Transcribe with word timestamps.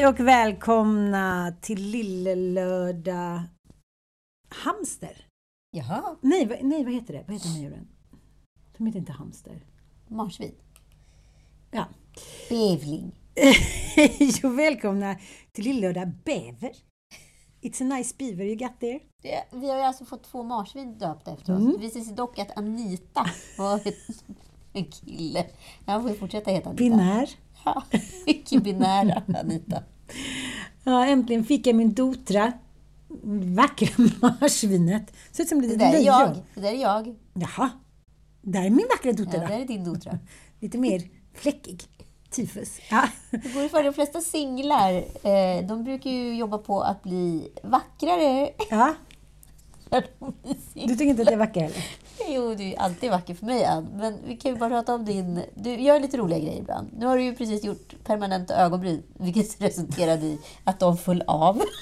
Hej 0.00 0.08
och 0.08 0.20
välkomna 0.20 1.52
till 1.60 1.82
Lillelördag 1.90 3.42
Hamster. 4.48 5.26
Jaha, 5.76 6.16
Nej, 6.20 6.46
vad- 6.46 6.62
nej, 6.62 6.84
vad 6.84 6.92
heter 6.92 7.14
det? 7.14 7.24
Vad 7.26 7.34
heter 7.36 7.46
den 7.48 7.56
här 7.56 7.62
djuren? 7.62 7.88
De 8.76 8.86
heter 8.86 8.98
inte 8.98 9.12
hamster. 9.12 9.60
marsvin. 10.08 10.54
Ja. 11.70 11.84
Bävling. 12.48 13.12
Hej 13.96 14.32
och 14.44 14.58
välkomna 14.58 15.16
till 15.52 15.64
Lillelördag 15.64 16.12
Bäver. 16.24 16.72
It's 17.62 17.82
a 17.82 17.96
nice 17.96 18.14
beaver 18.18 18.44
you 18.44 18.56
got 18.56 18.80
there. 18.80 19.00
Det, 19.22 19.44
vi 19.52 19.70
har 19.70 19.76
ju 19.76 19.82
alltså 19.82 20.04
fått 20.04 20.22
två 20.24 20.42
marsvin 20.42 20.98
döpta 20.98 21.30
efter 21.32 21.52
Mm. 21.54 21.68
oss. 21.68 21.74
Det 21.74 21.80
visar 21.82 22.00
sig 22.00 22.14
dock 22.14 22.38
att 22.38 22.56
Anita 22.58 23.26
var 23.58 23.80
en 24.72 24.84
kille. 24.84 25.46
Han 25.86 26.02
får 26.02 26.10
ju 26.10 26.16
fortsätta 26.16 26.50
heta 26.50 26.68
Anita. 26.68 26.84
Binär. 26.84 27.30
Ja, 27.64 27.82
mycket 28.26 28.62
binära 28.62 29.22
Anita. 29.40 29.82
Ja, 30.84 31.06
äntligen 31.06 31.44
fick 31.44 31.66
jag 31.66 31.76
min 31.76 31.94
dotra. 31.94 32.52
Vackra 33.56 33.88
marsvinet. 34.40 35.12
Ser 35.32 35.42
ut 35.42 35.48
som 35.48 35.60
Det 35.62 35.66
litet 35.66 35.80
där 35.80 35.94
är 35.94 36.00
jag. 36.06 36.36
Det 36.54 36.60
där 36.60 36.72
är 36.72 36.82
jag. 36.82 37.14
Jaha. 37.34 37.70
Där 38.42 38.60
är 38.64 38.70
min 38.70 38.86
vackra 38.90 39.10
Ja, 39.10 39.16
det 39.16 39.24
då. 39.24 39.30
där 39.30 39.60
är 39.60 39.64
din 39.64 39.84
dotra. 39.84 40.18
Lite 40.60 40.78
mer 40.78 41.02
fläckig. 41.34 41.82
Tyfus. 42.30 42.78
Ja. 42.90 43.08
Det 43.30 43.54
går 43.54 43.62
ju 43.62 43.68
för 43.68 43.82
de 43.82 43.92
flesta 43.92 44.20
singlar. 44.20 44.92
Eh, 45.26 45.66
de 45.66 45.84
brukar 45.84 46.10
ju 46.10 46.34
jobba 46.36 46.58
på 46.58 46.80
att 46.82 47.02
bli 47.02 47.48
vackrare. 47.62 48.50
ja. 48.70 48.94
Du 50.74 50.86
tycker 50.88 51.04
inte 51.04 51.22
att 51.22 51.28
jag 51.28 51.32
är 51.34 51.38
vacker 51.38 51.60
heller? 51.60 51.84
Jo, 52.28 52.54
du 52.54 52.64
är 52.64 52.78
alltid 52.78 53.10
vacker 53.10 53.34
för 53.34 53.46
mig, 53.46 53.64
Ann. 53.64 53.88
Men 53.94 54.18
vi 54.26 54.36
kan 54.36 54.52
ju 54.52 54.58
bara 54.58 54.70
prata 54.70 54.94
om 54.94 55.04
din... 55.04 55.42
Du 55.54 55.70
gör 55.70 56.00
lite 56.00 56.16
roliga 56.16 56.38
grejer 56.38 56.58
ibland. 56.60 56.88
Nu 56.98 57.06
har 57.06 57.16
du 57.16 57.22
ju 57.22 57.34
precis 57.34 57.64
gjort 57.64 57.94
permanenta 58.04 58.54
ögonbryn, 58.54 59.02
vilket 59.14 59.60
resulterade 59.62 60.26
i 60.26 60.38
att 60.64 60.80
de 60.80 60.96
föll 60.96 61.22
av. 61.26 61.62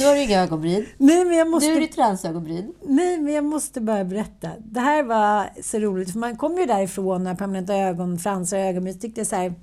Nu 0.00 0.06
har 0.06 0.14
du 0.14 0.22
inga 0.22 0.42
ögonbryn. 0.42 0.86
Nej, 0.98 1.24
men 1.24 1.36
jag 1.36 1.50
måste... 1.50 1.68
Nu 1.68 1.76
är 1.76 1.80
det 1.80 1.86
transögonbryn. 1.86 2.74
Nej, 2.82 3.20
men 3.20 3.34
jag 3.34 3.44
måste 3.44 3.80
bara 3.80 4.04
berätta. 4.04 4.50
Det 4.58 4.80
här 4.80 5.02
var 5.02 5.50
så 5.62 5.78
roligt, 5.78 6.12
för 6.12 6.18
man 6.18 6.36
kom 6.36 6.58
ju 6.58 6.66
därifrån 6.66 7.24
när 7.24 7.34
permanenta 7.34 7.74
ögonfransar 7.74 8.58
och 8.58 8.64
ögonbryn. 8.64 8.98
tyckte 8.98 9.20
jag 9.20 9.26
så 9.26 9.36
här, 9.36 9.54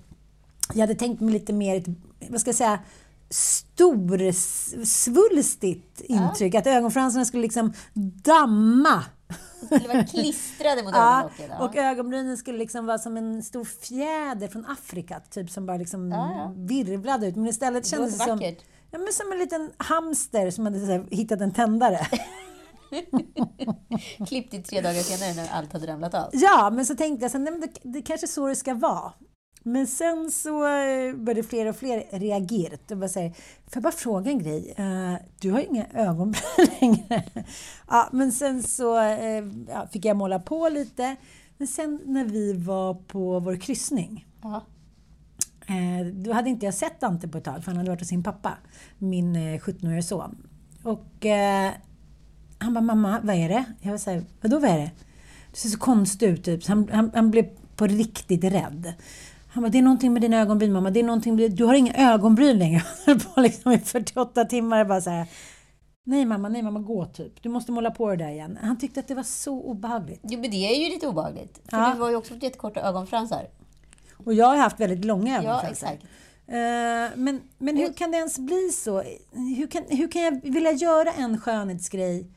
jag 0.74 0.82
hade 0.82 0.96
tänkt 0.96 1.22
mig 1.22 1.34
lite 1.34 1.54
mer, 1.54 1.84
vad 2.30 2.42
ska 2.42 2.48
jag 2.48 2.56
säga, 2.56 2.80
storsvulstigt 3.34 6.02
intryck. 6.02 6.56
Att 6.56 6.68
ögonfransarna 6.68 7.26
skulle 7.26 7.44
liksom 7.44 7.74
damma. 8.24 9.04
De 9.60 9.66
skulle 9.80 9.94
vara 9.94 10.04
klistrade 10.08 10.84
mot 10.84 10.92
Ja, 10.96 11.18
ögonlocken. 11.20 11.46
Ja. 11.50 11.66
och 11.66 11.76
ögonbrynen 11.76 12.38
skulle 12.38 12.58
liksom 12.58 12.86
vara 12.86 12.98
som 12.98 13.18
en 13.18 13.44
stor 13.44 13.64
fjäder 13.64 14.48
från 14.48 14.66
Afrika, 14.66 15.20
typ 15.30 15.50
som 15.50 15.66
bara 15.66 15.78
liksom 15.78 16.12
Ja, 16.12 16.32
ja. 16.36 16.54
virvlade 16.58 17.28
ut. 17.28 17.36
Men 17.36 17.48
istället 17.48 17.84
Det 17.84 17.90
kändes 17.90 18.18
det 18.18 18.24
som, 18.26 18.40
vackert. 18.40 18.58
ja, 18.92 19.00
men 19.00 19.14
som 19.14 19.32
en 19.32 19.40
liten 19.40 19.72
hamster 19.78 20.52
som 20.52 20.66
hade 20.66 20.80
här, 20.80 21.06
hittat 21.12 21.42
en 21.42 21.52
tändare. 21.54 22.08
Klippt 24.28 24.54
i 24.54 24.62
tre 24.64 24.82
dagar 24.82 25.02
senare 25.02 25.34
när 25.34 25.50
allt 25.58 25.74
hade 25.74 25.88
ramlat 25.88 26.14
av. 26.14 26.30
Ja, 26.34 26.70
men 26.74 26.86
så 26.86 26.96
tänkte 26.96 27.24
jag 27.24 27.32
så, 27.32 27.38
nej, 27.38 27.52
men 27.52 27.62
det, 27.62 27.70
det 27.84 28.02
kanske 28.02 28.26
är 28.26 28.30
så 28.30 28.48
det 28.48 28.56
ska 28.56 28.74
vara. 28.74 29.14
Men 29.64 29.88
sen 29.88 30.32
så 30.32 30.68
eh, 30.68 31.16
började 31.16 31.44
fler 31.44 31.66
och 31.66 31.76
fler 31.76 32.04
reagera. 32.12 32.78
Och 32.92 32.98
bara 32.98 33.10
säga, 33.10 33.30
får 33.34 33.74
jag 33.74 33.84
bara 33.84 33.92
fråga 33.92 34.32
en 34.32 34.40
grej? 34.40 34.74
Eh, 34.78 35.14
du 35.40 35.52
har 35.52 35.60
ju 35.60 35.66
inga 35.66 35.86
ögonbryn 35.94 36.44
längre. 36.82 37.24
ja, 37.88 38.10
men 38.12 38.32
sen 38.32 38.64
så 38.64 39.00
eh, 39.00 39.44
ja, 39.70 39.88
fick 39.92 40.06
jag 40.06 40.18
måla 40.18 40.40
på 40.40 40.70
lite. 40.70 41.16
Men 41.58 41.68
sen 41.68 42.00
när 42.06 42.26
vi 42.26 42.54
var 42.54 42.94
på 42.94 43.40
vår 43.40 43.56
kryssning. 43.56 44.26
Eh, 45.68 46.06
då 46.14 46.34
hade 46.34 46.50
inte 46.50 46.66
jag 46.66 46.74
sett 46.74 47.02
Dante 47.02 47.28
på 47.28 47.38
ett 47.38 47.44
tag, 47.44 47.64
för 47.64 47.72
han 47.72 47.78
hade 47.78 47.90
varit 47.90 48.02
hos 48.02 48.10
sin 48.10 48.24
pappa, 48.24 48.58
min 48.98 49.36
eh, 49.36 49.60
17-årige 49.60 50.04
son. 50.04 50.48
Och 50.84 51.26
eh, 51.26 51.72
han 52.58 52.74
bara, 52.74 52.82
mamma, 52.82 53.20
vad 53.24 53.36
är 53.36 53.50
det? 53.50 53.66
Jag 53.82 53.92
var 53.92 53.98
såhär, 53.98 54.24
vadå 54.42 54.60
vad 54.60 54.70
är 54.70 54.78
det? 54.78 54.92
Du 55.52 55.58
ser 55.58 55.70
så 55.70 55.80
konstig 55.80 56.28
ut, 56.30 56.44
typ. 56.44 56.64
Så 56.64 56.72
han, 56.72 56.90
han, 56.92 57.12
han 57.14 57.32
blev 57.32 57.46
på 57.76 57.88
riktigt 57.88 58.44
rädd. 58.44 58.94
Han 59.54 59.64
bara, 59.64 59.70
det 59.70 59.78
är 59.78 59.82
någonting 59.82 60.14
med 60.14 60.22
dina 60.22 60.38
ögonbryn 60.42 60.74
mamma, 60.74 60.90
det 60.90 61.00
är 61.00 61.04
någonting 61.04 61.56
du 61.56 61.66
har 61.66 61.74
inga 61.74 61.94
ögonbryn 62.14 62.58
längre. 62.60 62.84
Han 63.06 63.20
på 63.20 63.42
liksom 63.42 63.72
i 63.72 63.78
48 63.80 64.46
timmar 64.46 64.86
bara 64.86 65.02
så 65.02 65.10
här. 65.10 65.28
Nej 66.06 66.26
mamma, 66.26 66.50
nej 66.50 66.62
mamma, 66.62 66.80
gå 66.80 67.06
typ. 67.06 67.44
Du 67.44 67.50
måste 67.50 67.72
måla 67.72 67.92
på 67.92 68.10
det 68.10 68.16
där 68.16 68.30
igen. 68.30 68.58
Han 68.62 68.78
tyckte 68.78 69.00
att 69.00 69.08
det 69.08 69.16
var 69.16 69.24
så 69.24 69.62
obehagligt. 69.62 70.20
Jo, 70.24 70.40
men 70.40 70.52
det 70.52 70.58
är 70.76 70.84
ju 70.84 70.90
lite 70.94 71.08
obehagligt. 71.08 71.62
För 71.70 71.78
Ja. 71.78 71.92
du 71.96 72.02
har 72.02 72.10
ju 72.10 72.16
också 72.16 72.34
fått 72.34 72.44
jättekorta 72.44 72.82
ögonfransar. 72.82 73.48
Och 74.26 74.34
jag 74.34 74.46
har 74.46 74.56
haft 74.58 74.80
väldigt 74.80 75.06
långa 75.06 75.32
Ja, 75.44 75.50
ögonfransar. 75.50 75.88
exakt. 75.88 76.04
Eh, 76.48 77.18
men, 77.20 77.42
men 77.58 77.78
hur 77.78 77.94
kan 77.94 78.12
det 78.12 78.18
ens 78.18 78.40
bli 78.40 78.70
så? 78.70 79.04
Hur 79.58 79.68
kan, 79.68 79.84
hur 79.90 80.12
kan 80.12 80.22
jag 80.22 80.42
vilja 80.44 80.72
göra 80.72 81.12
en 81.14 81.38
skönhetsgrej? 81.42 82.28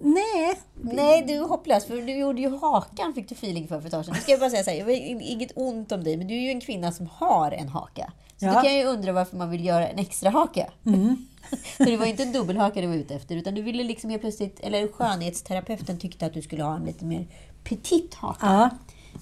Nej. 0.00 0.60
Nej, 0.82 1.24
du 1.26 1.34
är 1.34 1.48
hopplös. 1.48 1.86
För 1.86 1.96
du 1.96 2.12
gjorde 2.18 2.40
ju 2.40 2.58
hakan, 2.58 3.14
fick 3.14 3.28
du 3.28 3.34
feeling 3.34 3.68
för 3.68 3.80
för 3.80 3.86
ett 3.86 3.92
tag 3.92 4.04
sedan. 4.04 4.14
Nu 4.14 4.20
ska 4.20 4.30
jag 4.30 4.40
bara 4.40 4.50
säga 4.50 4.64
så 4.64 4.70
här, 4.70 4.76
jag 4.78 4.84
har 4.84 4.92
inget 5.22 5.52
ont 5.56 5.92
om 5.92 6.04
dig, 6.04 6.16
men 6.16 6.26
du 6.26 6.34
är 6.34 6.40
ju 6.40 6.50
en 6.50 6.60
kvinna 6.60 6.92
som 6.92 7.06
har 7.12 7.50
en 7.52 7.68
haka. 7.68 8.12
Så 8.36 8.46
Ja. 8.46 8.52
då 8.52 8.60
kan 8.60 8.64
jag 8.74 8.82
ju 8.82 8.84
undra 8.84 9.12
varför 9.12 9.36
man 9.36 9.50
vill 9.50 9.64
göra 9.64 9.88
en 9.88 9.98
extra 9.98 10.30
haka. 10.30 10.66
så 11.76 11.84
det 11.84 11.96
var 11.96 12.06
inte 12.06 12.22
en 12.22 12.32
dubbelhaka 12.32 12.80
du 12.80 12.86
var 12.86 12.94
ute 12.94 13.14
efter, 13.14 13.36
utan 13.36 13.54
du 13.54 13.62
ville 13.62 13.82
liksom 13.84 14.10
helt 14.10 14.22
plötsligt, 14.22 14.60
eller 14.60 14.88
skönhetsterapeuten 14.88 15.98
tyckte 15.98 16.26
att 16.26 16.34
du 16.34 16.42
skulle 16.42 16.62
ha 16.62 16.76
en 16.76 16.84
lite 16.84 17.04
mer 17.04 17.26
petit 17.64 18.14
haka. 18.14 18.46
Ja. 18.46 18.70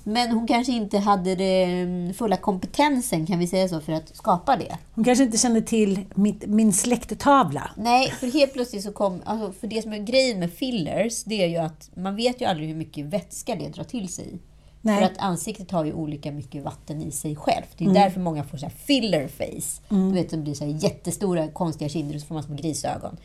Men 0.04 0.30
hon 0.32 0.46
kanske 0.46 0.72
inte 0.72 0.98
hade 0.98 1.34
den 1.34 2.14
fulla 2.14 2.36
kompetensen, 2.36 3.26
kan 3.26 3.38
vi 3.38 3.46
säga 3.46 3.68
så, 3.68 3.80
för 3.80 3.92
att 3.92 4.16
skapa 4.16 4.56
det. 4.56 4.76
Hon 4.94 5.04
kanske 5.04 5.24
inte 5.24 5.38
kände 5.38 5.62
till 5.62 6.00
mitt, 6.14 6.46
min 6.46 6.72
släkttavla. 6.72 7.70
Nej, 7.76 8.10
för 8.10 8.26
helt 8.32 8.52
plötsligt 8.52 8.82
så 8.84 8.92
kom... 8.92 9.22
Alltså 9.24 9.52
för 9.52 9.66
det 9.66 9.82
som 9.82 9.92
är 9.92 9.98
grejen 9.98 10.38
med 10.38 10.52
fillers, 10.52 11.24
det 11.24 11.42
är 11.42 11.46
ju 11.48 11.56
att 11.56 11.90
man 11.94 12.16
vet 12.16 12.40
ju 12.40 12.44
aldrig 12.44 12.68
hur 12.68 12.76
mycket 12.76 13.06
vätska 13.06 13.54
det 13.56 13.68
drar 13.68 13.84
till 13.84 14.08
sig. 14.08 14.38
Nej. 14.82 14.98
För 14.98 15.04
att 15.04 15.18
ansiktet 15.18 15.70
har 15.70 15.84
ju 15.84 15.92
olika 15.92 16.32
mycket 16.32 16.64
vatten 16.64 17.02
i 17.02 17.10
sig 17.10 17.36
självt. 17.36 17.68
Det 17.78 17.84
är 17.84 17.88
Mm. 17.88 18.02
därför 18.02 18.20
många 18.20 18.44
får 18.44 18.58
så 18.58 18.66
här 18.66 18.72
filler 18.86 19.28
face. 19.28 19.82
Du 19.88 20.12
vet, 20.12 20.30
som 20.30 20.42
blir 20.42 20.54
så 20.54 20.64
jättestora 20.66 21.48
konstiga 21.48 21.88
kinder 21.88 22.14
och 22.14 22.20
så 22.20 22.26
får 22.26 22.34
man 22.34 22.42
små 22.44 22.54
grisögon. 22.54 23.16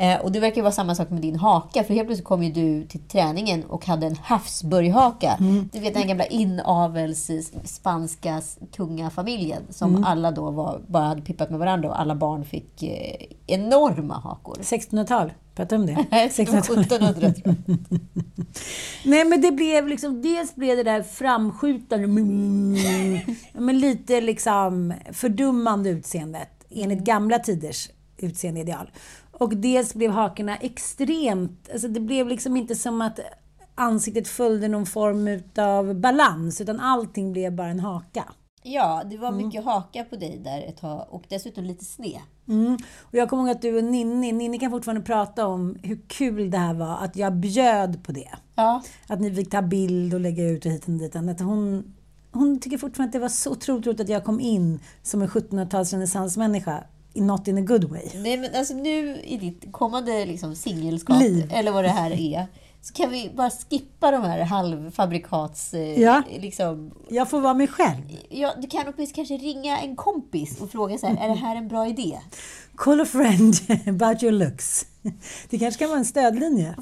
Eh, 0.00 0.20
och 0.20 0.32
det 0.32 0.40
verkar 0.40 0.62
vara 0.62 0.72
samma 0.72 0.94
sak 0.94 1.10
med 1.10 1.22
din 1.22 1.36
haka. 1.36 1.84
För 1.84 1.94
helt 1.94 2.08
plötsligt 2.08 2.26
kom 2.28 2.42
ju 2.42 2.52
du 2.52 2.86
till 2.86 3.00
träningen 3.00 3.64
och 3.64 3.86
hade 3.86 4.06
en 4.06 4.16
havsburghaka. 4.16 5.36
Mm. 5.40 5.68
Du 5.72 5.80
vet 5.80 5.94
den 5.94 6.08
gamla 6.08 6.26
inavels 6.26 7.30
spanska 7.64 8.42
kungafamiljen. 8.72 9.62
Som 9.70 9.90
Mm. 9.90 10.04
alla 10.04 10.30
då 10.30 10.50
var, 10.50 10.80
bara 10.86 11.04
hade 11.04 11.22
pippat 11.22 11.50
med 11.50 11.58
varandra 11.58 11.88
och 11.88 12.00
alla 12.00 12.14
barn 12.14 12.44
fick 12.44 12.82
eh, 12.82 13.26
enorma 13.46 14.14
hakor. 14.14 14.56
1600-tal. 14.60 15.32
Pratar 15.54 15.76
om 15.76 15.86
det? 15.86 15.92
Det 16.10 16.48
var 16.50 16.58
1700 16.58 17.12
tror 17.12 17.32
jag. 17.44 17.54
Nej, 19.04 19.24
men 19.24 19.40
det 19.40 19.50
blev 19.52 19.88
liksom, 19.88 20.22
dels 20.22 20.54
blev 20.54 20.76
det 20.76 20.82
där 20.82 21.02
framskjutande, 21.02 22.06
men 23.52 23.78
lite 23.80 24.20
liksom 24.20 24.94
fördummande 25.12 25.90
utseendet 25.90 26.48
enligt 26.70 27.04
gamla 27.04 27.38
tiders 27.38 27.88
utseendeideal. 28.18 28.90
Och 29.38 29.56
dels 29.56 29.94
blev 29.94 30.10
hakorna 30.10 30.56
extremt, 30.56 31.68
alltså 31.72 31.88
det 31.88 32.00
blev 32.00 32.28
liksom 32.28 32.56
inte 32.56 32.74
som 32.74 33.00
att 33.00 33.20
ansiktet 33.74 34.28
följde 34.28 34.68
någon 34.68 34.86
form 34.86 35.42
av 35.56 35.94
balans, 35.94 36.60
utan 36.60 36.80
allting 36.80 37.32
blev 37.32 37.52
bara 37.52 37.68
en 37.68 37.80
haka. 37.80 38.24
Ja, 38.62 39.02
det 39.10 39.16
var 39.16 39.32
mycket 39.32 39.64
haka 39.64 40.04
på 40.04 40.16
dig 40.16 40.40
där 40.44 40.62
ett 40.62 40.76
tag 40.76 41.06
och 41.10 41.24
dessutom 41.28 41.64
lite 41.64 41.84
sned. 41.84 42.20
Mm. 42.48 42.78
Och 43.00 43.14
jag 43.14 43.28
kommer 43.28 43.42
ihåg 43.42 43.50
att 43.50 43.62
du 43.62 43.78
och 43.78 43.84
Ninni, 43.84 44.32
Ninni 44.32 44.58
kan 44.58 44.70
fortfarande 44.70 45.02
prata 45.02 45.46
om 45.46 45.76
hur 45.82 46.00
kul 46.08 46.50
det 46.50 46.58
här 46.58 46.74
var, 46.74 46.98
att 46.98 47.16
jag 47.16 47.36
bjöd 47.36 48.04
på 48.04 48.12
det. 48.12 48.30
Ja. 48.54 48.82
Att 49.06 49.20
ni 49.20 49.34
fick 49.34 49.50
ta 49.50 49.62
bild 49.62 50.14
och 50.14 50.20
lägga 50.20 50.44
ut 50.48 50.66
och 50.66 50.72
hit 50.72 50.84
och 50.84 50.90
dit. 50.90 51.16
Att 51.16 51.40
hon, 51.40 51.94
hon 52.32 52.60
tycker 52.60 52.78
fortfarande 52.78 53.08
att 53.08 53.12
det 53.12 53.18
var 53.18 53.28
så 53.28 53.50
otroligt 53.52 53.86
roligt 53.86 54.00
att 54.00 54.08
jag 54.08 54.24
kom 54.24 54.40
in 54.40 54.80
som 55.02 55.22
en 55.22 55.28
1700-tals 55.28 55.92
renässansmänniska. 55.92 56.84
Not 57.20 57.48
in 57.48 57.58
a 57.58 57.60
good 57.60 57.84
way. 57.84 58.10
Nej, 58.14 58.36
men 58.36 58.54
alltså 58.54 58.74
nu 58.74 59.20
i 59.24 59.36
ditt 59.36 59.72
kommande 59.72 60.26
liksom, 60.26 60.54
singelskap, 60.54 61.22
eller 61.50 61.72
vad 61.72 61.84
det 61.84 61.90
här 61.90 62.10
är, 62.10 62.46
så 62.80 62.94
kan 62.94 63.10
vi 63.10 63.30
bara 63.36 63.50
skippa 63.50 64.10
de 64.10 64.22
här 64.22 64.40
halvfabrikats... 64.40 65.74
Eh, 65.74 66.00
Ja. 66.00 66.22
liksom, 66.40 66.92
Jag 67.08 67.30
får 67.30 67.40
vara 67.40 67.54
mig 67.54 67.66
själv. 67.68 68.02
ja, 68.30 68.54
du 68.58 68.68
kan 68.68 68.80
åtminstone 68.82 69.06
kanske 69.26 69.34
ringa 69.36 69.78
en 69.78 69.96
kompis 69.96 70.60
och 70.60 70.70
fråga 70.70 70.98
så 70.98 71.06
här, 71.06 71.24
är 71.24 71.28
det 71.28 71.34
här 71.40 71.56
en 71.56 71.68
bra 71.68 71.86
idé? 71.88 72.18
Call 72.76 73.00
a 73.00 73.04
friend 73.04 73.54
about 73.86 74.22
your 74.22 74.32
looks. 74.32 74.86
Det 75.50 75.58
kanske 75.58 75.78
kan 75.78 75.88
vara 75.88 75.98
en 75.98 76.04
stödlinje 76.04 76.74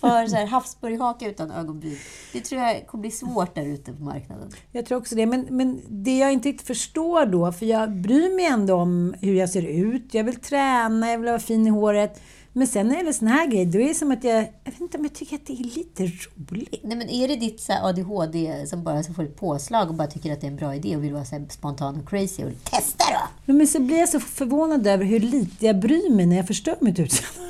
för 0.00 0.26
så 0.28 0.36
här, 0.36 0.46
havsborgehaka 0.46 1.28
utan 1.28 1.50
ögonbryn. 1.50 1.98
Det 2.32 2.40
tror 2.40 2.60
jag 2.62 2.86
kommer 2.86 3.02
bli 3.02 3.10
svårt 3.10 3.54
där 3.54 3.66
ute 3.66 3.92
på 3.92 4.02
marknaden. 4.02 4.50
Jag 4.72 4.86
tror 4.86 4.98
också 4.98 5.14
det. 5.14 5.26
Men, 5.26 5.46
men 5.50 5.80
det 5.88 6.18
jag 6.18 6.32
inte 6.32 6.48
riktigt 6.48 6.66
förstår 6.66 7.26
då, 7.26 7.52
för 7.52 7.66
jag 7.66 7.92
bryr 7.92 8.36
mig 8.36 8.44
ändå 8.46 8.74
om 8.74 9.14
hur 9.20 9.34
jag 9.34 9.50
ser 9.50 9.62
ut. 9.66 10.14
Jag 10.14 10.24
vill 10.24 10.40
träna, 10.40 11.10
jag 11.10 11.18
vill 11.18 11.28
vara 11.28 11.38
fin 11.38 11.66
i 11.66 11.70
håret. 11.70 12.20
Men 12.52 12.66
sen 12.66 12.86
när 12.86 12.94
det 12.94 12.98
gäller 12.98 13.12
såna 13.12 13.30
här 13.30 13.46
grejer, 13.46 13.66
då 13.66 13.78
är 13.78 13.88
det 13.88 13.94
som 13.94 14.10
att 14.10 14.24
jag... 14.24 14.36
Jag 14.64 14.72
vet 14.72 14.80
inte 14.80 14.98
om 14.98 15.04
jag 15.04 15.14
tycker 15.14 15.36
att 15.36 15.46
det 15.46 15.52
är 15.52 15.64
lite 15.64 16.02
roligt. 16.02 16.80
Nej, 16.82 16.96
men 16.96 17.08
är 17.08 17.28
det 17.28 17.36
ditt 17.36 17.60
så 17.60 17.72
ADHD 17.72 18.66
som 18.66 18.84
bara 18.84 19.02
så 19.02 19.14
får 19.14 19.22
ett 19.22 19.36
påslag 19.36 19.88
och 19.88 19.94
bara 19.94 20.08
tycker 20.08 20.32
att 20.32 20.40
det 20.40 20.46
är 20.46 20.50
en 20.50 20.56
bra 20.56 20.74
idé 20.74 20.96
och 20.96 21.04
vill 21.04 21.12
vara 21.12 21.24
så 21.24 21.44
spontan 21.48 22.00
och 22.00 22.08
crazy 22.08 22.44
och 22.44 22.64
testa 22.64 23.04
då? 23.46 23.52
Men 23.52 23.66
så 23.66 23.80
blir 23.80 23.98
jag 23.98 24.08
så 24.08 24.20
förvånad 24.20 24.86
över 24.86 25.04
hur 25.04 25.20
lite 25.20 25.66
jag 25.66 25.78
bryr 25.78 26.10
mig 26.10 26.26
när 26.26 26.36
jag 26.36 26.46
förstör 26.46 26.76
mitt 26.80 26.98
utseende. 26.98 27.48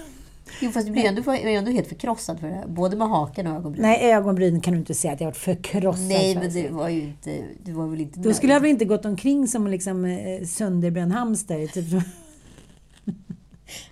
Jo, 0.60 0.70
fast 0.70 0.86
du 0.86 0.92
blir 0.92 1.04
ändå, 1.04 1.32
är 1.32 1.46
ändå 1.46 1.70
helt 1.70 1.88
förkrossad 1.88 2.40
för 2.40 2.48
det 2.48 2.54
här. 2.54 2.66
Både 2.66 2.96
med 2.96 3.08
haken 3.08 3.46
och 3.46 3.56
ögonbryn. 3.56 3.82
Nej, 3.82 4.12
ögonbryn 4.12 4.60
kan 4.60 4.72
du 4.72 4.78
inte 4.78 4.94
säga 4.94 5.12
att 5.12 5.20
jag 5.20 5.26
varit 5.26 5.36
förkrossad 5.36 6.06
Nej, 6.06 6.34
för. 6.34 6.40
men 6.40 6.52
det 6.52 6.68
var 6.68 6.88
ju 6.88 7.02
inte... 7.02 7.42
Du 7.64 7.72
var 7.72 7.86
väl 7.86 8.00
inte 8.00 8.20
Då 8.20 8.34
skulle 8.34 8.52
jag 8.52 8.60
väl 8.60 8.70
inte 8.70 8.84
gått 8.84 9.04
omkring 9.04 9.48
som 9.48 9.66
liksom 9.66 10.04
eh, 10.04 10.46
sönderbränd 10.46 11.12
hamster. 11.12 11.66
Typ. 11.66 12.02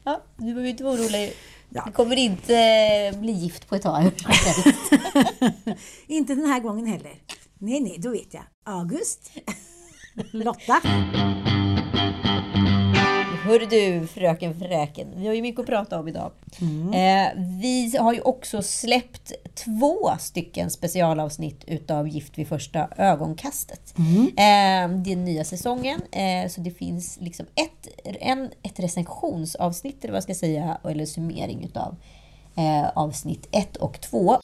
Ja, 0.05 0.23
du 0.37 0.45
behöver 0.45 0.69
inte 0.69 0.85
vara 0.85 0.95
orolig. 0.95 1.33
Ja. 1.69 1.83
Du 1.87 1.93
kommer 1.93 2.17
inte 2.17 3.15
bli 3.21 3.33
gift 3.33 3.69
på 3.69 3.75
ett 3.75 3.83
tag. 3.83 4.05
inte 6.07 6.35
den 6.35 6.47
här 6.47 6.61
gången 6.61 6.87
heller. 6.87 7.13
Nej, 7.59 7.81
nej, 7.81 7.97
då 7.99 8.11
vet 8.11 8.35
jag. 8.35 8.45
August. 8.65 9.31
Lotta. 10.33 10.81
Hör 13.47 13.59
du, 13.59 14.07
fröken 14.07 14.55
Fräken. 14.55 15.09
Vi 15.17 15.27
har 15.27 15.35
ju 15.35 15.43
mycket 15.43 15.61
att 15.61 15.67
prata 15.67 15.99
om 16.01 16.09
idag. 16.09 16.31
Eh, 16.95 17.29
vi 17.61 17.97
har 17.97 18.15
ju 18.15 18.21
också 18.21 18.63
släppt 18.63 19.33
två 19.55 20.11
stycken 20.19 20.71
specialavsnitt 20.71 21.65
utav 21.67 22.09
Gift 22.09 22.39
vid 22.39 22.49
första 22.49 22.89
ögonkastet. 22.97 23.95
Eh, 24.29 24.89
det 24.89 25.13
är 25.13 25.17
nya 25.17 25.45
säsongen, 25.45 26.01
eh, 26.13 26.49
så 26.49 26.61
det 26.61 26.71
finns 26.71 27.19
liksom 27.21 27.47
ett, 27.55 27.89
en, 28.05 28.51
ett 28.63 28.81
recensionsavsnitt, 28.81 30.05
eller 30.05 30.13
vad 30.13 30.17
jag 30.17 30.23
ska 30.23 30.35
säga, 30.35 30.79
eller 30.85 31.07
summering 31.07 31.65
utav 31.65 31.97
eh, 32.57 32.89
avsnitt 32.95 33.49
ett 33.53 33.77
och 33.77 34.01
två. 34.01 34.39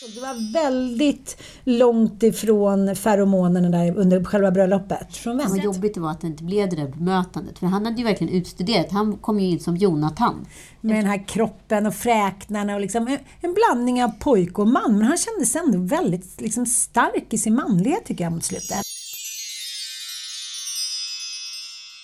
Det 0.00 0.20
var 0.20 0.52
väldigt 0.52 1.42
långt 1.64 2.22
ifrån 2.22 2.96
feromonerna 2.96 3.68
där 3.68 3.96
under 3.96 4.24
själva 4.24 4.50
bröllopet. 4.50 5.16
Från 5.16 5.38
Vad 5.38 5.64
jobbigt 5.64 5.94
det 5.94 6.00
var 6.00 6.10
att 6.10 6.20
det 6.20 6.26
inte 6.26 6.44
blev 6.44 6.70
det 6.70 6.76
där 6.76 6.88
bemötandet. 6.88 7.58
För 7.58 7.66
han 7.66 7.84
hade 7.86 7.98
ju 7.98 8.04
verkligen 8.04 8.34
utstuderat. 8.34 8.90
Han 8.90 9.16
kom 9.16 9.40
ju 9.40 9.46
in 9.46 9.60
som 9.60 9.76
Jonathan. 9.76 10.46
Med 10.80 10.96
den 10.96 11.06
här 11.06 11.28
kroppen 11.28 11.86
och 11.86 11.94
fräknarna 11.94 12.74
och 12.74 12.80
liksom 12.80 13.18
en, 13.40 13.54
blandning 13.54 14.04
av 14.04 14.08
pojke 14.08 14.60
och 14.60 14.68
man. 14.68 14.98
Men 14.98 15.02
han 15.02 15.16
kändes 15.16 15.56
ändå 15.56 15.78
väldigt 15.78 16.40
liksom, 16.40 16.66
stark 16.66 17.26
i 17.30 17.38
sin 17.38 17.54
manlighet 17.54 18.04
tycker 18.04 18.24
jag 18.24 18.32
mot 18.32 18.44
slutet. 18.44 18.82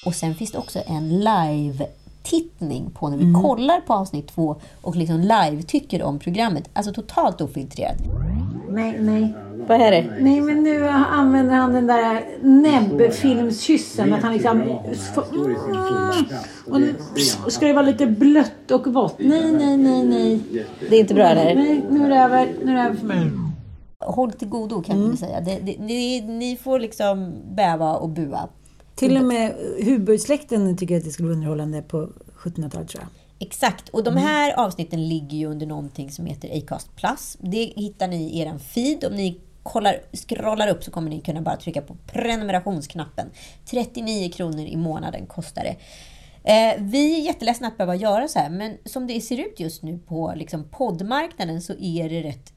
Och 0.06 0.14
sen 0.14 0.34
finns 0.34 0.52
det 0.52 0.58
också 0.58 0.78
en 0.86 1.20
live-tittning 2.22 2.90
på 2.90 3.08
när 3.08 3.16
vi 3.16 3.32
kollar 3.42 3.80
på 3.80 3.94
avsnitt 3.94 4.28
två 4.28 4.56
och 4.82 4.96
liksom 4.96 5.20
live-tycker 5.20 6.02
om 6.02 6.18
programmet. 6.18 6.70
Alltså 6.72 6.92
totalt 6.92 7.40
ofiltrerat. 7.40 7.96
Nej, 8.70 8.96
nej. 9.00 9.34
Vad 9.68 9.80
är 9.80 9.90
det? 9.90 10.06
Nej, 10.20 10.40
men 10.40 10.62
nu 10.62 10.88
använder 10.88 11.54
han 11.54 11.72
den 11.72 11.86
där 11.86 12.24
näbbfilmskyssen. 12.42 14.12
Att 14.12 14.22
han 14.22 14.32
liksom... 14.32 14.62
Och 16.70 16.80
nu 16.80 16.94
ska 17.48 17.66
det 17.66 17.72
vara 17.72 17.86
lite 17.86 18.06
blött 18.06 18.70
och 18.70 18.86
vått. 18.86 19.18
Nej, 19.18 19.52
nej, 19.52 19.76
nej, 19.76 20.04
nej. 20.04 20.40
Det 20.90 20.96
är 20.96 21.00
inte 21.00 21.14
bra 21.14 21.24
eller? 21.24 21.54
Nej, 21.54 21.84
nu 21.90 22.04
är 22.04 22.08
det 22.08 22.16
över. 22.16 22.48
Nu 22.64 22.72
är 22.72 22.76
det 22.76 22.82
över 22.82 22.96
för 22.96 23.06
mig. 23.06 23.30
Håll 23.98 24.32
till 24.32 24.48
godo 24.48 24.82
kan 24.82 25.02
man 25.02 25.16
säga. 25.16 25.40
Det, 25.40 25.58
det, 25.62 25.78
ni, 25.78 26.20
ni 26.20 26.56
får 26.56 26.78
liksom 26.78 27.34
bäva 27.54 27.96
och 27.96 28.08
bua. 28.08 28.48
Till 28.94 29.16
och 29.16 29.24
med 29.24 29.54
Hubertsläkten 29.84 30.76
tycker 30.76 30.96
att 30.96 31.04
det 31.04 31.10
skulle 31.10 31.28
vara 31.28 31.36
underhållande 31.36 31.82
på 31.82 32.08
1700-talet 32.36 32.88
tror 32.88 33.02
jag. 33.02 33.08
Exakt. 33.46 33.88
Och 33.88 34.04
de 34.04 34.16
här 34.16 34.52
avsnitten 34.52 35.08
ligger 35.08 35.36
ju 35.36 35.46
under 35.46 35.66
någonting 35.66 36.10
som 36.10 36.26
heter 36.26 36.58
Acast 36.58 36.96
Plus. 36.96 37.36
Det 37.40 37.72
hittar 37.76 38.08
ni 38.08 38.16
i 38.16 38.40
er 38.40 38.58
feed. 38.58 39.04
Om 39.04 39.14
ni 39.14 39.40
kollar, 39.62 39.96
scrollar 40.12 40.68
upp 40.68 40.84
så 40.84 40.90
kommer 40.90 41.10
ni 41.10 41.20
kunna 41.20 41.42
bara 41.42 41.56
trycka 41.56 41.82
på 41.82 41.96
prenumerationsknappen. 42.06 43.30
39 43.66 44.30
kronor 44.32 44.60
i 44.60 44.76
månaden 44.76 45.26
kostar 45.26 45.62
det. 45.62 45.76
Eh, 46.44 46.74
vi 46.78 47.14
är 47.14 47.24
jätteledsna 47.24 47.68
att 47.68 47.76
behöva 47.76 47.96
göra 47.96 48.28
så 48.28 48.38
här, 48.38 48.50
men 48.50 48.78
som 48.84 49.06
det 49.06 49.20
ser 49.20 49.38
ut 49.38 49.60
just 49.60 49.82
nu 49.82 49.98
på 49.98 50.32
liksom, 50.36 50.64
poddmarknaden 50.70 51.62
så 51.62 51.72
är 51.72 52.08
det 52.08 52.22
rätt 52.22 52.51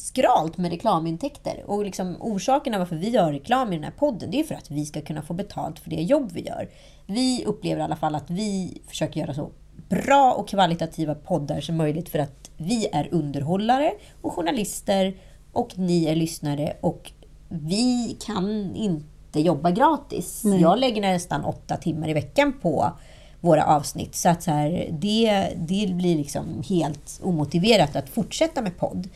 skralt 0.00 0.58
med 0.58 0.70
reklamintäkter. 0.70 1.62
Och 1.66 1.84
liksom 1.84 2.16
orsaken 2.20 2.78
varför 2.78 2.96
vi 2.96 3.08
gör 3.08 3.32
reklam 3.32 3.72
i 3.72 3.76
den 3.76 3.84
här 3.84 3.90
podden, 3.90 4.30
det 4.30 4.40
är 4.40 4.44
för 4.44 4.54
att 4.54 4.70
vi 4.70 4.86
ska 4.86 5.00
kunna 5.00 5.22
få 5.22 5.34
betalt 5.34 5.78
för 5.78 5.90
det 5.90 6.02
jobb 6.02 6.32
vi 6.32 6.40
gör. 6.40 6.68
Vi 7.06 7.44
upplever 7.44 7.80
i 7.80 7.84
alla 7.84 7.96
fall 7.96 8.14
att 8.14 8.30
vi 8.30 8.82
försöker 8.86 9.20
göra 9.20 9.34
så 9.34 9.50
bra 9.88 10.32
och 10.32 10.48
kvalitativa 10.48 11.14
poddar 11.14 11.60
som 11.60 11.76
möjligt 11.76 12.08
för 12.08 12.18
att 12.18 12.50
vi 12.56 12.86
är 12.92 13.08
underhållare 13.10 13.92
och 14.20 14.32
journalister 14.32 15.16
och 15.52 15.78
ni 15.78 16.04
är 16.04 16.16
lyssnare 16.16 16.76
och 16.80 17.12
vi 17.48 18.16
kan 18.26 18.74
inte 18.74 19.40
jobba 19.40 19.70
gratis. 19.70 20.42
Jag 20.60 20.78
lägger 20.78 21.02
nästan 21.02 21.44
åtta 21.44 21.76
timmar 21.76 22.08
i 22.08 22.12
veckan 22.12 22.52
på 22.62 22.92
våra 23.40 23.64
avsnitt. 23.64 24.14
Så 24.14 24.28
att 24.28 24.42
så 24.42 24.50
här, 24.50 24.88
det, 24.92 25.48
det 25.56 25.94
blir 25.94 26.16
liksom 26.16 26.62
helt 26.68 27.20
omotiverat 27.22 27.96
att 27.96 28.08
fortsätta 28.08 28.62
med 28.62 28.78
podd. 28.78 29.08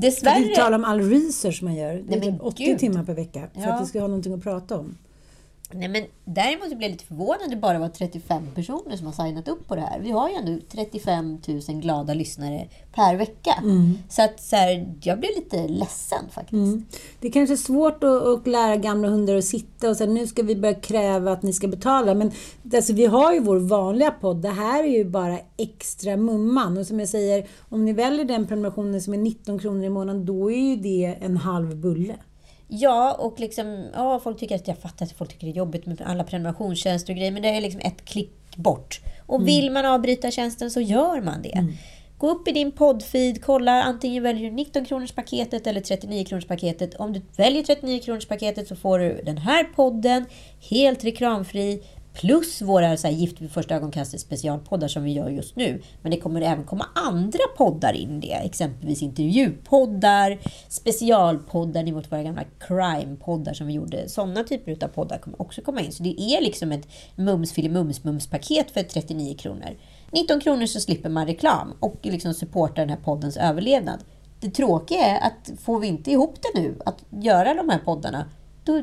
För 0.00 0.08
att 0.08 0.14
Dessvärre... 0.14 0.54
tala 0.56 0.76
om 0.76 0.84
all 0.84 1.00
research 1.00 1.62
man 1.62 1.74
gör. 1.74 1.94
Det 1.94 2.02
Nej, 2.06 2.28
är 2.28 2.32
typ 2.32 2.40
80 2.42 2.64
gud. 2.64 2.78
timmar 2.78 3.04
per 3.04 3.14
vecka 3.14 3.42
för 3.54 3.60
Ja. 3.60 3.72
att 3.74 3.82
vi 3.82 3.86
ska 3.86 4.00
ha 4.00 4.06
någonting 4.06 4.34
att 4.34 4.42
prata 4.42 4.78
om. 4.78 4.96
Nej, 5.72 5.88
men 5.88 6.04
däremot 6.24 6.68
blev 6.68 6.82
jag 6.82 6.90
lite 6.90 7.04
förvånad 7.04 7.42
att 7.42 7.50
det 7.50 7.56
bara 7.56 7.78
var 7.78 7.88
35 7.88 8.42
personer 8.54 8.96
som 8.96 9.06
har 9.06 9.26
signat 9.26 9.48
upp 9.48 9.68
på 9.68 9.74
det 9.74 9.80
här. 9.80 10.00
Vi 10.00 10.10
har 10.10 10.28
ju 10.28 10.34
ändå 10.34 10.58
35 10.68 11.38
000 11.48 11.60
glada 11.80 12.14
lyssnare 12.14 12.68
per 12.94 13.16
vecka. 13.16 13.54
Så 14.08 14.22
att 14.22 14.40
så 14.40 14.56
här, 14.56 14.94
jag 15.02 15.20
blev 15.20 15.30
lite 15.36 15.68
ledsen 15.68 16.24
faktiskt. 16.30 16.52
Mm. 16.52 16.84
Det 17.20 17.28
är 17.28 17.32
kanske 17.32 17.54
är 17.54 17.56
svårt 17.56 18.04
att, 18.04 18.22
att 18.22 18.46
lära 18.46 18.76
gamla 18.76 19.08
hundar 19.08 19.34
att 19.34 19.44
sitta 19.44 19.90
och 19.90 19.96
säga 19.96 20.10
nu 20.10 20.26
ska 20.26 20.42
vi 20.42 20.56
börja 20.56 20.74
kräva 20.74 21.32
att 21.32 21.42
ni 21.42 21.52
ska 21.52 21.68
betala. 21.68 22.14
Men 22.14 22.30
alltså, 22.74 22.92
vi 22.92 23.06
har 23.06 23.32
ju 23.32 23.40
vår 23.40 23.56
vanliga 23.56 24.10
podd. 24.10 24.36
Det 24.36 24.48
här 24.48 24.84
är 24.84 24.98
ju 24.98 25.04
bara 25.04 25.38
extra 25.56 26.16
mumman. 26.16 26.78
Och 26.78 26.86
som 26.86 27.00
jag 27.00 27.08
säger, 27.08 27.46
om 27.68 27.84
ni 27.84 27.92
väljer 27.92 28.24
den 28.24 28.46
prenumerationen 28.46 29.02
som 29.02 29.14
är 29.14 29.18
19 29.18 29.58
kronor 29.58 29.84
i 29.84 29.90
månaden, 29.90 30.26
då 30.26 30.50
är 30.50 30.70
ju 30.70 30.76
det 30.76 31.16
en 31.20 31.36
halv 31.36 31.76
bulle. 31.76 32.14
Ja, 32.68 33.12
och 33.12 33.40
liksom, 33.40 33.86
ja, 33.94 34.20
folk 34.24 34.38
tycker 34.38 34.54
att 34.54 34.68
jag 34.68 34.78
fattar 34.78 35.06
att 35.06 35.12
folk 35.12 35.30
tycker 35.30 35.46
det 35.46 35.52
är 35.52 35.56
jobbigt 35.56 35.86
med 35.86 36.02
alla 36.06 36.24
prenumerationstjänster 36.24 37.12
och 37.12 37.16
grejer, 37.16 37.32
men 37.32 37.42
det 37.42 37.48
är 37.48 37.60
liksom 37.60 37.80
ett 37.80 38.04
klick 38.04 38.56
bort. 38.56 39.00
Och 39.26 39.48
vill 39.48 39.70
man 39.70 39.86
avbryta 39.86 40.30
tjänsten 40.30 40.70
så 40.70 40.80
gör 40.80 41.20
man 41.20 41.42
det. 41.42 41.66
Gå 42.18 42.30
upp 42.30 42.48
i 42.48 42.52
din 42.52 42.72
poddfeed, 42.72 43.44
kolla, 43.44 43.82
antingen 43.82 44.22
väljer 44.22 44.50
du 44.50 44.56
19 44.56 44.84
kronors 44.84 45.12
paketet 45.12 45.66
eller 45.66 45.80
39 45.80 46.24
kronors 46.24 46.46
paketet. 46.46 46.94
Om 46.94 47.12
du 47.12 47.22
väljer 47.36 47.62
39 47.62 48.00
kronors 48.00 48.26
paketet 48.26 48.68
så 48.68 48.76
får 48.76 48.98
du 48.98 49.20
den 49.24 49.38
här 49.38 49.64
podden 49.64 50.26
helt 50.70 51.04
reklamfri 51.04 51.82
Plus 52.20 52.62
våra 52.62 52.96
så 52.96 53.06
här, 53.06 53.14
Gift 53.14 53.40
vid 53.40 53.50
första 53.50 53.74
ögonkastet 53.74 54.20
specialpoddar 54.20 54.88
som 54.88 55.04
vi 55.04 55.12
gör 55.12 55.28
just 55.28 55.56
nu. 55.56 55.82
Men 56.02 56.10
det 56.10 56.20
kommer 56.20 56.40
även 56.40 56.64
komma 56.64 56.86
andra 56.94 57.38
poddar 57.56 57.92
in 57.92 58.20
det. 58.20 58.32
Exempelvis 58.32 59.02
intervjupoddar, 59.02 60.38
specialpoddar, 60.68 61.82
Ni 61.82 61.92
mot 61.92 62.12
våra 62.12 62.22
gamla 62.22 62.44
crime-poddar 62.58 63.52
som 63.52 63.66
vi 63.66 63.72
gjorde. 63.72 64.08
Sådana 64.08 64.44
typer 64.44 64.84
av 64.84 64.88
poddar 64.88 65.18
kommer 65.18 65.42
också 65.42 65.62
komma 65.62 65.80
in. 65.80 65.92
Så 65.92 66.02
det 66.02 66.20
är 66.20 66.40
liksom 66.40 66.72
ett 66.72 66.88
mums 67.16 67.56
mums 67.56 68.04
mums 68.04 68.26
paket 68.26 68.70
för 68.70 68.82
39 68.82 69.36
kronor. 69.36 69.76
19 70.10 70.40
kronor 70.40 70.66
så 70.66 70.80
slipper 70.80 71.08
man 71.08 71.26
reklam 71.26 71.72
och 71.80 71.98
liksom 72.02 72.34
supportar 72.34 72.82
den 72.82 72.90
här 72.90 73.04
poddens 73.04 73.36
överlevnad. 73.36 74.04
Det 74.40 74.50
tråkiga 74.50 75.04
är 75.04 75.26
att 75.26 75.50
får 75.60 75.80
vi 75.80 75.86
inte 75.86 76.10
ihop 76.10 76.34
det 76.42 76.60
nu, 76.60 76.76
att 76.86 77.04
göra 77.10 77.54
de 77.54 77.68
här 77.68 77.78
poddarna, 77.78 78.30
då 78.64 78.82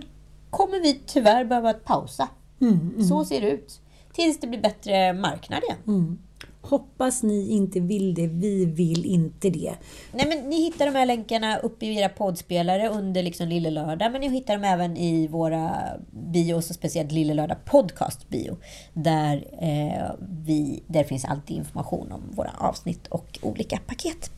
kommer 0.50 0.80
vi 0.80 1.02
tyvärr 1.06 1.46
behöva 1.46 1.74
pausa. 1.74 2.30
Mm, 2.68 2.92
mm. 2.94 3.04
Så 3.04 3.26
ser 3.26 3.42
det 3.42 3.50
ut. 3.50 3.80
Tills 4.14 4.40
det 4.40 4.48
blir 4.48 4.62
bättre 4.62 5.14
marknad 5.14 5.64
igen. 5.64 5.78
Mm. 5.88 6.18
Hoppas 6.62 7.24
ni 7.24 7.50
inte 7.50 7.80
vill 7.80 8.14
det. 8.14 8.28
Vi 8.28 8.66
vill 8.66 9.06
inte 9.06 9.50
det. 9.50 9.74
Nej, 10.12 10.28
men 10.28 10.50
ni 10.50 10.56
hittar 10.56 10.86
de 10.86 10.96
här 10.96 11.06
länkarna 11.06 11.58
uppe 11.58 11.86
i 11.86 12.00
era 12.00 12.10
poddspelare 12.10 12.90
under 12.90 13.24
liksom 13.24 13.48
Lille 13.48 13.70
Lördag. 13.70 14.12
Men 14.12 14.22
ni 14.22 14.30
hittar 14.30 14.54
dem 14.54 14.64
även 14.64 14.98
i 14.98 15.28
våra 15.28 15.74
bios 16.12 16.70
och 16.70 16.76
speciellt 16.76 17.12
Lille 17.12 17.34
Lördag 17.34 17.58
Podcast 17.66 18.30
bio. 18.30 18.58
Där, 18.94 19.48
eh, 19.62 20.12
vi, 20.46 20.84
där 20.88 21.04
finns 21.04 21.26
alltid 21.26 21.58
information 21.58 22.12
om 22.12 22.22
våra 22.32 22.52
avsnitt 22.58 23.08
och 23.08 23.40
olika 23.42 23.80
paket. 23.88 24.32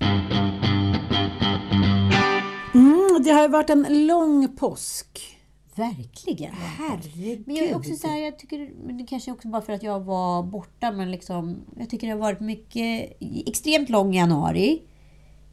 Mm, 2.74 3.24
det 3.24 3.32
har 3.32 3.48
varit 3.48 3.70
en 3.70 4.08
lång 4.08 4.56
påsk. 4.56 5.35
Verkligen. 5.76 6.54
Herregud. 6.54 7.44
Men 7.48 7.56
jag 7.56 7.66
är 7.66 7.76
också 7.76 7.96
så 7.96 8.08
här, 8.08 8.18
jag 8.18 8.40
tycker, 8.40 8.70
det 8.98 9.04
kanske 9.04 9.32
också 9.32 9.48
bara 9.48 9.62
för 9.62 9.74
att 9.74 9.84
jag 9.84 10.00
var 10.00 10.44
borta, 10.44 10.92
men 10.92 11.12
liksom, 11.12 11.58
jag 11.78 11.90
tycker 11.90 12.08
det 12.08 12.14
har 12.14 12.20
varit 12.20 12.40
mycket, 12.40 13.18
extremt 13.48 13.90
lång 13.90 14.14
januari, 14.14 14.82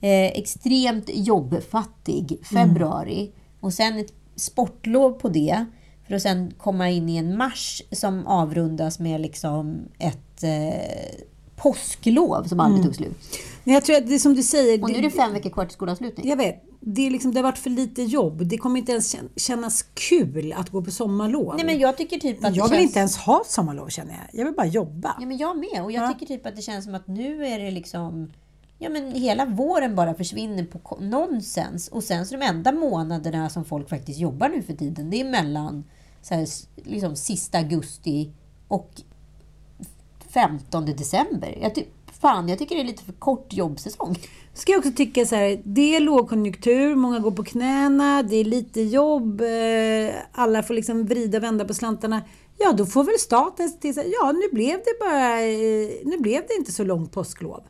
eh, 0.01 0.27
extremt 0.27 1.11
jobbfattig 1.13 2.39
februari 2.53 3.21
mm. 3.21 3.33
och 3.61 3.73
sen 3.73 3.99
ett 3.99 4.13
sportlov 4.37 5.13
på 5.13 5.29
det, 5.29 5.67
för 6.07 6.15
att 6.15 6.23
sen 6.23 6.55
komma 6.59 6.91
in 6.91 7.09
i 7.09 7.17
en 7.17 7.37
mars 7.37 7.83
som 7.93 8.27
avrundas 8.27 8.99
med 8.99 9.21
liksom 9.21 9.89
ett 9.99 10.43
eh, 10.43 11.25
påsklov 11.57 12.45
som 12.45 12.61
aldrig 12.61 12.81
mm. 12.81 12.87
tog 12.87 12.97
slut. 12.97 13.39
Men 13.65 13.75
jag 13.75 13.85
tror 13.85 13.97
att 13.97 14.07
det 14.07 14.15
är 14.15 14.19
som 14.19 14.35
du 14.35 14.43
säger. 14.43 14.83
Och 14.83 14.91
nu 14.91 14.99
är 14.99 15.03
det 15.03 15.11
fem 15.11 15.33
veckor 15.33 15.51
kvar 15.51 15.65
till 15.65 15.75
skolavslutning. 15.75 16.29
Jag 16.29 16.37
vet 16.37 16.72
det, 16.85 17.07
är 17.07 17.11
liksom, 17.11 17.33
det 17.33 17.39
har 17.39 17.43
varit 17.43 17.59
för 17.59 17.71
lite 17.71 18.03
jobb. 18.03 18.47
Det 18.47 18.59
kommer 18.59 18.79
inte 18.79 18.93
ens 18.93 19.17
kännas 19.37 19.85
kul 19.95 20.53
att 20.57 20.71
gå 20.71 20.83
på 20.83 20.91
sommarlov. 20.91 21.55
Nej, 21.57 21.67
men 21.67 21.79
jag 21.79 21.97
tycker 21.97 22.19
typ 22.19 22.45
att 22.45 22.57
jag 22.57 22.69
vill 22.69 22.79
känns... 22.79 22.89
inte 22.89 22.99
ens 22.99 23.17
ha 23.17 23.43
sommarlov 23.47 23.89
känner 23.89 24.13
jag. 24.13 24.41
Jag 24.41 24.45
vill 24.45 24.55
bara 24.55 24.67
jobba. 24.67 25.17
Ja, 25.21 25.27
men 25.27 25.37
jag 25.37 25.57
med. 25.57 25.85
Och 25.85 25.93
jag 25.93 26.05
ja. 26.05 26.13
tycker 26.13 26.27
typ 26.27 26.47
att 26.47 26.57
det 26.57 26.63
känns 26.63 26.85
som 26.85 26.95
att 26.95 27.07
nu 27.07 27.47
är 27.47 27.59
det 27.59 27.71
liksom... 27.71 28.33
Ja, 28.79 28.89
men 28.89 29.13
hela 29.13 29.47
våren 29.47 29.95
bara 29.95 30.15
försvinner 30.15 30.65
på 30.65 30.99
nonsens. 31.01 31.89
Och 31.89 32.05
sen 32.05 32.27
så 32.27 32.37
de 32.37 32.45
enda 32.45 32.73
månaderna 32.73 33.51
som 33.51 33.65
folk 33.65 33.89
faktiskt 33.89 34.19
jobbar 34.19 34.49
nu 34.49 34.63
för 34.63 34.75
tiden, 34.75 35.11
det 35.11 35.21
är 35.21 35.25
mellan 35.25 35.85
så 36.23 36.35
här, 36.35 36.47
liksom, 36.77 37.17
sista 37.17 37.59
augusti 37.59 38.33
och 38.69 38.91
15 40.29 40.87
december. 40.87 41.59
Jag 41.63 41.75
typ, 41.75 41.89
fan, 42.23 42.49
jag 42.49 42.59
tycker 42.59 42.75
det 42.75 42.81
är 42.81 42.87
lite 42.87 43.05
för 43.05 43.13
kort 43.13 43.53
jobbsäsong. 43.53 44.17
Ska 44.55 44.73
jag 44.73 44.79
också 44.79 44.93
tycka 44.93 45.27
så 45.27 45.37
här, 45.37 45.63
det 45.65 45.97
är 45.97 46.01
lågkonjunktur, 46.01 46.95
många 46.95 47.19
går 47.19 47.31
på 47.31 47.45
knäna, 47.45 48.23
det 48.23 48.37
är 48.37 48.45
lite 48.45 48.81
jobb, 48.81 49.41
eh, 49.41 50.15
alla 50.33 50.63
får 50.63 50.75
liksom 50.75 51.07
vrida 51.07 51.39
och 51.39 51.45
vända 51.45 51.65
på 51.65 51.75
slantarna. 51.75 52.23
Ja, 52.59 52.73
då 52.73 52.87
får 52.87 53.05
väl 53.05 53.19
staten 53.19 53.69
se 53.69 53.79
till 53.79 54.13
ja, 54.21 54.33
nu 54.33 54.57
blev 54.57 54.79
det 54.79 54.99
bara, 55.01 55.41
eh, 55.41 55.91
nu 56.05 56.19
blev 56.19 56.43
det 56.49 56.55
inte 56.59 56.73
så 56.73 56.85
långt 56.85 57.13
påsklov. 57.13 57.63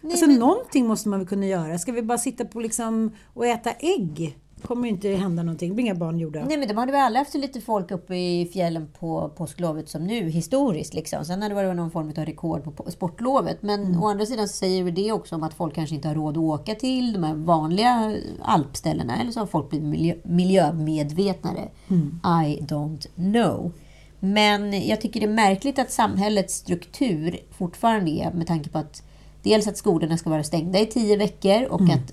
Nej, 0.00 0.12
alltså 0.12 0.26
men... 0.26 0.38
någonting 0.38 0.86
måste 0.86 1.08
man 1.08 1.18
väl 1.18 1.28
kunna 1.28 1.46
göra. 1.46 1.78
Ska 1.78 1.92
vi 1.92 2.02
bara 2.02 2.18
sitta 2.18 2.44
på 2.44 2.60
liksom 2.60 3.12
och 3.34 3.46
äta 3.46 3.70
ägg? 3.72 4.38
Kommer 4.60 4.88
inte 4.88 5.08
hända 5.08 5.42
någonting. 5.42 5.68
Det 5.68 5.74
blir 5.74 5.84
inga 5.84 5.94
barn 5.94 6.18
gjorda. 6.18 6.44
Nej, 6.44 6.56
men 6.56 6.68
de 6.68 6.76
hade 6.76 6.92
väl 6.92 7.00
aldrig 7.00 7.18
haft 7.18 7.34
lite 7.34 7.60
folk 7.60 7.90
uppe 7.90 8.16
i 8.16 8.50
fjällen 8.52 8.88
på 8.98 9.28
påsklovet 9.36 9.88
som 9.88 10.06
nu, 10.06 10.28
historiskt. 10.28 10.94
Liksom. 10.94 11.24
Sen 11.24 11.42
hade 11.42 11.54
det 11.54 11.62
varit 11.62 11.76
någon 11.76 11.90
form 11.90 12.08
av 12.08 12.24
rekord 12.24 12.76
på 12.76 12.90
sportlovet. 12.90 13.62
Men 13.62 13.84
mm. 13.84 14.02
å 14.02 14.08
andra 14.08 14.26
sidan 14.26 14.48
säger 14.48 14.84
vi 14.84 14.90
det 14.90 15.12
också 15.12 15.34
om 15.34 15.42
att 15.42 15.54
folk 15.54 15.74
kanske 15.74 15.94
inte 15.94 16.08
har 16.08 16.14
råd 16.14 16.36
att 16.36 16.42
åka 16.42 16.74
till 16.74 17.12
de 17.12 17.24
här 17.24 17.34
vanliga 17.34 18.16
alpställena. 18.42 19.20
Eller 19.20 19.30
så 19.30 19.40
har 19.40 19.46
folk 19.46 19.70
blivit 19.70 19.88
miljö, 19.88 20.14
miljömedvetnare. 20.24 21.68
Mm. 21.88 22.20
I 22.24 22.60
don't 22.60 23.06
know. 23.14 23.72
Men 24.20 24.86
jag 24.86 25.00
tycker 25.00 25.20
det 25.20 25.26
är 25.26 25.30
märkligt 25.30 25.78
att 25.78 25.90
samhällets 25.90 26.54
struktur 26.54 27.40
fortfarande 27.50 28.10
är, 28.10 28.32
med 28.32 28.46
tanke 28.46 28.70
på 28.70 28.78
att 28.78 29.02
Dels 29.42 29.66
att 29.66 29.76
skolorna 29.76 30.16
ska 30.16 30.30
vara 30.30 30.44
stängda 30.44 30.78
i 30.78 30.86
tio 30.86 31.16
veckor 31.16 31.64
och 31.64 31.80
mm. 31.80 31.94
att 31.94 32.12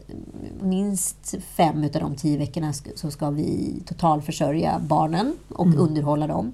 minst 0.61 1.35
fem 1.55 1.83
av 1.83 2.01
de 2.01 2.15
tio 2.15 2.37
veckorna 2.37 2.73
så 2.95 3.11
ska 3.11 3.29
vi 3.29 3.81
totalförsörja 3.85 4.79
barnen 4.79 5.37
och 5.49 5.65
mm. 5.65 5.79
underhålla 5.79 6.27
dem. 6.27 6.53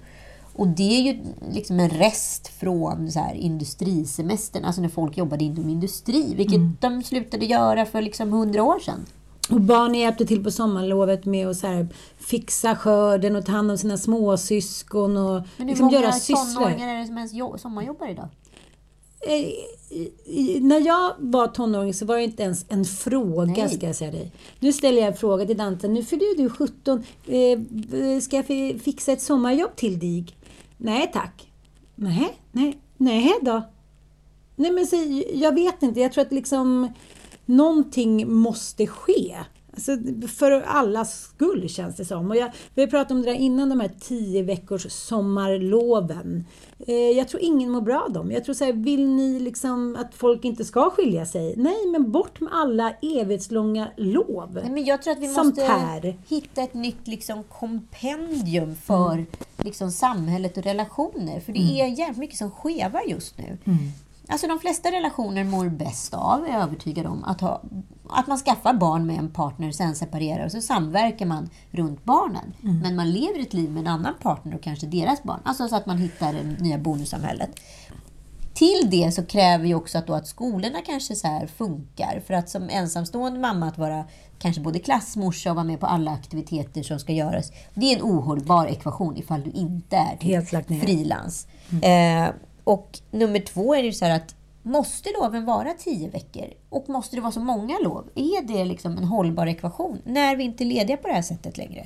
Och 0.55 0.67
det 0.67 0.97
är 0.97 1.01
ju 1.01 1.19
liksom 1.51 1.79
en 1.79 1.89
rest 1.89 2.47
från 2.47 3.11
så 3.11 3.19
här 3.19 3.33
industrisemestern, 3.33 4.65
alltså 4.65 4.81
när 4.81 4.89
folk 4.89 5.17
jobbade 5.17 5.43
inom 5.43 5.69
industri, 5.69 6.33
vilket 6.35 6.55
mm. 6.55 6.77
de 6.79 7.03
slutade 7.03 7.45
göra 7.45 7.85
för 7.85 8.01
liksom 8.01 8.31
hundra 8.31 8.63
år 8.63 8.79
sedan. 8.79 9.05
Och 9.49 9.61
barnen 9.61 9.99
hjälpte 9.99 10.25
till 10.25 10.43
på 10.43 10.51
sommarlovet 10.51 11.25
med 11.25 11.47
att 11.47 11.57
så 11.57 11.87
fixa 12.17 12.75
skörden 12.75 13.35
och 13.35 13.45
ta 13.45 13.51
hand 13.51 13.71
om 13.71 13.77
sina 13.77 13.97
småsyskon 13.97 15.17
och 15.17 15.33
Men 15.33 15.43
hur 15.57 15.65
liksom 15.65 15.85
många 15.85 16.01
göra 16.01 16.11
sysslor. 16.11 16.53
tonåringar 16.53 16.87
är 16.87 16.99
det 16.99 17.05
som 17.05 17.17
ens 17.17 17.61
sommarjobbar 17.61 18.07
idag? 18.07 18.27
Eh, 19.27 20.61
när 20.61 20.79
jag 20.85 21.13
var 21.19 21.47
tonåring 21.47 21.93
så 21.93 22.05
var 22.05 22.17
det 22.17 22.23
inte 22.23 22.43
ens 22.43 22.65
en 22.69 22.85
fråga, 22.85 23.63
Nej. 23.63 23.69
ska 23.69 23.87
jag 23.87 23.95
säga 23.95 24.11
dig. 24.11 24.31
Nu 24.59 24.73
ställer 24.73 24.97
jag 24.97 25.07
en 25.07 25.17
fråga 25.17 25.45
till 25.45 25.57
Dante. 25.57 25.87
Nu 25.87 26.03
fyller 26.03 26.37
du 26.37 26.49
17. 26.49 27.03
Eh, 27.27 28.19
ska 28.21 28.35
jag 28.35 28.45
fixa 28.81 29.11
ett 29.11 29.21
sommarjobb 29.21 29.75
till 29.75 29.99
dig? 29.99 30.25
Nej 30.77 31.11
tack. 31.13 31.51
Nej, 31.95 32.37
nej, 32.51 32.77
nej 32.97 33.33
då. 33.41 33.61
Nej 34.55 34.71
men 34.71 34.87
så, 34.87 35.23
jag 35.33 35.55
vet 35.55 35.83
inte. 35.83 35.99
Jag 35.99 36.13
tror 36.13 36.21
att 36.25 36.31
liksom 36.31 36.93
någonting 37.45 38.31
måste 38.33 38.87
ske. 38.87 39.35
Alltså, 39.73 39.97
för 40.27 40.51
allas 40.51 41.21
skull 41.21 41.69
känns 41.69 41.95
det 41.95 42.05
som. 42.05 42.31
Och 42.31 42.37
jag, 42.37 42.51
vi 42.75 42.87
pratat 42.87 43.11
om 43.11 43.21
det 43.21 43.31
där 43.31 43.39
innan, 43.39 43.69
de 43.69 43.79
här 43.79 43.91
tio 43.99 44.43
veckors 44.43 44.91
sommarloven. 44.91 46.45
Eh, 46.87 46.95
jag 46.95 47.27
tror 47.27 47.41
ingen 47.43 47.71
mår 47.71 47.81
bra 47.81 48.01
av 48.01 48.13
dem. 48.13 48.31
Jag 48.31 48.45
tror 48.45 48.55
så 48.55 48.65
här, 48.65 48.73
vill 48.73 49.07
ni 49.07 49.39
liksom 49.39 49.95
att 49.99 50.15
folk 50.15 50.45
inte 50.45 50.65
ska 50.65 50.89
skilja 50.89 51.25
sig? 51.25 51.53
Nej, 51.57 51.87
men 51.91 52.11
bort 52.11 52.39
med 52.39 52.53
alla 52.53 52.93
evighetslånga 53.01 53.87
lov. 53.97 54.53
Nej, 54.53 54.71
men 54.71 54.85
jag 54.85 55.01
tror 55.01 55.11
att 55.11 55.19
vi 55.19 55.27
måste 55.27 55.63
här. 55.63 56.17
hitta 56.27 56.61
ett 56.61 56.73
nytt 56.73 57.07
liksom, 57.07 57.43
kompendium 57.43 58.75
för 58.75 59.13
mm. 59.13 59.25
liksom, 59.57 59.91
samhället 59.91 60.57
och 60.57 60.63
relationer. 60.63 61.39
För 61.39 61.53
det 61.53 61.59
mm. 61.59 61.75
är 61.75 61.99
jävligt 61.99 62.17
mycket 62.17 62.37
som 62.37 62.51
skevar 62.51 63.01
just 63.07 63.37
nu. 63.37 63.57
Mm. 63.65 63.77
Alltså 64.33 64.47
de 64.47 64.59
flesta 64.59 64.91
relationer 64.91 65.43
mår 65.43 65.69
bäst 65.69 66.13
av, 66.13 66.45
är 66.45 66.51
jag 66.51 66.61
övertygad 66.61 67.05
om, 67.05 67.23
att, 67.23 67.41
ha, 67.41 67.61
att 68.09 68.27
man 68.27 68.37
skaffar 68.37 68.73
barn 68.73 69.05
med 69.05 69.19
en 69.19 69.29
partner, 69.29 69.71
sen 69.71 69.95
separerar 69.95 70.45
och 70.45 70.51
så 70.51 70.61
samverkar 70.61 71.25
man 71.25 71.49
runt 71.71 72.03
barnen. 72.03 72.53
Mm. 72.63 72.79
Men 72.79 72.95
man 72.95 73.11
lever 73.11 73.39
ett 73.39 73.53
liv 73.53 73.71
med 73.71 73.81
en 73.81 73.87
annan 73.87 74.13
partner 74.21 74.55
och 74.55 74.63
kanske 74.63 74.87
deras 74.87 75.23
barn. 75.23 75.39
Alltså 75.45 75.67
så 75.67 75.75
att 75.75 75.85
man 75.85 75.97
hittar 75.97 76.33
det 76.33 76.43
nya 76.43 76.77
bonussamhället. 76.77 77.49
Till 78.53 78.89
det 78.91 79.11
så 79.11 79.25
kräver 79.25 79.65
ju 79.65 79.75
också 79.75 79.97
att, 79.97 80.07
då 80.07 80.13
att 80.13 80.27
skolorna 80.27 80.81
kanske 80.85 81.15
så 81.15 81.47
funkar. 81.57 82.21
För 82.27 82.33
att 82.33 82.49
som 82.49 82.69
ensamstående 82.69 83.39
mamma 83.39 83.67
att 83.67 83.77
vara 83.77 84.05
kanske 84.39 84.61
både 84.61 84.79
klassmorsa 84.79 85.49
och 85.49 85.55
vara 85.55 85.65
med 85.65 85.79
på 85.79 85.85
alla 85.85 86.11
aktiviteter 86.11 86.83
som 86.83 86.99
ska 86.99 87.13
göras. 87.13 87.51
Det 87.73 87.85
är 87.85 87.97
en 87.97 88.03
ohållbar 88.03 88.65
ekvation 88.65 89.17
ifall 89.17 89.43
du 89.43 89.51
inte 89.51 89.95
är 89.95 90.17
typ 90.17 90.81
frilans. 90.81 91.47
Mm. 91.71 92.27
Eh, 92.27 92.33
och 92.63 93.00
nummer 93.12 93.39
två 93.39 93.75
är 93.75 93.84
det 93.84 93.93
så 93.93 94.05
här 94.05 94.15
att 94.15 94.36
Måste 94.65 95.10
loven 95.20 95.46
vara 95.46 95.74
tio 95.74 96.10
veckor? 96.10 96.46
Och 96.70 96.89
måste 96.89 97.15
det 97.15 97.22
vara 97.22 97.32
så 97.32 97.39
många 97.39 97.79
lov? 97.79 98.10
Är 98.15 98.41
det 98.41 98.65
liksom 98.65 98.98
en 98.98 99.03
hållbar 99.03 99.48
ekvation 99.48 100.01
när 100.05 100.36
vi 100.36 100.43
inte 100.43 100.63
är 100.63 100.65
lediga 100.65 100.98
på 100.98 101.08
det 101.08 101.13
här 101.13 101.22
sättet 101.22 101.58
längre? 101.58 101.86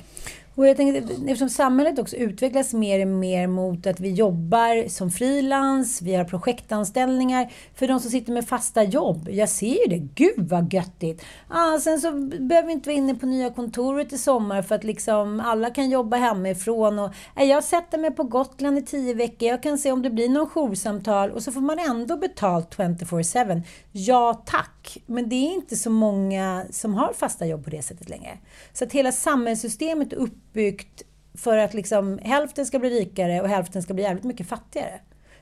Och 0.58 0.66
jag 0.66 0.76
tänker, 0.76 1.02
eftersom 1.02 1.48
samhället 1.48 1.98
också 1.98 2.16
utvecklas 2.16 2.72
mer 2.72 3.00
och 3.00 3.08
mer 3.08 3.46
mot 3.46 3.86
att 3.86 4.00
vi 4.00 4.12
jobbar 4.12 4.88
som 4.88 5.10
frilans, 5.10 6.02
vi 6.02 6.14
har 6.14 6.24
projektanställningar. 6.24 7.52
För 7.74 7.88
de 7.88 8.00
som 8.00 8.10
sitter 8.10 8.32
med 8.32 8.48
fasta 8.48 8.82
jobb, 8.82 9.28
jag 9.30 9.48
ser 9.48 9.66
ju 9.66 9.84
det. 9.88 10.08
Gud 10.14 10.48
vad 10.48 10.72
göttigt! 10.72 11.24
Ah, 11.48 11.78
sen 11.78 12.00
så 12.00 12.10
behöver 12.40 12.66
vi 12.66 12.72
inte 12.72 12.88
vara 12.88 12.96
inne 12.96 13.14
på 13.14 13.26
nya 13.26 13.50
kontoret 13.50 14.12
i 14.12 14.18
sommar 14.18 14.62
för 14.62 14.74
att 14.74 14.84
liksom 14.84 15.40
alla 15.40 15.70
kan 15.70 15.90
jobba 15.90 16.16
hemifrån. 16.16 16.98
Och, 16.98 17.10
eh, 17.36 17.44
jag 17.44 17.64
sätter 17.64 17.98
mig 17.98 18.10
på 18.10 18.22
Gotland 18.22 18.78
i 18.78 18.82
tio 18.82 19.14
veckor, 19.14 19.48
jag 19.48 19.62
kan 19.62 19.78
se 19.78 19.92
om 19.92 20.02
det 20.02 20.10
blir 20.10 20.28
någon 20.28 20.48
joursamtal 20.48 21.30
och 21.30 21.42
så 21.42 21.52
får 21.52 21.60
man 21.60 21.78
ändå 21.78 22.16
betalt 22.16 22.76
24-7. 22.76 23.62
Ja 23.92 24.42
tack! 24.46 24.98
Men 25.06 25.28
det 25.28 25.34
är 25.34 25.54
inte 25.54 25.76
så 25.76 25.90
många 25.90 26.64
som 26.70 26.94
har 26.94 27.12
fasta 27.12 27.46
jobb 27.46 27.64
på 27.64 27.70
det 27.70 27.82
sättet 27.82 28.08
längre. 28.08 28.38
Så 28.72 28.84
att 28.84 28.92
hela 28.92 29.12
samhällssystemet 29.12 30.12
upp 30.12 30.47
uppbyggt 30.58 31.02
för 31.34 31.56
att 31.58 31.74
liksom 31.74 32.18
hälften 32.22 32.66
ska 32.66 32.78
bli 32.78 32.90
rikare 32.90 33.40
och 33.42 33.48
hälften 33.48 33.82
ska 33.82 33.94
bli 33.94 34.02
jävligt 34.02 34.24
mycket 34.24 34.48
fattigare. 34.48 35.00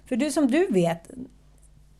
För 0.09 0.17
du 0.17 0.31
som 0.31 0.47
du 0.51 0.67
vet, 0.67 1.11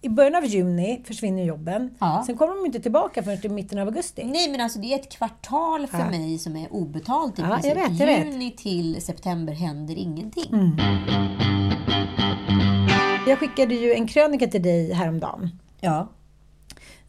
i 0.03 0.09
början 0.09 0.35
av 0.35 0.45
juni 0.45 1.03
försvinner 1.07 1.45
jobben. 1.45 1.95
Ja. 1.99 2.23
Sen 2.27 2.37
kommer 2.37 2.57
de 2.57 2.67
inte 2.67 2.81
tillbaka 2.81 3.23
förrän 3.23 3.41
till 3.41 3.51
mitten 3.51 3.79
av 3.79 3.89
augusti. 3.89 4.25
Nej, 4.25 4.51
men 4.51 4.61
alltså 4.61 4.79
det 4.79 4.87
är 4.93 4.99
ett 4.99 5.13
kvartal 5.13 5.87
för 5.87 5.99
Ja. 5.99 6.11
mig 6.11 6.39
som 6.39 6.57
är 6.57 6.73
obetalt 6.73 7.39
i 7.39 7.43
Ja, 7.43 7.49
princip. 7.49 7.77
jag 7.77 7.89
vet, 7.89 8.01
jag 8.01 8.07
vet. 8.07 8.27
Juni 8.27 8.51
till 8.51 9.03
september 9.03 9.53
händer 9.53 9.95
ingenting. 9.99 10.49
Mm. 10.53 10.77
Jag 13.27 13.39
skickade 13.39 13.75
ju 13.75 13.93
en 13.95 14.07
krönika 14.07 14.47
till 14.47 14.63
dig 14.63 14.93
häromdagen. 14.93 15.51
Ja. 15.81 16.09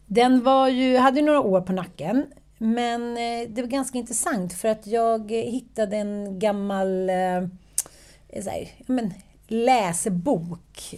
Den 0.06 0.42
var 0.44 0.68
ju, 0.68 0.96
hade 0.98 1.22
några 1.22 1.40
år 1.40 1.60
på 1.60 1.72
nacken. 1.72 2.26
Men 2.58 3.16
eh, 3.16 3.48
det 3.48 3.62
var 3.62 3.68
ganska 3.68 3.98
intressant 3.98 4.52
för 4.52 4.68
att 4.68 4.86
jag 4.86 5.30
hittade 5.30 5.96
en 5.96 6.38
gammal 6.38 7.10
eh, 7.10 7.36
eh, 8.28 8.42
så 8.42 8.50
här, 8.50 8.68
men, 8.86 9.14
läsebok 9.46 10.94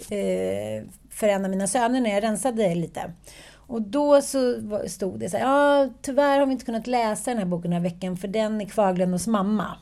för 1.11 1.29
en 1.29 1.45
av 1.45 1.51
mina 1.51 1.67
söner 1.67 2.01
när 2.01 2.11
jag 2.11 2.23
rensade 2.23 2.75
lite. 2.75 3.13
Och 3.53 3.83
då 3.83 4.23
så 4.23 4.57
stod 4.89 5.21
det 5.21 5.31
så 5.31 5.37
här, 5.37 5.45
ja 5.45 5.89
tyvärr 6.03 6.39
har 6.39 6.47
vi 6.47 6.53
inte 6.53 6.65
kunnat 6.65 6.87
läsa 6.87 7.31
den 7.31 7.39
här 7.39 7.47
boken 7.47 7.71
den 7.71 7.83
här 7.83 7.91
veckan 7.91 8.17
för 8.17 8.29
den 8.29 8.61
är 8.61 8.65
kvarglömd 8.65 9.13
hos 9.13 9.27
mamma. 9.27 9.77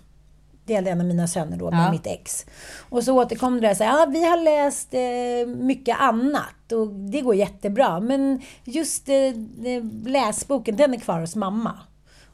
Det 0.69 0.73
gällde 0.75 0.91
en 0.91 1.01
av 1.01 1.07
mina 1.07 1.27
söner 1.27 1.57
då, 1.57 1.71
med 1.71 1.87
Ja. 1.87 1.91
mitt 1.91 2.07
ex. 2.07 2.47
Och 2.91 3.05
så 3.05 3.13
återkom 3.23 3.55
det 3.55 3.61
där 3.61 3.75
så 3.75 3.85
här, 3.85 3.99
ja 4.01 4.07
vi 4.07 4.25
har 4.25 4.37
läst 4.37 4.95
eh, 4.95 5.57
mycket 5.65 6.01
annat 6.01 6.73
och 6.73 6.89
det 6.89 7.21
går 7.21 7.35
jättebra. 7.35 8.01
Men 8.01 8.41
just 8.65 9.09
eh, 9.09 9.15
eh, 9.17 9.85
läsboken, 10.07 10.77
den 10.77 10.95
är 10.95 10.99
kvar 10.99 11.21
hos 11.21 11.37
mamma. 11.37 11.73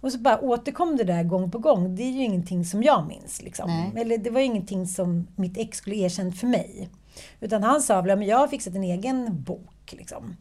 Och 0.01 0.13
så 0.13 0.19
bara 0.19 0.41
återkom 0.41 0.97
det 0.97 1.05
där 1.05 1.23
gång 1.23 1.51
på 1.51 1.59
gång. 1.59 1.97
Det 1.97 2.03
är 2.03 2.11
ju 2.11 2.23
ingenting 2.23 2.65
som 2.65 2.83
jag 2.83 3.07
minns. 3.09 3.43
Liksom. 3.43 3.93
Eller 3.97 4.19
det 4.19 4.31
var 4.31 4.41
ju 4.41 4.47
ingenting 4.47 4.87
som 4.87 5.27
mitt 5.37 5.59
ex 5.59 5.79
skulle 5.79 5.97
erkänt 5.97 6.39
för 6.39 6.47
mig. 6.47 6.89
Utan 7.41 7.63
han 7.63 7.83
sa 7.83 8.01
väl, 8.01 8.19
att 8.19 8.27
jag 8.27 8.39
har 8.39 8.49
fixat 8.49 8.75
en 8.75 8.85
egen 8.85 9.43
bok. 9.43 9.93
Liksom. 9.93 10.37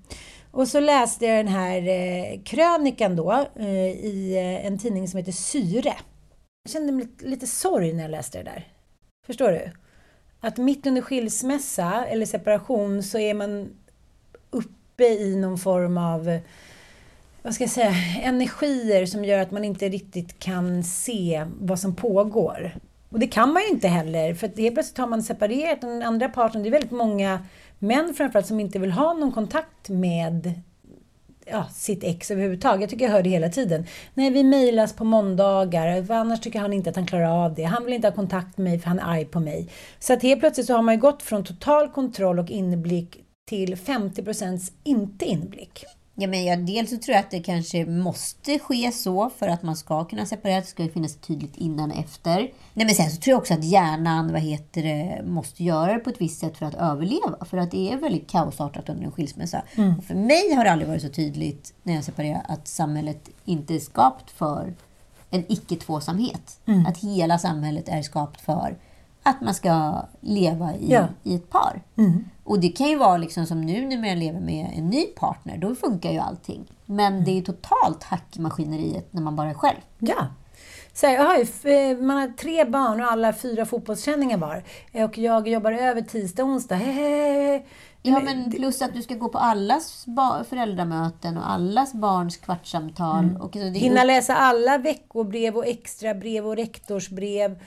Och 0.51 0.67
så 0.67 0.79
läste 0.79 1.25
jag 1.25 1.37
den 1.45 1.53
här 1.53 1.87
eh, 1.87 2.39
krönikan 2.43 3.15
då 3.15 3.45
eh, 3.59 3.87
i 3.87 4.35
eh, 4.37 4.65
en 4.67 4.77
tidning 4.77 5.07
som 5.07 5.17
heter 5.17 5.31
Syre. 5.31 5.93
Jag 6.65 6.71
kände 6.71 7.07
lite, 7.19 7.47
sorg 7.47 7.93
när 7.93 8.03
jag 8.03 8.11
läste 8.11 8.37
det 8.37 8.43
där. 8.43 8.67
Förstår 9.25 9.51
du? 9.51 9.71
Att 10.39 10.57
mitt 10.57 10.87
under 10.87 11.01
skilsmässa 11.01 12.05
eller 12.05 12.25
separation 12.25 13.03
så 13.03 13.17
är 13.17 13.33
man 13.33 13.69
uppe 14.49 15.03
i 15.03 15.35
någon 15.35 15.57
form 15.57 15.97
av 15.97 16.39
vad 17.41 17.55
ska 17.55 17.63
jag 17.63 17.71
säga, 17.71 17.93
energier 18.21 19.05
som 19.05 19.25
gör 19.25 19.39
att 19.39 19.51
man 19.51 19.65
inte 19.65 19.89
riktigt 19.89 20.39
kan 20.39 20.83
se 20.83 21.45
vad 21.59 21.79
som 21.79 21.95
pågår. 21.95 22.75
Och 23.09 23.19
det 23.19 23.27
kan 23.27 23.53
man 23.53 23.61
ju 23.63 23.69
inte 23.69 23.87
heller, 23.87 24.33
för 24.33 24.47
att 24.47 24.57
helt 24.57 24.75
plötsligt 24.75 24.97
har 24.97 25.07
man 25.07 25.23
separerat 25.23 25.81
den 25.81 26.03
andra 26.03 26.29
parten. 26.29 26.63
Det 26.63 26.69
är 26.69 26.71
väldigt 26.71 26.91
många 26.91 27.45
män 27.79 28.13
framförallt 28.13 28.47
som 28.47 28.59
inte 28.59 28.79
vill 28.79 28.91
ha 28.91 29.13
någon 29.13 29.31
kontakt 29.31 29.89
med 29.89 30.61
ja, 31.45 31.65
sitt 31.73 32.03
ex 32.03 32.31
överhuvudtaget. 32.31 32.81
Jag 32.81 32.89
tycker 32.89 33.05
jag 33.05 33.11
hör 33.11 33.23
det 33.23 33.29
hela 33.29 33.49
tiden. 33.49 33.85
Nej, 34.13 34.29
vi 34.29 34.43
mejlas 34.43 34.93
på 34.93 35.03
måndagar, 35.03 36.11
annars 36.11 36.39
tycker 36.39 36.59
han 36.59 36.73
inte 36.73 36.89
att 36.89 36.95
han 36.95 37.05
klarar 37.05 37.45
av 37.45 37.53
det. 37.53 37.63
Han 37.63 37.85
vill 37.85 37.93
inte 37.93 38.07
ha 38.07 38.15
kontakt 38.15 38.57
med 38.57 38.71
mig 38.71 38.79
för 38.79 38.87
han 38.87 38.99
är 38.99 39.03
arg 39.03 39.25
på 39.25 39.39
mig. 39.39 39.69
Så 39.99 40.13
att 40.13 40.23
helt 40.23 40.39
plötsligt 40.39 40.67
så 40.67 40.73
har 40.75 40.81
man 40.81 40.95
ju 40.95 41.01
gått 41.01 41.23
från 41.23 41.43
total 41.43 41.89
kontroll 41.89 42.39
och 42.39 42.49
inblick 42.49 43.17
till 43.49 43.77
50 43.77 44.23
procents 44.23 44.71
inte 44.83 45.25
inblick. 45.25 45.85
Ja, 46.15 46.27
men 46.27 46.45
jag, 46.45 46.65
dels 46.65 46.89
så 46.89 46.97
tror 46.97 47.15
jag 47.15 47.19
att 47.19 47.31
det 47.31 47.39
kanske 47.39 47.85
måste 47.85 48.59
ske 48.59 48.91
så 48.91 49.29
för 49.29 49.47
att 49.47 49.63
man 49.63 49.75
ska 49.75 50.05
kunna 50.05 50.25
separera. 50.25 50.59
Det 50.59 50.65
ska 50.65 50.87
finnas 50.87 51.15
tydligt 51.15 51.57
innan 51.57 51.91
och 51.91 51.97
efter. 51.97 52.37
Nej, 52.73 52.85
men 52.85 52.95
sen 52.95 53.09
så 53.09 53.17
tror 53.17 53.31
jag 53.31 53.39
också 53.39 53.53
att 53.53 53.63
hjärnan 53.63 54.31
vad 54.31 54.41
heter 54.41 54.83
det, 54.83 55.23
måste 55.25 55.63
göra 55.63 55.93
det 55.93 55.99
på 55.99 56.09
ett 56.09 56.21
visst 56.21 56.39
sätt 56.39 56.57
för 56.57 56.65
att 56.65 56.75
överleva. 56.75 57.45
För 57.45 57.57
att 57.57 57.71
det 57.71 57.91
är 57.91 57.97
väldigt 57.97 58.29
kaosartat 58.29 58.89
under 58.89 59.05
en 59.05 59.11
skilsmässa. 59.11 59.63
Och 59.97 60.03
för 60.03 60.15
mig 60.15 60.53
har 60.53 60.63
det 60.63 60.71
aldrig 60.71 60.89
varit 60.89 61.01
så 61.01 61.09
tydligt 61.09 61.73
när 61.83 61.93
jag 61.93 62.03
separerar 62.03 62.45
att 62.47 62.67
samhället 62.67 63.29
inte 63.45 63.75
är 63.75 63.79
skapat 63.79 64.31
för 64.31 64.73
en 65.29 65.45
icke-tvåsamhet. 65.49 66.59
Att 66.87 66.97
hela 66.97 67.37
samhället 67.39 67.89
är 67.89 68.01
skapat 68.01 68.41
för 68.41 68.77
att 69.23 69.41
man 69.41 69.53
ska 69.53 70.01
leva 70.21 70.73
i, 70.75 70.91
Ja. 70.91 71.07
i 71.23 71.35
ett 71.35 71.49
par. 71.49 71.81
Och 72.43 72.59
det 72.59 72.69
kan 72.69 72.87
ju 72.89 72.95
vara 72.97 73.17
liksom 73.17 73.45
som 73.45 73.61
nu 73.61 73.85
när 73.85 73.97
man 73.97 74.19
lever 74.19 74.39
med 74.39 74.69
en 74.75 74.89
ny 74.89 75.05
partner. 75.05 75.57
Då 75.57 75.75
funkar 75.75 76.11
ju 76.11 76.17
allting. 76.19 76.65
Men 76.85 77.23
det 77.23 77.37
är 77.37 77.41
totalt 77.41 78.03
hack 78.03 78.37
i 78.37 78.41
maskineriet 78.41 79.13
när 79.13 79.21
man 79.21 79.35
bara 79.35 79.49
är 79.49 79.53
själv. 79.53 79.77
Ja. 79.99 80.27
Så 80.93 81.07
här, 81.07 81.13
jag 81.13 81.23
har 81.23 81.35
ju, 81.37 81.41
f- 81.43 81.65
eh, 81.65 81.97
man 81.97 82.17
har 82.17 82.27
tre 82.27 82.65
barn 82.65 83.01
och 83.01 83.11
alla 83.11 83.33
fyra 83.33 83.65
fotbollsträningar 83.65 84.37
var. 84.37 84.63
Och 85.05 85.17
jag 85.17 85.47
jobbar 85.47 85.71
över 85.71 86.01
tisdag 86.01 86.43
och 86.43 86.49
onsdag. 86.49 86.75
Hehehe. 86.75 87.63
Ja, 88.01 88.19
men 88.19 88.51
plus 88.51 88.81
att 88.81 88.93
du 88.93 89.01
ska 89.01 89.15
gå 89.15 89.29
på 89.29 89.37
allas 89.37 90.05
föräldramöten 90.49 91.37
och 91.37 91.51
allas 91.51 91.93
barns 91.93 92.37
kvartssamtal. 92.37 93.37
Och 93.41 93.53
så 93.53 93.59
det 93.59 93.65
är 93.65 93.71
Hinna 93.71 94.03
läsa 94.03 94.35
alla 94.35 94.77
veckobrev 94.77 95.55
och 95.57 95.67
extrabrev 95.67 96.47
och 96.47 96.55
rektorsbrev. 96.55 97.59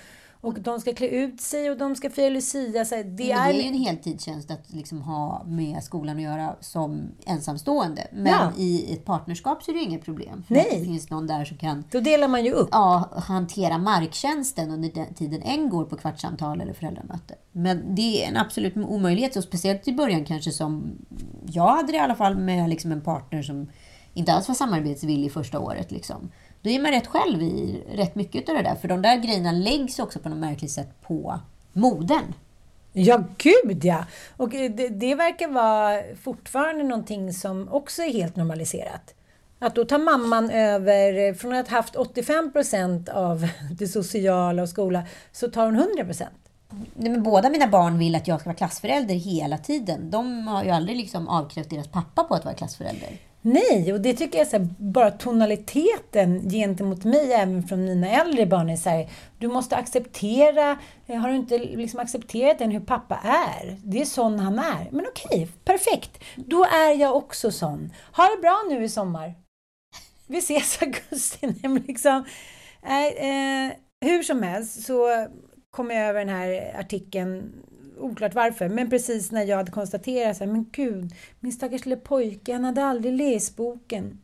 Och 0.47 0.61
de 0.61 0.81
ska 0.81 0.93
klä 0.95 1.07
ut 1.09 1.41
sig 1.41 1.71
och 1.71 1.77
de 1.79 1.97
ska 1.97 2.11
fira 2.11 2.29
Lucia. 2.29 2.85
Så 2.85 2.95
här, 2.95 3.05
det 3.05 3.11
det 3.11 3.33
är... 3.33 3.49
är 3.51 3.53
ju 3.55 3.63
en 3.63 3.75
heltidstjänst 3.75 4.51
att 4.51 4.73
liksom 4.73 5.03
ha 5.03 5.45
med 5.47 5.83
skolan 5.85 6.17
att 6.17 6.23
göra 6.23 6.57
som 6.61 7.03
ensamstående. 7.27 8.07
Men 8.13 8.27
Ja. 8.33 8.53
i 8.57 8.93
ett 8.93 9.05
partnerskap 9.05 9.63
så 9.63 9.71
är 9.71 9.75
det 9.75 9.81
inget 9.81 10.05
problem. 10.05 10.45
Nej. 10.49 10.67
det 10.73 10.85
finns 10.85 11.11
någon 11.11 11.27
där 11.27 11.45
som 11.45 11.57
kan 11.57 11.85
Då 11.91 12.01
delar 12.01 12.29
man 12.29 12.45
ju 12.45 12.53
upp. 12.53 12.69
ja, 12.73 13.09
hantera 13.17 13.79
marktjänsten 13.79 14.71
under 14.71 14.91
den 14.95 15.15
tiden 15.15 15.43
en 15.43 15.69
går 15.71 15.85
på 15.85 15.97
kvartssamtal 15.97 16.61
eller 16.61 16.73
föräldramöte. 16.73 17.35
Men 17.53 17.95
det 17.95 18.25
är 18.25 18.29
en 18.29 18.37
absolut 18.37 18.77
omöjlighet. 18.77 19.37
Och 19.37 19.45
speciellt 19.45 19.89
i 19.89 19.93
början 19.93 20.25
kanske 20.25 20.51
som 20.51 20.99
jag 21.47 21.69
hade 21.77 21.93
det 21.93 21.99
i 21.99 22.01
alla 22.01 22.15
fall 22.15 22.37
med 22.39 22.69
liksom 22.71 22.93
en 22.93 23.01
partner 23.01 23.43
som 23.43 23.71
inte 24.15 24.33
alls 24.33 24.49
var 24.49 24.55
samarbetsvillig 24.55 25.33
första 25.33 25.59
året. 25.61 25.91
Liksom. 25.91 26.31
Då 26.67 26.73
är 26.73 26.81
man 26.81 26.91
rätt 26.91 27.07
själv 27.07 27.43
i 27.43 27.83
rätt 27.89 28.15
mycket 28.15 28.49
av 28.49 28.55
det 28.55 28.63
där. 28.63 28.75
För 28.75 28.89
de 28.89 29.03
där 29.03 29.17
grejerna 29.17 29.53
läggs 29.53 29.99
också 29.99 30.19
på 30.19 30.29
något 30.29 30.39
märkligt 30.39 30.71
sätt 30.71 31.03
på 31.03 31.41
modern. 31.73 32.35
Ja, 32.93 33.25
gud 33.39 33.85
ja! 33.85 34.05
Och 34.37 34.55
eh, 34.55 34.71
det, 34.71 34.89
det 34.89 35.15
verkar 35.15 35.49
vara 35.49 36.03
fortfarande 36.23 36.85
någonting 36.85 37.33
som 37.33 37.69
också 37.69 38.03
är 38.03 38.13
helt 38.13 38.37
normaliserat. 38.37 39.15
Att 39.59 39.75
då 39.75 39.85
tar 39.85 39.99
mamman 39.99 40.51
över, 40.51 41.29
eh, 41.29 41.35
från 41.35 41.55
att 41.55 41.69
ha 41.69 41.77
haft 41.77 41.97
85 41.97 42.53
procent 42.53 43.09
av 43.09 43.49
det 43.79 43.89
sociala 43.89 44.63
och 44.63 44.69
skola, 44.69 45.03
så 45.33 45.51
tar 45.51 45.67
hon 45.67 45.75
100 45.75 46.05
procent. 46.05 46.39
Men 46.95 47.23
båda 47.23 47.51
mina 47.51 47.67
barn 47.67 47.99
vill 47.99 48.15
att 48.15 48.29
jag 48.29 48.41
ska 48.41 48.49
vara 48.49 48.57
klassförälder 48.57 49.15
hela 49.15 49.59
tiden. 49.59 50.11
De 50.11 50.47
har 50.47 50.65
ju 50.65 50.71
aldrig 50.71 50.97
liksom 50.97 51.29
avkrävt 51.29 51.71
deras 51.71 51.89
pappa 51.89 52.25
på 52.25 52.35
att 52.35 52.45
vara 52.45 52.55
klassförälder. 52.55 53.11
Nej, 53.47 53.93
och 53.93 54.01
det 54.01 54.15
tycker 54.15 54.39
jag 54.39 54.47
är 54.47 54.51
så 54.51 54.57
här, 54.57 54.69
bara 54.79 55.11
tonaliteten 55.11 56.51
gentemot 56.51 57.05
mig, 57.05 57.33
även 57.33 57.63
från 57.63 57.85
mina 57.85 58.09
äldre 58.09 58.47
barn, 58.47 58.71
är 58.71 58.77
så 58.77 58.91
här, 58.91 59.11
du 59.39 59.49
måste 59.49 59.77
acceptera, 59.77 60.79
eh, 61.07 61.17
har 61.17 61.29
du 61.29 61.37
inte 61.37 61.59
liksom 61.59 62.01
accepterat 62.01 62.61
än 62.61 62.71
hur 62.71 62.81
pappa 62.81 63.21
är? 63.25 63.77
Det 63.85 64.01
är 64.01 64.05
sån 64.05 64.39
han 64.39 64.59
är. 64.59 64.89
Men 64.91 65.07
okej, 65.09 65.49
perfekt. 65.65 66.25
Då 66.37 66.65
är 66.65 67.01
jag 67.01 67.17
också 67.17 67.51
sån. 67.51 67.93
Ha 68.13 68.25
det 68.25 68.41
bra 68.41 68.63
nu 68.71 68.85
i 68.85 68.89
sommar. 68.89 69.35
Vi 70.27 70.39
ses 70.39 70.83
i 70.83 70.85
augusti. 71.11 71.55
Liksom, 71.87 72.25
äh, 72.83 73.07
eh, 73.07 73.73
hur 74.01 74.23
som 74.23 74.43
helst 74.43 74.87
så 74.87 75.27
kom 75.71 75.91
jag 75.91 76.09
över 76.09 76.19
den 76.19 76.35
här 76.35 76.77
artikeln 76.81 77.53
oklart 77.99 78.35
varför, 78.35 78.69
men 78.69 78.91
precis 78.91 79.31
när 79.31 79.45
jag 79.45 79.57
hade 79.57 79.73
konstaterat 79.73 80.37
så 80.37 80.45
här, 80.45 80.53
men 80.53 80.67
gud, 80.73 81.15
min 81.41 81.53
stackars 81.53 81.85
lille 81.85 81.97
pojke, 81.97 82.53
han 82.53 82.65
hade 82.65 82.85
aldrig 82.85 83.13
läst 83.15 83.57
boken. 83.57 84.21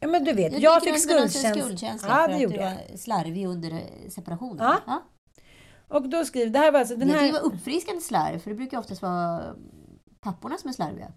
Ja, 0.00 0.08
men 0.08 0.24
du 0.24 0.32
vet, 0.32 0.58
jag, 0.58 0.82
fick 0.82 0.98
skuldkänsla. 0.98 1.62
skuldkänsla 1.62 2.08
Ja, 2.08 2.14
för 2.26 2.44
att 2.44 2.50
du 2.50 2.58
var 2.58 2.96
slarvig 2.96 3.46
under 3.46 3.82
separationen. 4.10 4.58
Ja. 4.58 4.76
Ja. 4.86 5.02
Och 5.88 6.08
då 6.08 6.24
skriver, 6.24 6.50
det 6.50 6.58
här 6.58 6.72
var 6.72 6.80
alltså 6.80 6.96
den 6.96 7.08
Jag 7.08 7.18
tycker 7.18 7.32
det 7.32 7.38
här... 7.38 7.42
var 7.42 7.52
uppfriskande 7.54 8.00
slarv, 8.00 8.38
för 8.38 8.50
det 8.50 8.56
brukar 8.56 8.78
oftast 8.78 9.02
vara 9.02 9.42
papporna 10.20 10.58
som 10.58 10.68
är 10.68 10.74
slarviga. 10.74 11.12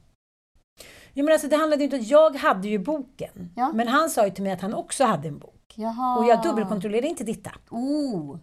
Ja, 1.14 1.24
men 1.24 1.34
alltså, 1.34 1.48
det 1.48 1.56
handlade 1.56 1.84
inte 1.84 1.96
om, 1.96 2.02
jag 2.04 2.36
hade 2.36 2.68
ju 2.68 2.80
boken. 2.80 3.52
Ja. 3.56 3.72
Men 3.74 3.88
han 3.88 4.10
sa 4.10 4.26
ju 4.26 4.32
till 4.32 4.44
mig 4.44 4.52
att 4.54 4.62
han 4.62 4.74
också 4.74 5.04
hade 5.04 5.28
en 5.28 5.40
bok. 5.40 5.74
Jaha. 5.76 6.18
Och 6.18 6.26
jag 6.26 6.44
dubbelkontrollerade 6.44 7.08
inte 7.08 7.24
Ditta. 7.24 7.52
Oh, 7.70 8.38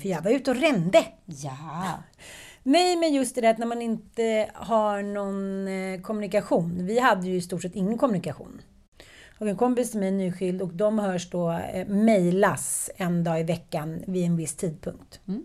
För 0.00 0.08
jag 0.08 0.22
var 0.22 0.30
ute 0.30 0.50
och 0.50 0.56
rände. 0.56 1.04
ja. 1.26 1.84
Nej, 2.62 2.96
men 2.96 3.14
just 3.14 3.34
det 3.34 3.40
där 3.40 3.50
att 3.50 3.58
när 3.58 3.66
man 3.66 3.82
inte 3.82 4.50
har 4.54 5.02
någon 5.02 5.68
eh, 5.68 6.00
kommunikation. 6.00 6.86
Vi 6.86 6.98
hade 6.98 7.26
ju 7.28 7.36
i 7.36 7.40
stort 7.40 7.62
sett 7.62 7.76
ingen 7.76 7.98
kommunikation. 7.98 8.62
Och 9.38 9.48
en 9.48 9.56
kompis 9.56 9.90
till 9.90 10.00
mig 10.00 10.08
är 10.08 10.12
nyskild 10.12 10.62
och 10.62 10.74
de 10.74 10.98
hörs 10.98 11.30
då 11.30 11.50
eh, 11.50 11.86
mejlas 11.86 12.90
en 12.96 13.24
dag 13.24 13.40
i 13.40 13.42
veckan 13.42 14.02
vid 14.06 14.26
en 14.26 14.36
viss 14.36 14.56
tidpunkt. 14.56 15.20
Mm. 15.28 15.44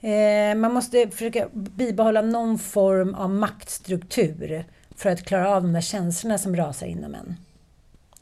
Eh, 0.00 0.60
man 0.60 0.74
måste 0.74 1.10
försöka 1.10 1.48
bibehålla 1.52 2.22
någon 2.22 2.58
form 2.58 3.14
av 3.14 3.30
maktstruktur 3.30 4.64
för 4.96 5.10
att 5.10 5.24
klara 5.24 5.56
av 5.56 5.62
de 5.62 5.72
där 5.72 5.80
känslorna 5.80 6.38
som 6.38 6.56
rasar 6.56 6.86
inom 6.86 7.14
en. 7.14 7.36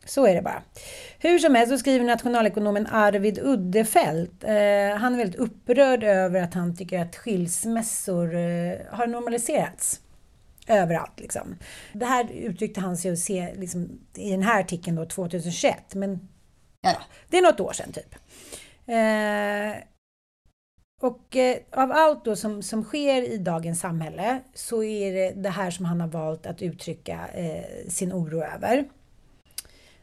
Så 0.04 0.26
är 0.26 0.34
det 0.34 0.42
bara. 0.42 0.62
Hur 1.18 1.38
som 1.38 1.54
helst 1.54 1.72
så 1.72 1.78
skriver 1.78 2.04
nationalekonomen 2.04 2.86
Arvid 2.86 3.38
Uddefelt. 3.38 4.44
Eh, 4.44 4.96
han 4.96 5.14
är 5.14 5.16
väldigt 5.16 5.40
upprörd 5.40 6.04
över 6.04 6.42
att 6.42 6.54
han 6.54 6.76
tycker 6.76 6.98
att 7.02 7.16
skilsmässor 7.16 8.34
eh, 8.34 8.78
har 8.90 9.06
normaliserats. 9.06 10.00
Överallt 10.68 11.20
liksom. 11.20 11.56
Det 11.92 12.06
här 12.06 12.32
uttryckte 12.32 12.80
han 12.80 12.96
sig 12.96 13.16
se, 13.16 13.54
liksom, 13.54 14.00
i 14.16 14.30
den 14.30 14.42
här 14.42 14.60
artikeln 14.60 14.96
då 14.96 15.04
2021. 15.04 15.94
Men 15.94 16.28
ja, 16.82 16.96
det 17.28 17.38
är 17.38 17.42
något 17.42 17.60
år 17.60 17.72
sedan 17.72 17.92
typ. 17.92 18.14
Eh, 18.86 19.84
och 21.02 21.36
eh, 21.36 21.56
av 21.70 21.92
allt 21.92 22.24
då 22.24 22.36
som, 22.36 22.62
som 22.62 22.84
sker 22.84 23.22
i 23.22 23.38
dagens 23.38 23.80
samhälle 23.80 24.40
så 24.54 24.82
är 24.82 25.12
det 25.12 25.42
det 25.42 25.48
här 25.48 25.70
som 25.70 25.84
han 25.84 26.00
har 26.00 26.08
valt 26.08 26.46
att 26.46 26.62
uttrycka 26.62 27.28
eh, 27.34 27.88
sin 27.88 28.12
oro 28.12 28.42
över. 28.42 28.84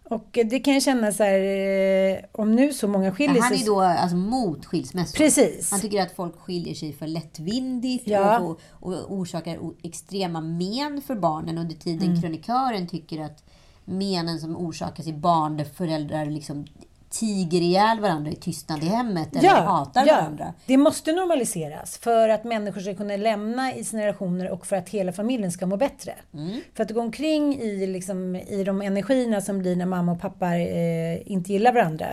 Och 0.10 0.40
det 0.46 0.60
kan 0.60 0.74
jag 0.74 0.84
känna 0.84 1.12
så 1.12 1.24
här, 1.24 1.40
eh, 1.40 2.18
om 2.32 2.56
nu 2.56 2.74
så 2.74 2.88
många 2.88 3.12
skiljer 3.12 3.42
sig... 3.42 3.42
Han 3.42 3.54
är 3.54 3.66
då 3.66 3.82
alltså 3.82 4.16
mot 4.18 4.66
skilsmässor. 4.66 5.18
Precis. 5.18 5.72
Han 5.72 5.80
tycker 5.80 6.02
att 6.02 6.16
folk 6.16 6.40
skiljer 6.40 6.74
sig 6.76 6.94
för 6.94 7.08
lättvindigt 7.08 8.08
Ja. 8.08 8.40
och, 8.40 8.60
och 8.70 9.14
orsakar 9.14 9.60
extrema 9.84 10.42
men 10.42 11.02
för 11.02 11.16
barnen 11.16 11.58
under 11.58 11.76
tiden 11.76 12.08
Mm. 12.10 12.22
krönikören 12.22 12.88
tycker 12.88 13.22
att 13.22 13.44
menen 13.86 14.40
som 14.40 14.58
orsakas 14.58 15.08
i 15.08 15.14
barn 15.14 15.58
där 15.58 15.66
föräldrar 15.66 16.26
liksom 16.26 16.66
tiger 17.10 17.62
ihjäl 17.62 18.00
varandra 18.00 18.32
i 18.32 18.36
tystnad 18.36 18.84
i 18.84 18.86
hemmet 18.86 19.36
eller 19.36 19.50
hatar 19.50 20.06
varandra. 20.06 20.54
Det 20.66 20.78
måste 20.78 21.12
normaliseras 21.12 21.98
för 21.98 22.30
att 22.30 22.44
människor 22.44 22.82
ska 22.82 22.96
kunna 22.96 23.16
lämna 23.16 23.76
i 23.76 23.84
sina 23.84 24.02
relationer 24.02 24.50
och 24.50 24.66
för 24.66 24.76
att 24.76 24.90
hela 24.90 25.12
familjen 25.12 25.52
ska 25.52 25.66
må 25.66 25.78
bättre. 25.78 26.16
Mm. 26.34 26.62
För 26.74 26.84
att 26.84 26.92
gå 26.92 27.02
omkring 27.02 27.60
i, 27.60 27.88
liksom, 27.88 28.36
i 28.36 28.64
de 28.64 28.82
energierna 28.82 29.42
som 29.42 29.60
blir 29.60 29.76
när 29.76 29.86
mamma 29.86 30.12
och 30.12 30.22
pappa 30.22 30.56
eh, 30.56 31.32
inte 31.32 31.54
gillar 31.54 31.74
varandra. 31.74 32.08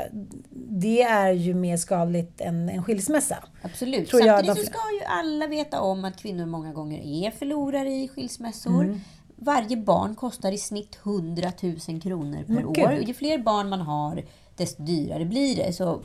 Det 0.70 1.02
är 1.02 1.32
ju 1.32 1.54
mer 1.54 1.76
skadligt 1.76 2.40
än 2.40 2.68
en 2.68 2.82
skilsmässa. 2.82 3.36
Absolut. 3.62 4.08
Tror 4.08 4.22
jag 4.22 4.36
Samtidigt 4.36 4.56
de- 4.56 4.66
så 4.66 4.70
ska 4.70 4.92
ju 5.00 5.04
alla 5.06 5.46
veta 5.46 5.80
om 5.80 6.04
att 6.04 6.16
kvinnor 6.16 6.46
många 6.46 6.72
gånger 6.72 7.26
är 7.26 7.30
förlorare 7.30 7.88
i 7.88 8.08
skilsmässor. 8.08 8.84
Mm. 8.84 9.00
Varje 9.38 9.76
barn 9.76 10.14
kostar 10.14 10.52
i 10.52 10.58
snitt 10.58 10.98
100 11.02 11.52
000 11.88 12.00
kronor 12.00 12.44
per 12.46 12.54
Men 12.54 12.66
år. 12.66 12.98
Och 12.98 13.02
ju 13.02 13.14
fler 13.14 13.38
barn 13.38 13.68
man 13.68 13.80
har, 13.80 14.22
desto 14.56 14.82
dyrare 14.82 15.24
blir 15.24 15.56
det. 15.56 15.72
Så 15.72 16.00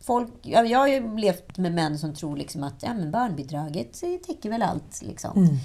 folk, 0.00 0.28
ja, 0.42 0.62
jag 0.64 0.78
har 0.78 0.88
ju 0.88 1.16
levt 1.16 1.58
med 1.58 1.74
män 1.74 1.98
som 1.98 2.14
tror 2.14 2.36
liksom 2.36 2.62
att 2.64 2.82
ja, 2.82 2.94
men 2.94 3.10
barnbidraget 3.10 3.92
täcker 4.26 4.50
väl 4.50 4.62
allt. 4.62 5.02
Liksom. 5.02 5.58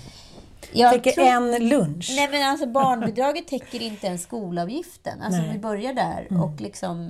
Jag 0.73 0.93
Täcker 0.93 1.11
tror- 1.11 1.25
en 1.25 1.67
lunch. 1.69 2.13
Nej 2.15 2.29
men 2.31 2.49
alltså 2.49 2.65
barnbidraget 2.67 3.47
täcker 3.47 3.81
inte 3.81 4.07
ens 4.07 4.21
skolavgiften. 4.23 5.21
Alltså 5.21 5.37
Nej. 5.39 5.49
Mm. 5.49 5.53
vi 5.53 5.59
börjar 5.61 5.93
där 5.93 6.27
och 6.43 6.61
liksom... 6.61 7.09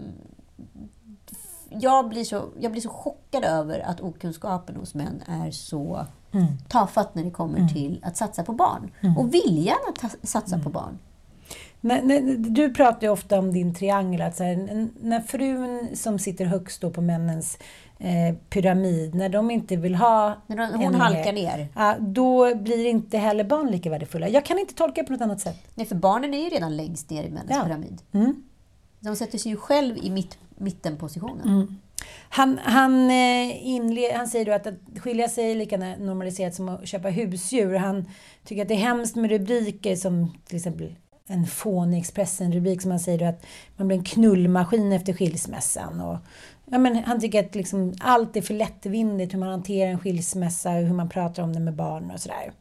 Jag 1.69 2.10
blir, 2.10 2.23
så, 2.23 2.45
jag 2.60 2.71
blir 2.71 2.81
så 2.81 2.89
chockad 2.89 3.43
över 3.43 3.79
att 3.79 4.01
okunskapen 4.01 4.75
hos 4.75 4.93
män 4.95 5.23
är 5.27 5.51
så 5.51 6.05
Mm. 6.34 6.45
tafatt 6.69 7.15
när 7.15 7.23
det 7.23 7.31
kommer 7.31 7.67
till 7.67 7.99
att 8.03 8.17
satsa 8.17 8.43
på 8.43 8.53
barn. 8.53 8.91
Och 9.17 9.34
viljan 9.34 9.77
att 9.88 10.15
satsa 10.29 10.55
Mm. 10.55 10.63
på 10.63 10.69
barn. 10.69 10.99
När, 11.82 12.02
när, 12.02 12.22
du 12.38 12.74
pratar 12.74 13.08
ju 13.08 13.10
ofta 13.10 13.39
om 13.39 13.54
din 13.54 13.74
triangel, 13.74 14.22
att 14.22 14.38
så 14.38 14.44
här, 14.44 14.88
när 15.02 15.20
frun 15.22 15.89
som 15.96 16.20
sitter 16.20 16.46
högst 16.46 16.82
då 16.82 16.89
på 16.89 17.02
männens 17.02 17.58
eh, 18.00 18.36
pyramid, 18.50 19.15
när 19.15 19.30
de 19.30 19.52
inte 19.52 19.76
vill 19.76 19.96
ha 19.96 20.41
När 20.48 20.58
de, 20.58 20.65
hon 20.74 20.82
en 20.84 20.96
halkar 20.96 21.34
ner. 21.34 21.67
Ja, 21.76 21.96
då 22.00 22.56
blir 22.56 22.86
inte 22.86 23.17
heller 23.17 23.44
barn 23.44 23.72
lika 23.72 23.89
värdefulla. 23.89 24.30
Jag 24.30 24.46
kan 24.46 24.60
inte 24.60 24.74
tolka 24.74 25.02
det 25.02 25.08
på 25.08 25.13
något 25.13 25.22
annat 25.22 25.41
sätt. 25.41 25.58
Nej, 25.76 25.86
för 25.86 25.96
barnen 25.96 26.34
är 26.34 26.44
ju 26.44 26.50
redan 26.50 26.78
längst 26.78 27.10
ner 27.10 27.24
i 27.24 27.30
männens 27.30 27.52
Ja. 27.52 27.63
pyramid. 27.65 28.02
Mm. 28.12 28.44
De 29.00 29.15
sätter 29.15 29.38
sig 29.38 29.52
ju 29.52 29.58
själv 29.58 29.98
i 29.98 30.10
mitt, 30.10 30.38
mittenpositionen. 30.58 31.78
Han, 32.30 32.60
han, 32.63 33.10
eh, 33.10 33.65
inle- 33.65 34.15
han 34.15 34.28
säger 34.28 34.46
då 34.46 34.52
att 34.52 34.67
att 34.67 35.00
skilja 35.00 35.30
sig 35.30 35.52
är 35.52 35.56
lika 35.56 35.78
normaliserat 35.78 36.56
som 36.56 36.70
att 36.70 36.88
köpa 36.88 37.10
husdjur. 37.10 37.76
Han 37.76 38.06
tycker 38.46 38.62
att 38.62 38.67
det 38.67 38.74
är 38.74 38.78
hemskt 38.78 39.15
med 39.15 39.32
rubriker 39.32 39.96
som 39.96 40.34
till 40.46 40.56
exempel 40.58 40.96
en 41.32 41.48
fånig 41.48 42.00
Expressen-rubrik 42.00 42.82
som 42.82 42.91
han 42.91 43.00
säger 43.00 43.20
då 43.20 43.26
att 43.26 43.46
man 43.78 43.88
blir 43.88 43.98
en 43.98 44.04
knullmaskin 44.04 44.91
efter 44.91 45.13
skilsmässan. 45.13 46.02
Och, 46.02 46.17
ja, 46.65 46.78
men 46.78 47.04
han 47.04 47.20
tycker 47.20 47.46
att 47.46 47.56
liksom 47.56 47.94
allt 48.00 48.38
är 48.38 48.41
för 48.41 48.54
lättvindigt 48.54 49.34
hur 49.34 49.39
man 49.39 49.50
hanterar 49.50 49.91
en 49.91 50.00
skilsmässa, 50.00 50.70
hur 50.70 50.94
man 50.94 51.10
pratar 51.10 51.44
om 51.44 51.54
det 51.54 51.60
med 51.60 51.76
barn 51.76 52.12
och 52.12 52.20
sådär. 52.20 52.52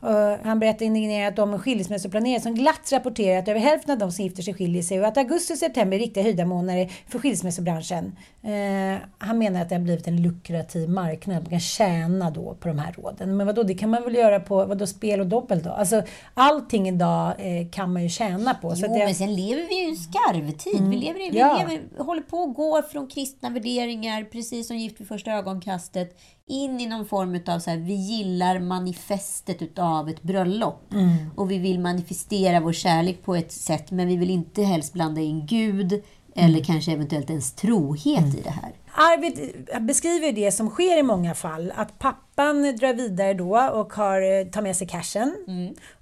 Och 0.00 0.46
han 0.46 0.58
berättar 0.58 0.86
indignerat 0.86 1.38
om 1.38 1.52
en 1.54 1.58
skilsmässoplanerare 1.60 2.40
som 2.40 2.54
glatt 2.54 2.92
rapporterar 2.92 3.38
att 3.38 3.48
över 3.48 3.60
hälften 3.60 3.92
av 3.92 3.98
de 3.98 4.12
som 4.12 4.24
gifter 4.24 4.42
sig 4.42 4.54
skiljer 4.54 4.82
sig 4.82 5.00
och 5.00 5.06
att 5.06 5.16
augusti 5.16 5.54
och 5.54 5.58
september 5.58 5.96
är 5.96 6.00
riktiga 6.00 6.24
höjda 6.24 6.44
månader 6.44 6.90
för 7.08 7.18
skilsmässobranschen. 7.18 8.16
Eh, 8.42 9.02
han 9.18 9.38
menar 9.38 9.62
att 9.62 9.68
det 9.68 9.74
har 9.74 9.82
blivit 9.82 10.06
en 10.08 10.22
lukrativ 10.22 10.88
marknad. 10.88 11.36
Man 11.42 11.50
kan 11.50 11.60
tjäna 11.60 12.30
då 12.30 12.54
på 12.60 12.68
de 12.68 12.78
här 12.78 12.92
råden. 12.92 13.36
Men 13.36 13.46
vadå, 13.46 13.62
det 13.62 13.74
kan 13.74 13.90
man 13.90 14.02
väl 14.04 14.14
göra 14.14 14.40
på 14.40 14.64
vadå, 14.66 14.86
spel 14.86 15.20
och 15.20 15.26
dobbel 15.26 15.62
då? 15.62 15.70
Alltså, 15.70 16.02
allting 16.34 16.88
idag 16.88 17.32
eh, 17.38 17.68
kan 17.68 17.92
man 17.92 18.02
ju 18.02 18.08
tjäna 18.08 18.54
på. 18.54 18.72
Jo, 18.76 18.82
det, 18.88 19.04
men 19.04 19.14
sen 19.14 19.34
lever 19.34 19.68
vi 19.68 19.74
ju 19.80 19.86
i 19.86 19.90
en 19.90 19.96
skarvtid. 19.96 20.88
Vi, 20.88 20.96
lever, 20.96 21.26
i- 21.26 21.30
vi 21.30 21.38
Ja. 21.38 21.58
lever, 21.58 22.02
håller 22.04 22.22
på 22.22 22.42
att 22.42 22.54
gå 22.54 22.82
från 22.82 23.06
kristna 23.08 23.50
värderingar, 23.50 24.24
precis 24.24 24.66
som 24.68 24.76
Gift 24.76 25.00
vid 25.00 25.08
första 25.08 25.32
ögonkastet, 25.32 26.18
in 26.50 26.80
i 26.80 26.86
någon 26.86 27.06
form 27.06 27.40
av 27.46 27.58
så 27.58 27.70
här, 27.70 27.78
vi 27.78 27.94
gillar 27.94 28.58
manifestet 28.58 29.62
utav 29.62 30.08
ett 30.08 30.22
bröllop. 30.22 30.94
Och 31.36 31.50
vi 31.50 31.58
vill 31.58 31.80
manifestera 31.80 32.60
vår 32.60 32.72
kärlek 32.72 33.22
på 33.22 33.34
ett 33.34 33.52
sätt, 33.52 33.90
men 33.90 34.08
vi 34.08 34.16
vill 34.16 34.30
inte 34.30 34.62
helst 34.62 34.92
blanda 34.92 35.20
in 35.20 35.46
Gud 35.46 36.02
eller 36.34 36.64
kanske 36.64 36.92
eventuellt 36.92 37.30
ens 37.30 37.52
trohet 37.52 38.34
i 38.38 38.40
det 38.44 38.50
här. 38.50 38.72
Arvid 38.92 39.66
beskriver 39.80 40.32
det 40.32 40.52
som 40.52 40.70
sker 40.70 40.98
i 40.98 41.02
många 41.02 41.34
fall. 41.34 41.72
Att 41.76 41.98
pappan 41.98 42.62
drar 42.62 42.94
vidare 42.94 43.34
då 43.34 43.58
och 43.58 43.92
har, 43.92 44.50
tar 44.50 44.62
med 44.62 44.76
sig 44.76 44.86
cashen 44.86 45.34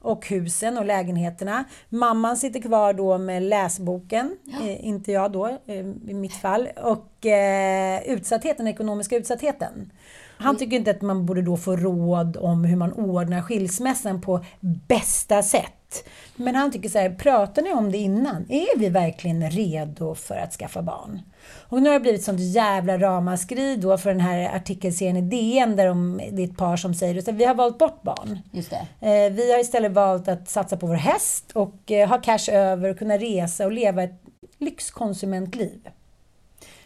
och 0.01 0.29
husen 0.29 0.79
och 0.79 0.85
lägenheterna. 0.85 1.65
Mamman 1.89 2.37
sitter 2.37 2.61
kvar 2.61 2.93
då 2.93 3.19
med 3.19 3.43
läsboken, 3.43 4.37
eh, 4.63 4.87
inte 4.87 5.13
jag 5.13 5.33
då 5.33 5.47
eh, 5.47 5.79
i 6.09 6.15
mitt 6.15 6.35
fall, 6.35 6.69
och 6.77 7.27
eh, 7.27 8.03
utsattheten, 8.03 8.65
den 8.65 8.75
ekonomiska 8.75 9.17
utsattheten. 9.17 9.93
Han 10.39 10.57
tycker 10.57 10.77
inte 10.77 10.91
att 10.91 11.03
man 11.03 11.27
borde 11.27 11.43
då 11.43 11.57
få 11.57 11.77
råd 11.77 12.37
om 12.37 12.65
hur 12.65 12.77
man 12.77 12.93
ordnar 12.93 13.43
skilsmässan 13.43 14.21
på 14.21 14.45
bästa 14.61 15.43
sätt. 15.43 16.09
Men 16.37 16.55
han 16.55 16.73
tycker 16.73 16.89
så 16.89 16.99
här, 16.99 17.11
pratar 17.11 17.63
ni 17.63 17.73
om 17.73 17.93
det 17.93 17.99
innan? 17.99 18.47
Är 18.49 18.79
vi 18.79 18.89
verkligen 18.89 19.51
redo 19.51 20.15
för 20.15 20.37
att 20.37 20.53
skaffa 20.53 20.83
barn? 20.83 21.21
Och 21.69 21.83
nu 21.83 21.89
har 21.89 21.95
det 21.95 22.01
blivit 22.01 22.25
sånt 22.25 22.41
jävla 22.41 22.99
ramaskri 22.99 23.77
då 23.77 23.99
för 23.99 24.11
den 24.11 24.21
här 24.21 24.57
artikelserien 24.57 25.17
i 25.17 25.21
DN 25.21 25.77
där 25.77 25.87
de, 25.87 26.21
det 26.33 26.43
är 26.43 26.49
ett 26.49 26.57
par 26.57 26.77
som 26.77 26.95
säger 26.95 27.19
att 27.19 27.29
vi 27.29 27.45
har 27.45 27.55
valt 27.55 27.79
bort 27.79 28.03
barn. 28.03 28.39
Just 28.53 28.71
det. 28.71 29.09
Eh, 29.09 29.33
vi 29.33 29.53
har 29.53 29.61
istället 29.61 29.93
valt 29.93 30.29
att 30.29 30.49
satsa 30.49 30.77
på 30.77 30.87
vår 30.87 30.95
häst 30.95 31.51
och 31.53 31.91
eh, 31.91 32.09
ha 32.09 32.21
cash 32.21 32.51
över 32.53 32.91
och 32.91 32.99
kunna 32.99 33.19
resa 33.19 33.67
och 33.67 33.73
leva 33.73 34.03
ett 34.03 34.23
lyxkonsumentliv. 34.59 35.89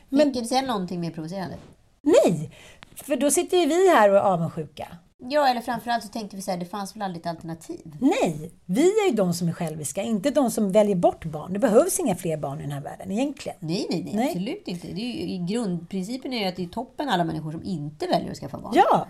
Men, 0.08 0.32
du 0.32 0.44
säga 0.44 0.62
någonting 0.62 1.00
mer 1.00 1.10
provocerande? 1.10 1.56
Nej! 2.02 2.50
För 2.96 3.16
då 3.16 3.30
sitter 3.30 3.56
ju 3.56 3.66
vi 3.66 3.90
här 3.90 4.10
och 4.10 4.16
är 4.16 4.20
avundsjuka. 4.20 4.88
Ja, 5.28 5.48
eller 5.48 5.60
framförallt 5.60 6.02
så 6.02 6.08
tänkte 6.08 6.36
vi 6.36 6.42
så 6.42 6.50
här, 6.50 6.58
det 6.58 6.64
fanns 6.64 6.96
väl 6.96 7.02
aldrig 7.02 7.20
ett 7.20 7.26
alternativ? 7.26 7.96
Nej, 8.00 8.52
vi 8.66 8.82
är 8.82 9.08
ju 9.10 9.14
de 9.14 9.34
som 9.34 9.48
är 9.48 9.52
själviska, 9.52 10.02
inte 10.02 10.30
de 10.30 10.50
som 10.50 10.72
väljer 10.72 10.96
bort 10.96 11.24
barn. 11.24 11.52
Det 11.52 11.58
behövs 11.58 12.00
inga 12.00 12.14
fler 12.16 12.36
barn 12.36 12.58
i 12.58 12.62
den 12.62 12.72
här 12.72 12.80
världen 12.80 13.10
egentligen. 13.10 13.58
Nej, 13.60 13.86
nej, 13.90 14.02
nej, 14.04 14.14
Nej. 14.14 14.26
absolut 14.26 14.68
inte. 14.68 14.86
Det 14.86 15.00
är 15.00 15.26
ju, 15.26 15.46
grundprincipen 15.46 16.32
är 16.32 16.38
ju 16.38 16.44
att 16.44 16.56
det 16.56 16.62
är 16.62 16.68
toppen 16.68 17.08
alla 17.08 17.24
människor 17.24 17.52
som 17.52 17.62
inte 17.62 18.06
väljer 18.06 18.30
att 18.30 18.36
skaffa 18.36 18.58
barn. 18.58 18.72
Ja, 18.74 19.06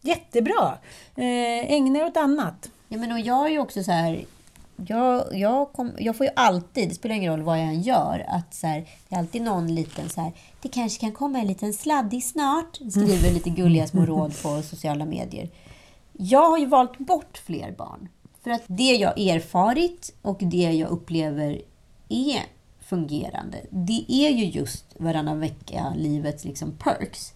jättebra. 0.00 0.78
Eh, 1.16 1.72
ägna 1.72 1.98
er 1.98 2.04
åt 2.04 2.16
annat. 2.16 2.70
Ja, 2.88 2.98
men 2.98 3.12
och 3.12 3.20
jag 3.20 3.46
är 3.46 3.50
ju 3.50 3.58
också 3.58 3.84
så 3.84 3.92
här... 3.92 4.24
Jag, 4.76 5.38
jag, 5.38 5.72
kom, 5.72 5.92
jag 5.98 6.16
får 6.16 6.26
ju 6.26 6.32
alltid, 6.36 6.88
det 6.88 6.94
spelar 6.94 7.14
ingen 7.14 7.32
roll 7.32 7.42
vad 7.42 7.58
jag 7.58 7.66
än 7.66 7.82
gör, 7.82 8.24
att 8.28 8.54
så 8.54 8.66
här, 8.66 8.88
det 9.08 9.14
är 9.14 9.18
alltid 9.18 9.42
någon 9.42 9.74
liten 9.74 10.08
så 10.08 10.20
här, 10.20 10.32
det 10.62 10.68
kanske 10.68 11.00
kan 11.00 11.12
komma 11.12 11.38
en 11.38 11.46
liten 11.46 11.72
sladdis 11.72 12.28
snart, 12.28 12.76
skriver 12.76 13.30
lite 13.30 13.50
gulliga 13.50 13.86
små 13.86 14.06
råd 14.06 14.42
på 14.42 14.62
sociala 14.62 15.04
medier. 15.04 15.50
Jag 16.12 16.50
har 16.50 16.58
ju 16.58 16.66
valt 16.66 16.98
bort 16.98 17.38
fler 17.46 17.72
barn. 17.72 18.08
För 18.42 18.50
att 18.50 18.62
det 18.66 18.92
jag 18.96 19.18
erfarit 19.20 20.14
och 20.22 20.38
det 20.40 20.72
jag 20.72 20.90
upplever 20.90 21.62
är 22.08 22.40
fungerande, 22.80 23.58
det 23.70 24.04
är 24.08 24.30
ju 24.30 24.44
just 24.44 24.84
varannan 24.98 25.40
vecka 25.40 25.92
livets 25.96 26.44
liksom 26.44 26.72
perks. 26.72 27.32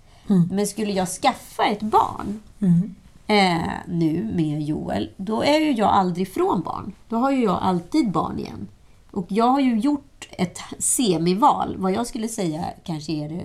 Men 0.50 0.66
skulle 0.66 0.92
jag 0.92 1.08
skaffa 1.08 1.64
ett 1.64 1.82
barn 1.82 2.40
eh, 3.28 3.72
nu 3.88 4.30
med 4.34 4.62
Joel, 4.62 5.10
då 5.16 5.42
är 5.42 5.58
ju 5.60 5.72
jag 5.72 5.88
aldrig 5.88 6.34
från 6.34 6.62
barn. 6.62 6.92
Då 7.08 7.16
har 7.16 7.30
ju 7.30 7.42
jag 7.44 7.58
alltid 7.62 8.10
barn 8.10 8.38
igen. 8.38 8.68
Och 9.10 9.26
jag 9.28 9.44
har 9.48 9.60
ju 9.60 9.78
gjort 9.78 10.28
ett 10.30 10.58
semival, 10.78 11.74
vad 11.78 11.92
jag 11.92 12.06
skulle 12.06 12.28
säga 12.28 12.64
kanske 12.84 13.12
är 13.12 13.28
det 13.28 13.44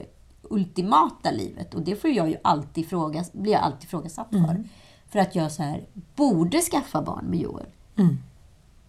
ultimata 0.50 1.32
livet. 1.32 1.74
Och 1.74 1.82
det 1.82 1.96
får 1.96 2.10
jag 2.10 2.30
ju 2.30 2.36
alltid 2.41 2.89
fråga, 2.89 3.24
blir 3.32 3.52
jag 3.52 3.62
alltid 3.62 3.89
frågasatt 3.89 4.28
för. 4.30 4.63
För 5.10 5.19
att 5.19 5.36
jag 5.36 5.52
så 5.52 5.63
här, 5.63 5.84
borde 6.15 6.62
skaffa 6.62 7.02
barn 7.02 7.26
med 7.26 7.39
Joel. 7.39 7.65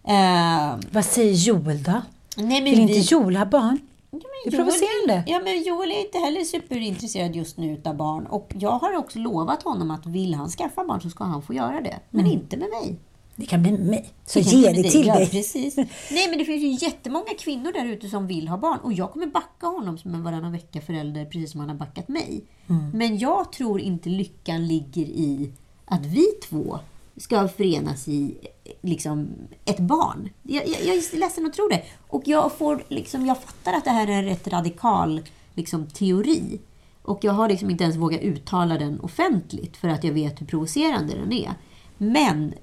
Eh, 0.03 0.75
Vad 0.91 1.05
säger 1.05 1.33
Joel 1.33 1.83
då? 1.83 2.01
Nej, 2.37 2.45
men 2.61 2.63
Vill 2.63 2.79
inte 2.79 2.93
vi- 2.93 2.99
Joel 3.01 3.35
ha 3.35 3.45
barn? 3.45 3.79
Ja, 4.23 4.29
Det 4.45 4.55
är 4.55 4.57
provocerande. 4.57 5.23
Ja, 5.27 5.41
men 5.43 5.63
Joel 5.63 5.91
är 5.91 6.01
inte 6.01 6.17
heller 6.17 6.43
superintresserad 6.43 7.35
just 7.35 7.57
nu 7.57 7.81
av 7.85 7.95
barn. 7.95 8.25
Och 8.25 8.53
jag 8.59 8.71
har 8.71 8.95
också 8.95 9.19
lovat 9.19 9.63
honom 9.63 9.91
att 9.91 10.05
vill 10.05 10.33
han 10.33 10.49
skaffa 10.49 10.85
barn 10.85 11.01
så 11.01 11.09
ska 11.09 11.23
han 11.23 11.41
få 11.41 11.53
göra 11.53 11.81
det. 11.81 11.99
Men 12.09 12.25
inte 12.25 12.57
med 12.57 12.69
mig. 12.69 12.99
Det 13.35 13.45
kan 13.45 13.61
bli 13.61 13.71
med 13.71 13.85
mig. 13.85 14.09
Så 14.25 14.39
Det 14.39 14.45
ge 14.45 14.71
det 14.71 14.89
till 14.89 15.07
ja, 15.07 15.15
dig. 15.15 15.29
Precis. 15.29 15.75
Nej, 16.11 16.29
men 16.29 16.37
det 16.37 16.45
finns 16.45 16.63
ju 16.63 16.87
jättemånga 16.87 17.33
kvinnor 17.39 17.71
där 17.71 17.85
ute 17.85 18.09
som 18.09 18.27
vill 18.27 18.47
ha 18.47 18.57
barn. 18.57 18.79
Och 18.79 18.93
jag 18.93 19.11
kommer 19.11 19.27
backa 19.27 19.67
honom 19.67 19.97
som 19.97 20.13
en 20.13 20.23
varannan 20.23 20.51
vecka-förälder, 20.51 21.25
precis 21.25 21.51
som 21.51 21.59
han 21.59 21.69
har 21.69 21.75
backat 21.75 22.07
mig. 22.07 22.43
Mm. 22.69 22.89
Men 22.93 23.17
jag 23.17 23.51
tror 23.51 23.81
inte 23.81 24.09
lyckan 24.09 24.67
ligger 24.67 25.05
i 25.05 25.51
att 25.85 26.05
vi 26.05 26.25
två 26.49 26.79
ska 27.17 27.47
förenas 27.47 28.07
i 28.07 28.37
liksom, 28.81 29.29
ett 29.65 29.79
barn. 29.79 30.29
Jag, 30.43 30.67
jag, 30.67 30.81
jag 30.81 30.95
är 30.95 31.17
ledsen 31.17 31.45
att 31.45 31.53
tro 31.53 31.67
det. 31.67 31.83
Och 32.07 32.23
jag, 32.25 32.51
får, 32.51 32.83
liksom, 32.87 33.25
jag 33.25 33.41
fattar 33.41 33.73
att 33.73 33.83
det 33.83 33.89
här 33.89 34.07
är 34.07 34.11
en 34.11 34.25
rätt 34.25 34.47
radikal 34.47 35.21
liksom, 35.53 35.87
teori. 35.87 36.59
Och 37.01 37.23
jag 37.23 37.33
har 37.33 37.49
liksom 37.49 37.69
inte 37.69 37.83
ens 37.83 37.97
vågat 37.97 38.21
uttala 38.21 38.77
den 38.77 38.99
offentligt 38.99 39.77
för 39.77 39.87
att 39.87 40.03
jag 40.03 40.13
vet 40.13 40.41
hur 40.41 40.45
provocerande 40.45 41.13
den 41.13 41.33
är. 41.33 41.53
Men 41.97 42.53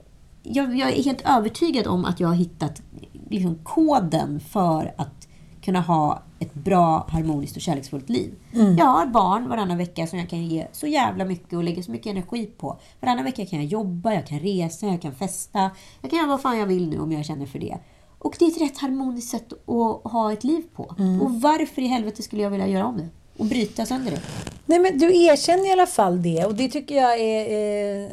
jag, 0.43 0.79
jag 0.79 0.89
är 0.89 1.03
helt 1.03 1.29
övertygad 1.29 1.87
om 1.87 2.05
att 2.05 2.21
jag 2.21 2.29
har 2.29 2.35
hittat 2.35 2.83
liksom, 3.31 3.59
koden 3.63 4.41
för 4.41 4.95
att 4.99 5.22
kunna 5.63 5.81
ha 5.81 6.23
ett 6.39 6.55
bra, 6.55 7.07
harmoniskt 7.09 7.57
och 7.57 7.63
kärleksfullt 7.63 8.09
liv. 8.09 8.35
Jag 8.79 8.85
har 8.85 9.07
barn 9.07 9.49
varannan 9.49 9.79
vecka 9.79 10.07
som 10.07 10.19
jag 10.19 10.31
kan 10.31 10.47
ge 10.47 10.67
så 10.73 10.87
jävla 10.87 11.25
mycket 11.25 11.53
och 11.53 11.65
lägga 11.65 11.83
så 11.83 11.91
mycket 11.91 12.11
energi 12.11 12.47
på. 12.47 12.81
Varannan 13.01 13.25
vecka 13.25 13.47
kan 13.47 13.59
jag 13.59 13.69
jobba, 13.69 14.15
jag 14.15 14.27
kan 14.27 14.39
resa, 14.39 14.87
jag 14.87 15.03
kan 15.03 15.15
festa. 15.15 15.71
Jag 16.01 16.11
kan 16.11 16.19
göra 16.19 16.29
vad 16.29 16.41
fan 16.41 16.59
jag 16.59 16.67
vill 16.67 16.89
nu 16.89 17.01
om 17.01 17.13
jag 17.13 17.25
känner 17.25 17.47
för 17.47 17.59
det. 17.59 17.79
Och 18.19 18.37
det 18.39 18.45
är 18.45 18.49
ett 18.49 18.61
rätt 18.61 18.79
harmoniskt 18.79 19.31
sätt 19.31 19.53
att 19.53 20.13
ha 20.13 20.33
ett 20.33 20.45
liv 20.45 20.63
på. 20.75 20.83
Och 21.23 21.41
varför 21.41 21.83
i 21.83 21.87
helvete 21.87 22.23
skulle 22.23 22.43
jag 22.43 22.51
vilja 22.51 22.67
göra 22.67 22.87
om 22.87 22.97
det? 22.97 23.09
Och 23.39 23.47
bryta 23.47 23.87
sönder 23.87 24.11
det? 24.11 24.21
Nej, 24.67 24.79
men 24.79 24.99
du 24.99 25.25
erkänner 25.25 25.69
i 25.69 25.73
alla 25.73 25.87
fall 25.87 26.23
det 26.23 26.45
och 26.45 26.55
det 26.55 26.69
tycker 26.69 26.95
jag 26.95 27.21
är... 27.21 28.05
Eh, 28.05 28.11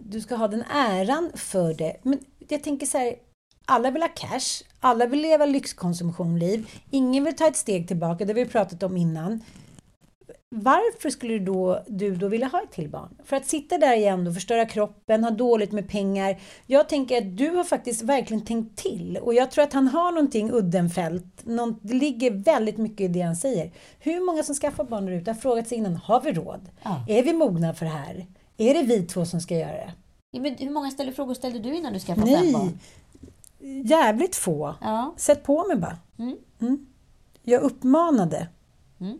du 0.00 0.20
ska 0.20 0.36
ha 0.36 0.48
den 0.48 0.64
äran 0.74 1.30
för 1.34 1.74
det. 1.74 1.96
Men 2.02 2.18
jag 2.48 2.62
tänker 2.62 2.86
så 2.86 2.98
här, 2.98 3.14
alla 3.66 3.90
vill 3.90 4.02
ha 4.02 4.08
cash, 4.08 4.64
alla 4.84 5.06
vill 5.06 5.20
leva 5.20 5.46
lyxkonsumtionliv, 5.46 6.68
ingen 6.90 7.24
vill 7.24 7.36
ta 7.36 7.46
ett 7.46 7.56
steg 7.56 7.88
tillbaka, 7.88 8.24
det 8.24 8.32
har 8.32 8.44
vi 8.44 8.46
pratat 8.46 8.82
om 8.82 8.96
innan. 8.96 9.40
Varför 10.56 11.10
skulle 11.10 11.32
du 11.32 11.38
då, 11.38 11.84
du 11.86 12.16
då 12.16 12.28
vilja 12.28 12.46
ha 12.46 12.62
ett 12.62 12.72
till 12.72 12.88
barn? 12.88 13.16
För 13.24 13.36
att 13.36 13.46
sitta 13.46 13.78
där 13.78 13.96
igen 13.96 14.26
och 14.26 14.34
förstöra 14.34 14.66
kroppen, 14.66 15.24
ha 15.24 15.30
dåligt 15.30 15.72
med 15.72 15.88
pengar. 15.88 16.40
Jag 16.66 16.88
tänker 16.88 17.18
att 17.18 17.36
du 17.36 17.50
har 17.50 17.64
faktiskt 17.64 18.02
verkligen 18.02 18.44
tänkt 18.44 18.78
till 18.78 19.18
och 19.22 19.34
jag 19.34 19.50
tror 19.50 19.64
att 19.64 19.72
han 19.72 19.88
har 19.88 20.12
någonting 20.12 20.50
uddenfält. 20.52 21.26
Någon, 21.44 21.78
det 21.82 21.94
ligger 21.94 22.30
väldigt 22.30 22.78
mycket 22.78 23.00
i 23.00 23.08
det 23.08 23.20
han 23.20 23.36
säger. 23.36 23.70
Hur 23.98 24.26
många 24.26 24.42
som 24.42 24.54
skaffar 24.54 24.84
barn 24.84 25.06
där 25.06 25.12
ute 25.12 25.30
har 25.30 25.38
frågat 25.38 25.68
sig 25.68 25.78
innan, 25.78 25.96
har 25.96 26.20
vi 26.20 26.32
råd? 26.32 26.68
Ja. 26.82 27.04
Är 27.08 27.22
vi 27.22 27.32
mogna 27.32 27.74
för 27.74 27.84
det 27.84 27.92
här? 27.92 28.26
Är 28.56 28.74
det 28.74 28.82
vi 28.82 29.02
två 29.02 29.24
som 29.24 29.40
ska 29.40 29.54
göra 29.54 29.72
det? 29.72 29.92
Ja, 30.30 30.40
men 30.40 30.54
hur 30.58 30.70
många 30.70 30.90
ställer 30.90 31.12
frågor 31.12 31.34
ställde 31.34 31.58
du 31.58 31.76
innan 31.76 31.92
du 31.92 32.00
skaffade 32.00 32.30
Nej, 32.30 32.52
barn? 32.52 32.78
Jävligt 33.84 34.36
få. 34.36 34.74
Ja. 34.80 35.14
Sätt 35.16 35.42
på 35.42 35.64
mig 35.68 35.76
bara. 35.76 35.98
Mm. 36.18 36.36
Mm. 36.60 36.86
Jag 37.42 37.62
uppmanade. 37.62 38.48
Mm. 39.00 39.18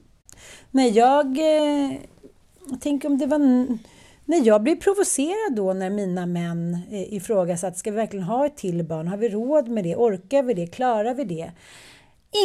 Nej, 0.71 0.91
jag... 0.91 1.27
Eh, 1.39 1.91
tänker 2.81 3.09
om 3.09 3.19
det 3.19 3.27
var... 3.27 3.37
n- 3.37 3.79
Nej, 4.27 4.41
jag 4.43 4.63
blir 4.63 4.77
provocerad 4.77 5.57
då 5.57 5.73
när 5.73 5.91
mina 5.91 6.27
män 6.27 6.79
eh, 6.91 7.15
ifrågasatt, 7.15 7.79
ska 7.79 7.91
vi 7.91 7.97
verkligen 7.97 8.25
ha 8.27 8.47
ett 8.47 8.57
till 8.57 8.85
barn? 8.85 9.09
Har 9.09 9.17
vi 9.17 9.29
råd 9.29 9.69
med 9.69 9.85
det? 9.85 9.97
Orkar 9.97 10.43
vi 10.43 10.55
det? 10.55 10.67
Klarar 10.67 11.15
vi 11.15 11.25
det? 11.25 11.53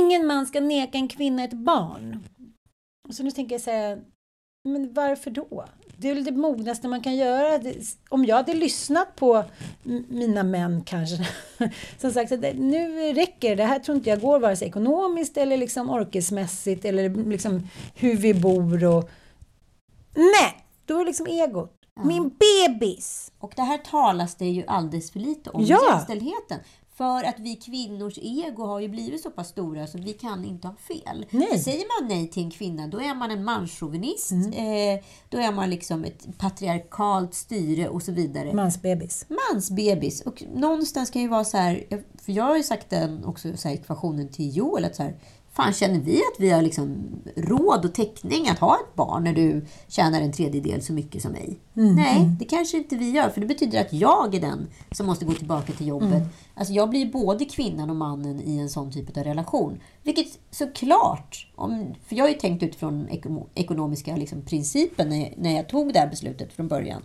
Ingen 0.02 0.28
man 0.28 0.46
ska 0.46 0.60
neka 0.60 0.98
en 0.98 1.08
kvinna 1.08 1.44
ett 1.44 1.54
barn. 1.54 2.24
Så 3.10 3.24
nu 3.24 3.32
tänker 3.32 3.54
jag 3.56 3.62
säga, 3.62 3.98
men 4.64 4.94
varför 4.94 5.32
då? 5.32 5.66
Det 6.02 6.10
är 6.10 6.16
väl 6.16 6.24
det 6.24 6.32
mognaste 6.32 6.88
man 6.88 7.02
kan 7.02 7.16
göra. 7.16 7.60
Om 8.10 8.26
jag 8.26 8.36
hade 8.36 8.54
lyssnat 8.54 9.16
på 9.16 9.44
mina 10.10 10.44
män 10.44 10.82
kanske, 10.86 11.28
som 11.98 12.12
sagt, 12.12 12.32
nu 12.56 13.14
räcker 13.14 13.50
det. 13.50 13.56
Det 13.56 13.66
här 13.66 13.80
tror 13.80 13.98
inte 13.98 14.10
jag 14.10 14.22
går 14.22 14.40
vare 14.40 14.56
sig 14.56 14.68
ekonomiskt 14.68 15.38
eller 15.38 15.58
liksom 15.58 15.90
orkesmässigt 15.90 16.86
eller 16.86 17.10
liksom 17.30 17.68
hur 17.96 18.16
vi 18.18 18.34
bor 18.34 18.86
och... 18.86 19.10
Nej! 20.16 20.66
Då 20.86 20.96
är 20.96 21.00
det 21.00 21.06
liksom 21.06 21.28
egot. 21.28 21.76
Min 22.04 22.32
bebis! 22.40 23.32
Och 23.40 23.54
det 23.56 23.62
här 23.62 23.78
talas 23.78 24.36
det 24.36 24.46
ju 24.46 24.64
alldeles 24.68 25.12
för 25.12 25.20
lite 25.20 25.50
om, 25.50 25.64
Ja. 25.64 25.80
jämställdheten. 25.92 26.60
För 27.00 27.24
att 27.24 27.40
vi 27.40 27.56
kvinnors 27.56 28.18
ego 28.18 28.66
har 28.66 28.80
ju 28.80 28.88
blivit 28.88 29.22
så 29.22 29.30
pass 29.30 29.50
stora 29.50 29.88
så 29.88 29.98
vi 29.98 30.14
kan 30.14 30.46
inte 30.46 30.68
ha 30.68 30.76
fel. 30.76 31.26
Nej. 31.30 31.60
Säger 31.60 32.02
man 32.02 32.10
nej 32.10 32.28
till 32.28 32.44
en 32.44 32.52
kvinna, 32.52 32.88
då 32.88 33.02
är 33.02 33.16
man 33.16 33.32
en 33.32 33.44
manschauvinist. 33.44 34.32
Mm. 34.32 34.52
Eh, 34.52 35.04
då 35.30 35.38
är 35.38 35.52
man 35.52 35.70
liksom 35.70 36.04
ett 36.04 36.38
patriarkalt 36.38 37.34
styre 37.34 37.90
och 37.90 38.04
så 38.04 38.12
vidare. 38.12 38.54
Mansbebis. 38.54 39.26
mansbebis. 39.30 40.22
Och 40.22 40.44
någonstans 40.56 41.10
kan 41.10 41.22
ju 41.22 41.28
vara 41.28 41.46
så 41.46 41.58
här, 41.58 41.84
för 42.22 42.32
jag 42.32 42.44
har 42.44 42.58
ju 42.58 42.64
sagt 42.64 42.90
den 42.90 43.26
också, 43.26 43.58
så 43.58 43.68
här, 43.68 43.76
ekvationen 43.76 44.30
till 44.30 44.58
Joel, 44.58 44.86
att 44.86 44.96
så 44.96 45.04
här, 45.04 45.16
fan 45.60 45.74
känner 45.74 46.00
vi 46.00 46.15
att 46.17 46.39
vi 46.39 46.50
har 46.50 46.62
liksom 46.62 46.98
råd 47.36 47.86
och 47.86 47.93
täckning 47.93 48.50
att 48.50 48.60
ha 48.60 48.76
ett 48.76 48.95
barn 48.95 49.24
när 49.24 49.34
du 49.34 49.65
tjänar 49.88 50.22
en 50.22 50.32
tredjedel 50.32 50.82
så 50.82 50.93
mycket 50.93 51.22
som 51.22 51.32
mig? 51.32 51.60
Nej, 51.74 52.36
det 52.39 52.45
kanske 52.45 52.78
inte 52.78 52.95
vi 52.95 53.12
gör, 53.12 53.30
för 53.30 53.41
det 53.41 53.48
betyder 53.48 53.82
att 53.82 53.93
jag 53.93 54.36
är 54.36 54.41
den 54.41 54.67
som 54.91 55.06
måste 55.06 55.26
gå 55.26 55.34
tillbaka 55.34 55.74
till 55.74 55.88
jobbet. 55.88 56.24
Alltså 56.56 56.74
jag 56.74 56.89
blir 56.89 57.12
både 57.12 57.45
kvinnan 57.45 57.89
och 57.89 57.95
mannen 57.95 58.41
i 58.41 58.58
en 58.58 58.69
sån 58.69 58.91
typ 58.91 59.17
av 59.17 59.24
relation. 59.24 59.80
Vilket 60.04 60.28
såklart, 60.52 61.52
om, 61.56 61.93
för 62.08 62.15
jag 62.15 62.24
har 62.24 62.30
ju 62.30 62.36
tänkt 62.36 62.63
utifrån 62.63 63.08
ekono- 63.10 63.48
ekonomiska 63.56 64.15
liksom, 64.15 64.41
principen 64.41 65.10
när 65.10 65.17
jag, 65.17 65.34
när 65.38 65.56
jag 65.56 65.69
tog 65.69 65.93
det 65.93 66.00
här 66.00 66.10
beslutet 66.10 66.54
från 66.54 66.67
början. 66.67 67.02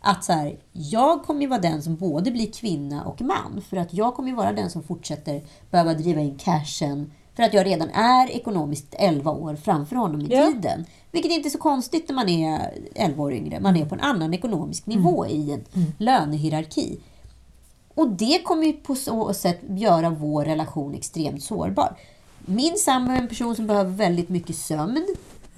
Att 0.00 0.24
så 0.24 0.32
här, 0.32 0.58
jag 0.72 1.22
kommer 1.22 1.40
ju 1.40 1.46
vara 1.46 1.60
den 1.60 1.82
som 1.82 1.96
både 1.96 2.30
blir 2.30 2.52
kvinna 2.52 3.04
och 3.04 3.20
man. 3.20 3.62
För 3.68 3.76
att 3.76 3.94
jag 3.94 4.14
kommer 4.14 4.28
ju 4.28 4.34
vara 4.34 4.52
den 4.52 4.70
som 4.70 4.82
fortsätter 4.82 5.42
behöva 5.70 5.94
driva 5.94 6.20
in 6.20 6.38
cashen. 6.38 7.12
För 7.38 7.42
att 7.44 7.54
jag 7.54 7.66
redan 7.66 7.90
är 7.90 8.30
ekonomiskt 8.30 8.94
11 8.98 9.30
år 9.30 9.56
framför 9.56 9.96
honom 9.96 10.20
i 10.20 10.26
Ja. 10.30 10.46
tiden. 10.46 10.84
Vilket 11.10 11.32
inte 11.32 11.48
är 11.48 11.50
så 11.50 11.58
konstigt 11.58 12.08
när 12.08 12.14
man 12.14 12.28
är 12.28 12.70
11 12.94 13.22
år 13.22 13.32
yngre. 13.32 13.60
Man 13.60 13.76
är 13.76 13.84
på 13.84 13.94
en 13.94 14.00
annan 14.00 14.34
ekonomisk 14.34 14.86
nivå 14.86 15.26
i 15.26 15.52
en 15.52 15.64
lönehierarki. 15.98 16.98
Och 17.94 18.08
det 18.08 18.42
kommer 18.44 18.64
ju 18.66 18.72
på 18.72 18.94
så 18.94 19.34
sätt 19.34 19.60
göra 19.68 20.10
vår 20.10 20.44
relation 20.44 20.94
extremt 20.94 21.42
sårbar. 21.42 21.96
Min 22.38 22.76
sambo 22.76 23.12
är 23.12 23.16
en 23.16 23.28
person 23.28 23.56
som 23.56 23.66
behöver 23.66 23.90
väldigt 23.90 24.28
mycket 24.28 24.56
sömn. 24.56 25.06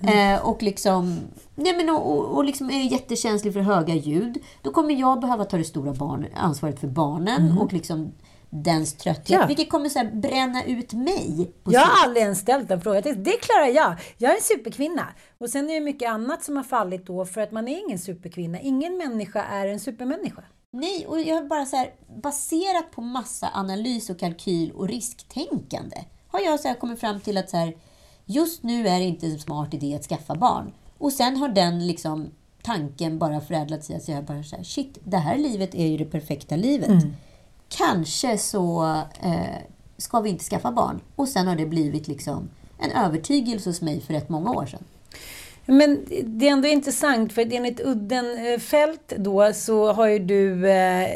Eh, 0.02 0.46
och 0.48 0.62
liksom, 0.62 1.18
nej 1.54 1.76
men 1.76 1.90
och, 1.90 2.12
och, 2.12 2.24
och 2.36 2.44
liksom 2.44 2.70
är 2.70 2.82
jättekänslig 2.92 3.52
för 3.52 3.60
höga 3.60 3.94
ljud. 3.94 4.38
Då 4.62 4.70
kommer 4.72 4.94
jag 4.94 5.20
behöva 5.20 5.44
ta 5.44 5.56
det 5.56 5.64
stora 5.64 5.92
barn, 5.92 6.26
ansvaret 6.36 6.80
för 6.80 6.88
barnen 6.88 7.58
och 7.58 7.72
liksom 7.72 8.12
dens 8.50 8.94
trötthet. 8.94 9.30
Ja. 9.30 9.46
Vilket 9.46 9.70
kommer 9.70 9.88
så 9.88 9.98
här 9.98 10.10
bränna 10.10 10.64
ut 10.64 10.92
mig. 10.92 11.52
Jag 11.64 11.80
har 11.80 12.04
aldrig 12.04 12.22
ens 12.22 12.38
ställt 12.38 12.68
den 12.68 12.80
frågan. 12.80 12.94
Jag 12.94 13.04
tänkte, 13.04 13.30
Det 13.30 13.36
klarar 13.36 13.66
jag. 13.66 13.96
Jag 14.18 14.30
är 14.30 14.36
en 14.36 14.42
superkvinna. 14.42 15.06
Och 15.38 15.50
sen 15.50 15.70
är 15.70 15.74
det 15.74 15.80
mycket 15.80 16.10
annat 16.10 16.44
som 16.44 16.56
har 16.56 16.64
fallit 16.64 17.06
då 17.06 17.26
för 17.26 17.40
att 17.40 17.52
man 17.52 17.68
är 17.68 17.84
ingen 17.86 17.98
superkvinna. 17.98 18.60
Ingen 18.60 18.96
människa 18.96 19.42
är 19.42 19.66
en 19.66 19.80
supermänniska. 19.80 20.42
Nej, 20.72 21.06
och 21.06 21.20
jag 21.20 21.34
har 21.34 21.42
bara 21.42 21.66
så 21.66 21.76
här, 21.76 21.90
baserat 22.22 22.90
på 22.90 23.00
massa 23.00 23.50
analys 23.54 24.10
och 24.10 24.18
kalkyl 24.18 24.72
och 24.72 24.88
risktänkande 24.88 25.96
har 26.30 26.40
jag 26.40 26.60
så 26.60 26.68
här 26.68 26.74
kommit 26.74 27.00
fram 27.00 27.20
till 27.20 27.36
att 27.36 27.50
så 27.50 27.56
här, 27.56 27.76
just 28.24 28.62
nu 28.62 28.88
är 28.88 28.98
det 28.98 29.04
inte 29.04 29.26
en 29.26 29.38
smart 29.38 29.74
idé 29.74 29.94
att 29.94 30.04
skaffa 30.04 30.34
barn. 30.34 30.72
Och 30.98 31.12
sen 31.12 31.36
har 31.36 31.48
den 31.48 31.86
liksom 31.86 32.30
tanken 32.62 33.18
bara 33.18 33.40
förädlat 33.40 33.84
sig 33.84 33.96
att 33.96 34.08
jag 34.08 34.24
bara 34.24 34.42
så 34.42 34.56
här, 34.56 34.62
shit, 34.62 34.98
det 35.04 35.16
här 35.16 35.38
livet 35.38 35.74
är 35.74 35.86
ju 35.86 35.96
det 35.96 36.04
perfekta 36.04 36.56
livet. 36.56 36.90
Kanske 37.76 38.38
så 38.38 38.84
eh, 39.22 39.58
ska 39.96 40.20
vi 40.20 40.30
inte 40.30 40.44
skaffa 40.44 40.72
barn. 40.72 41.00
Och 41.16 41.28
sen 41.28 41.46
har 41.46 41.56
det 41.56 41.66
blivit 41.66 42.08
liksom 42.08 42.48
en 42.78 42.90
övertygelse 42.90 43.70
hos 43.70 43.82
mig 43.82 44.00
för 44.00 44.14
rätt 44.14 44.28
många 44.28 44.50
år 44.50 44.66
sedan. 44.66 44.84
Men 45.66 46.04
det 46.24 46.48
är 46.48 46.52
ändå 46.52 46.68
intressant 46.68 47.32
för 47.32 47.54
enligt 47.54 47.80
Uddenfält 47.80 49.12
eh, 49.12 49.18
då 49.18 49.52
så 49.52 49.92
har 49.92 50.06
ju 50.06 50.18
du, 50.18 50.70
eh, 50.70 51.08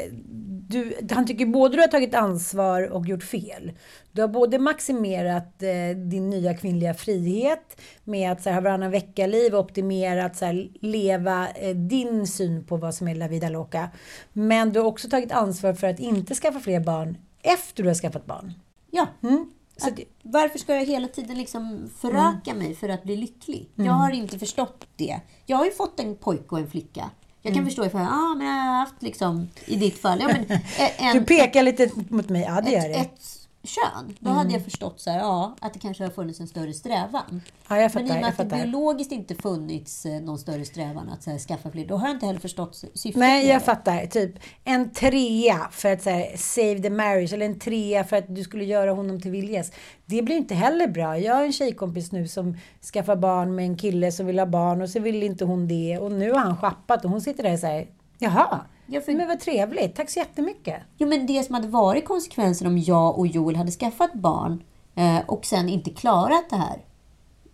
du... 0.69 0.97
Han 1.11 1.27
tycker 1.27 1.47
både 1.47 1.77
du 1.77 1.81
har 1.81 1.89
tagit 1.89 2.15
ansvar 2.15 2.93
och 2.93 3.07
gjort 3.07 3.23
fel. 3.23 3.73
Du 4.13 4.21
har 4.21 4.29
både 4.29 4.59
maximerat 4.59 5.63
eh, 5.63 5.97
din 5.97 6.31
nya 6.31 6.55
kvinnliga 6.55 6.95
frihet 6.95 7.81
med 8.05 8.33
att 8.33 8.43
så 8.43 8.51
här, 8.51 8.55
ha 8.55 8.61
varannan 8.63 8.91
vecka-liv 8.91 9.55
och 9.55 9.61
optimerat 9.61 10.37
så 10.37 10.45
här, 10.45 10.69
leva 10.81 11.49
eh, 11.49 11.77
din 11.77 12.27
syn 12.27 12.65
på 12.65 12.77
vad 12.77 12.95
som 12.95 13.09
är 13.09 13.15
la 13.15 13.29
vida 13.29 13.49
loca. 13.49 13.91
Men 14.33 14.73
du 14.73 14.81
har 14.81 14.87
också 14.87 15.09
tagit 15.09 15.33
ansvar 15.33 15.73
för 15.73 15.87
att 15.87 16.01
inte 16.01 16.35
skaffa 16.35 16.61
fler 16.61 16.81
barn 16.81 17.17
efter 17.43 17.83
du 17.83 17.89
har 17.89 17.95
skaffat 17.95 18.27
barn. 18.27 18.53
Ja, 18.91 19.07
Mm. 19.23 19.51
Så 19.77 19.89
Att, 19.89 19.99
varför 20.23 20.59
ska 20.59 20.75
jag 20.75 20.85
hela 20.85 21.09
tiden 21.09 21.39
liksom 21.39 21.91
föröka 21.97 22.55
mig 22.55 22.75
för 22.75 22.89
att 22.89 23.05
bli 23.05 23.17
lycklig? 23.17 23.71
Mm. 23.77 23.87
Jag 23.87 23.95
har 23.95 24.11
inte 24.11 24.39
förstått 24.39 24.87
det. 24.97 25.21
Jag 25.47 25.57
har 25.57 25.65
ju 25.65 25.71
fått 25.71 26.01
en 26.01 26.17
pojke 26.17 26.47
och 26.49 26.59
en 26.59 26.71
flicka. 26.71 27.11
Jag 27.47 27.51
Mm. 27.51 27.59
kan 27.59 27.65
förstå 27.65 27.85
ifall 27.87 28.01
jag, 28.01 28.11
ah, 28.13 28.35
men 28.35 28.47
jag 28.47 28.55
har 28.55 28.79
haft 28.79 29.03
liksom, 29.03 29.49
i 29.67 29.77
ditt 29.77 29.99
fall, 30.01 30.21
ja, 30.21 30.27
men, 30.29 30.59
en, 30.99 31.17
du 31.19 31.25
pekar 31.25 31.63
lite 31.63 31.91
mot 32.09 32.29
mig. 32.29 32.43
Ja, 32.49 32.61
det 32.61 32.71
gör 32.71 32.89
det. 32.89 32.95
ett 32.95 33.34
kön. 33.65 34.17
Då 34.21 34.31
hade 34.31 34.53
jag 34.53 34.65
förstått 34.65 35.01
så 35.01 35.11
här, 35.11 35.19
ja, 35.19 35.57
att 35.61 35.73
det 35.73 35.79
kanske 35.79 36.05
har 36.05 36.11
funnits 36.11 36.41
en 36.41 36.47
större 36.47 36.73
strävan. 36.73 37.43
Ja, 37.69 37.79
jag 37.81 37.95
Men 37.95 38.05
i 38.05 38.09
fattar. 38.09 38.17
och 38.17 38.21
med 38.21 38.29
att 38.31 38.37
det 38.39 38.45
fattar. 38.45 38.63
biologiskt 38.63 39.13
inte 39.13 39.35
funnits 39.35 40.07
eh, 40.07 40.21
någon 40.21 40.39
större 40.39 40.65
strävan 40.65 41.09
att 41.09 41.27
här, 41.27 41.39
skaffa 41.39 41.71
fler, 41.71 41.87
då 41.87 41.97
har 41.97 42.07
jag 42.09 42.17
inte 42.17 42.27
heller 42.27 42.41
förstått 42.41 42.75
sy- 42.77 42.87
syftet 42.95 43.21
Nej, 43.21 43.47
jag 43.47 43.63
fattar. 43.65 44.07
Typ 44.07 44.33
en 44.65 44.91
trea 44.93 45.69
för 45.71 45.93
att 45.93 46.03
så 46.03 46.11
här, 46.11 46.37
save 46.37 46.79
the 46.79 46.91
marriage 46.91 47.33
eller 47.33 47.47
en 47.47 47.59
trea 47.59 48.05
för 48.05 48.17
att 48.17 48.35
du 48.35 48.43
skulle 48.45 48.65
göra 48.65 48.93
honom 48.93 49.21
till 49.21 49.31
viljes. 49.31 49.73
Det 50.07 50.23
blir 50.23 50.37
inte 50.37 50.55
heller 50.55 50.89
bra. 50.89 51.19
Jag 51.19 51.35
har 51.35 51.45
en 51.45 51.53
tjejkompis 51.53 52.13
nu 52.13 52.29
som 52.29 52.57
skaffar 52.93 53.17
barn 53.17 53.55
med 53.55 53.65
en 53.65 53.77
kille 53.77 54.13
som 54.13 54.27
vill 54.27 54.39
ha 54.39 54.47
barn 54.47 54.83
och 54.83 54.91
så 54.91 55.01
vill 55.01 55.23
inte 55.23 55.45
hon 55.45 55.69
det. 55.69 55.99
Och 55.99 56.13
nu 56.13 56.33
har 56.33 56.39
han 56.41 56.57
schappat 56.57 57.05
och 57.05 57.11
hon 57.11 57.21
sitter 57.21 57.43
där 57.43 57.53
och 57.53 57.59
säger 57.59 57.87
Jaha, 58.19 58.61
Ja, 58.87 59.01
för- 59.01 59.13
men 59.15 59.29
vad 59.29 59.41
trevligt. 59.41 59.97
Tack 59.97 60.11
så 60.11 60.19
jättemycket. 60.19 60.83
Jo, 60.99 61.09
men 61.09 61.27
det 61.27 61.43
som 61.47 61.55
hade 61.55 61.69
varit 61.69 62.05
konsekvensen 62.05 62.67
om 62.67 62.79
jag 62.79 63.19
och 63.19 63.27
Joel 63.27 63.57
hade 63.57 63.71
skaffat 63.71 64.13
barn 64.15 64.63
eh, 64.95 65.19
och 65.27 65.45
sen 65.47 65.69
inte 65.69 65.91
klarat 65.91 66.51
det 66.51 66.57
här, 66.57 66.85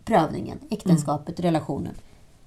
prövningen, 0.05 0.59
äktenskapet, 0.71 1.41
relationen. 1.41 1.95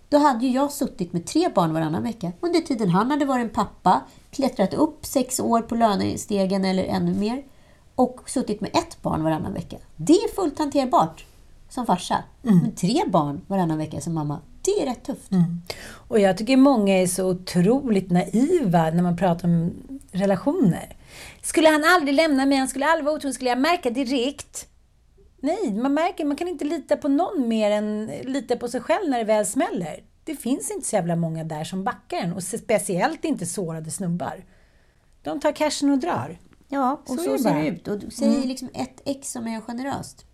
Då 0.10 0.18
hade 0.18 0.46
ju 0.46 0.52
jag 0.52 0.72
suttit 0.72 1.14
med 1.14 1.26
tre 1.26 1.50
barn 1.56 1.74
varannan 1.74 2.04
vecka. 2.04 2.32
Under 2.40 2.60
tiden 2.60 2.90
han 2.90 3.12
hade 3.12 3.26
varit 3.26 3.44
en 3.44 3.50
pappa, 3.50 4.02
klättrat 4.32 4.74
upp 4.74 5.06
sex 5.06 5.40
år 5.40 5.62
på 5.62 5.76
lönestegen 5.76 6.66
eller 6.66 6.84
ännu 6.84 7.14
mer 7.14 7.44
och 7.96 8.30
suttit 8.30 8.62
med 8.62 8.70
ett 8.74 9.02
barn 9.02 9.24
varannan 9.24 9.54
vecka. 9.54 9.78
Det 9.96 10.14
är 10.14 10.36
fullt 10.36 10.60
hanterbart 10.60 11.26
som 11.70 11.86
farsa. 11.86 12.24
Men 12.42 12.76
tre 12.76 13.04
barn 13.08 13.42
varannan 13.48 13.78
vecka 13.78 14.02
som 14.02 14.14
mamma, 14.14 14.40
det 14.64 14.72
är 14.82 14.86
rätt 14.86 15.04
tufft. 15.04 15.32
Och 16.08 16.20
jag 16.20 16.38
tycker 16.38 16.58
många 16.58 17.02
är 17.02 17.08
så 17.08 17.30
otroligt 17.30 18.12
naiva 18.12 18.90
när 18.90 19.04
man 19.04 19.18
pratar 19.18 19.48
om 19.48 19.74
relationer. 20.12 20.96
Skulle 21.42 21.70
han 21.70 21.84
aldrig 21.84 22.16
lämna 22.16 22.46
mig, 22.46 22.58
han 22.58 22.68
skulle 22.68 22.86
aldrig 22.86 23.06
vara 23.06 23.16
otrogen, 23.16 23.34
skulle 23.34 23.50
jag 23.50 23.60
märka 23.60 23.90
direkt? 23.90 24.68
Nej, 25.42 25.74
man 25.74 25.94
märker, 25.94 26.26
man 26.26 26.38
kan 26.38 26.48
inte 26.48 26.66
lita 26.66 26.98
på 26.98 27.08
någon 27.08 27.48
mer 27.48 27.72
än 27.72 28.06
lita 28.24 28.56
på 28.56 28.68
sig 28.68 28.82
själv 28.82 29.10
när 29.10 29.18
det 29.18 29.24
väl 29.24 29.46
smäller. 29.46 30.04
Det 30.24 30.36
finns 30.36 30.72
inte 30.72 30.88
så 30.88 30.96
jävla 30.96 31.16
många 31.16 31.44
där 31.44 31.64
som 31.64 31.84
backar 31.84 32.18
en 32.18 32.34
och 32.34 32.44
speciellt 32.44 33.26
inte 33.26 33.46
sårade 33.46 33.92
snubbar. 33.92 34.46
De 35.22 35.40
tar 35.40 35.52
cashen 35.52 35.90
och 35.90 35.98
drar. 35.98 36.40
Ja, 36.68 37.02
och 37.04 37.16
Så 37.16 37.24
så, 37.24 37.32
det 37.32 37.40
ser 37.40 37.56
det 37.56 37.68
ut. 37.68 37.88
Och 37.88 38.00
du 38.00 38.10
säger 38.12 38.48
liksom 38.48 38.70
ett 38.74 39.02
ex 39.06 39.32
som 39.32 39.48
är 39.48 39.62
generöst. 39.62 40.26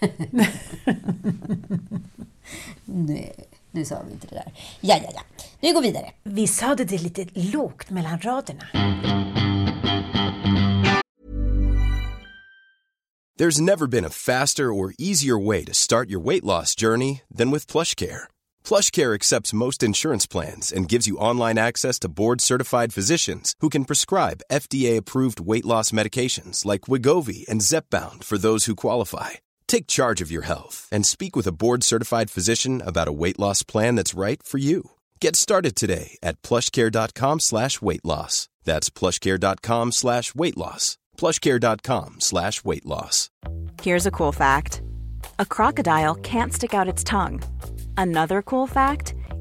Nej, 2.84 3.48
nu 3.70 3.84
sa 3.84 4.02
vi 4.02 4.12
inte 4.12 4.26
det 4.26 4.34
där. 4.34 4.52
Ja, 4.80 4.96
ja, 4.96 5.10
ja. 5.14 5.22
Nu 5.60 5.74
går 5.74 5.80
vi 5.80 5.88
vidare. 5.88 6.10
Vi 6.22 6.46
sa 6.46 6.74
det 6.74 7.02
lite 7.02 7.26
lågt 7.34 7.90
mellan 7.90 8.18
raderna. 8.18 8.66
There's 13.38 13.60
never 13.60 13.86
been 13.86 14.04
a 14.04 14.10
faster 14.10 14.72
or 14.72 14.94
easier 14.98 15.38
way 15.38 15.64
to 15.64 15.72
start 15.72 16.10
your 16.10 16.18
weight 16.18 16.44
loss 16.44 16.74
journey 16.74 17.22
than 17.36 17.52
with 17.52 17.68
PlushCare. 17.72 18.26
PlushCare 18.64 19.14
accepts 19.14 19.52
most 19.52 19.82
insurance 19.82 20.26
plans 20.26 20.72
and 20.72 20.88
gives 20.88 21.06
you 21.06 21.20
online 21.20 21.56
access 21.56 22.00
to 22.00 22.08
board-certified 22.08 22.92
physicians 22.92 23.54
who 23.60 23.68
can 23.68 23.84
prescribe 23.84 24.42
FDA-approved 24.50 25.38
weight 25.38 25.64
loss 25.64 25.92
medications 25.92 26.64
like 26.64 26.88
Wigovi 26.88 27.46
and 27.48 27.60
Zepbound 27.60 28.24
for 28.24 28.38
those 28.38 28.64
who 28.64 28.74
qualify. 28.74 29.38
Take 29.68 29.86
charge 29.86 30.20
of 30.20 30.32
your 30.32 30.42
health 30.42 30.88
and 30.90 31.06
speak 31.06 31.36
with 31.36 31.46
a 31.46 31.52
board-certified 31.52 32.30
physician 32.30 32.82
about 32.84 33.06
a 33.08 33.12
weight 33.12 33.38
loss 33.38 33.62
plan 33.62 33.94
that's 33.94 34.18
right 34.18 34.42
for 34.42 34.58
you. 34.58 34.90
Get 35.20 35.36
started 35.36 35.76
today 35.76 36.18
at 36.22 36.42
plushcare.com 36.42 37.40
slash 37.40 37.80
weight 37.80 38.04
loss. 38.04 38.48
That's 38.64 38.90
plushcare.com 38.90 39.92
slash 39.92 40.34
weight 40.34 40.56
loss. 40.56 40.98
plushcare.com 41.16 42.16
slash 42.20 42.64
weight 42.64 42.86
loss. 42.86 43.30
Here's 43.82 44.06
a 44.06 44.10
cool 44.10 44.32
fact 44.32 44.82
a 45.38 45.46
crocodile 45.46 46.14
can't 46.16 46.52
stick 46.52 46.74
out 46.74 46.88
its 46.88 47.04
tongue. 47.04 47.42
Another 47.96 48.42
cool 48.42 48.66
fact 48.66 49.14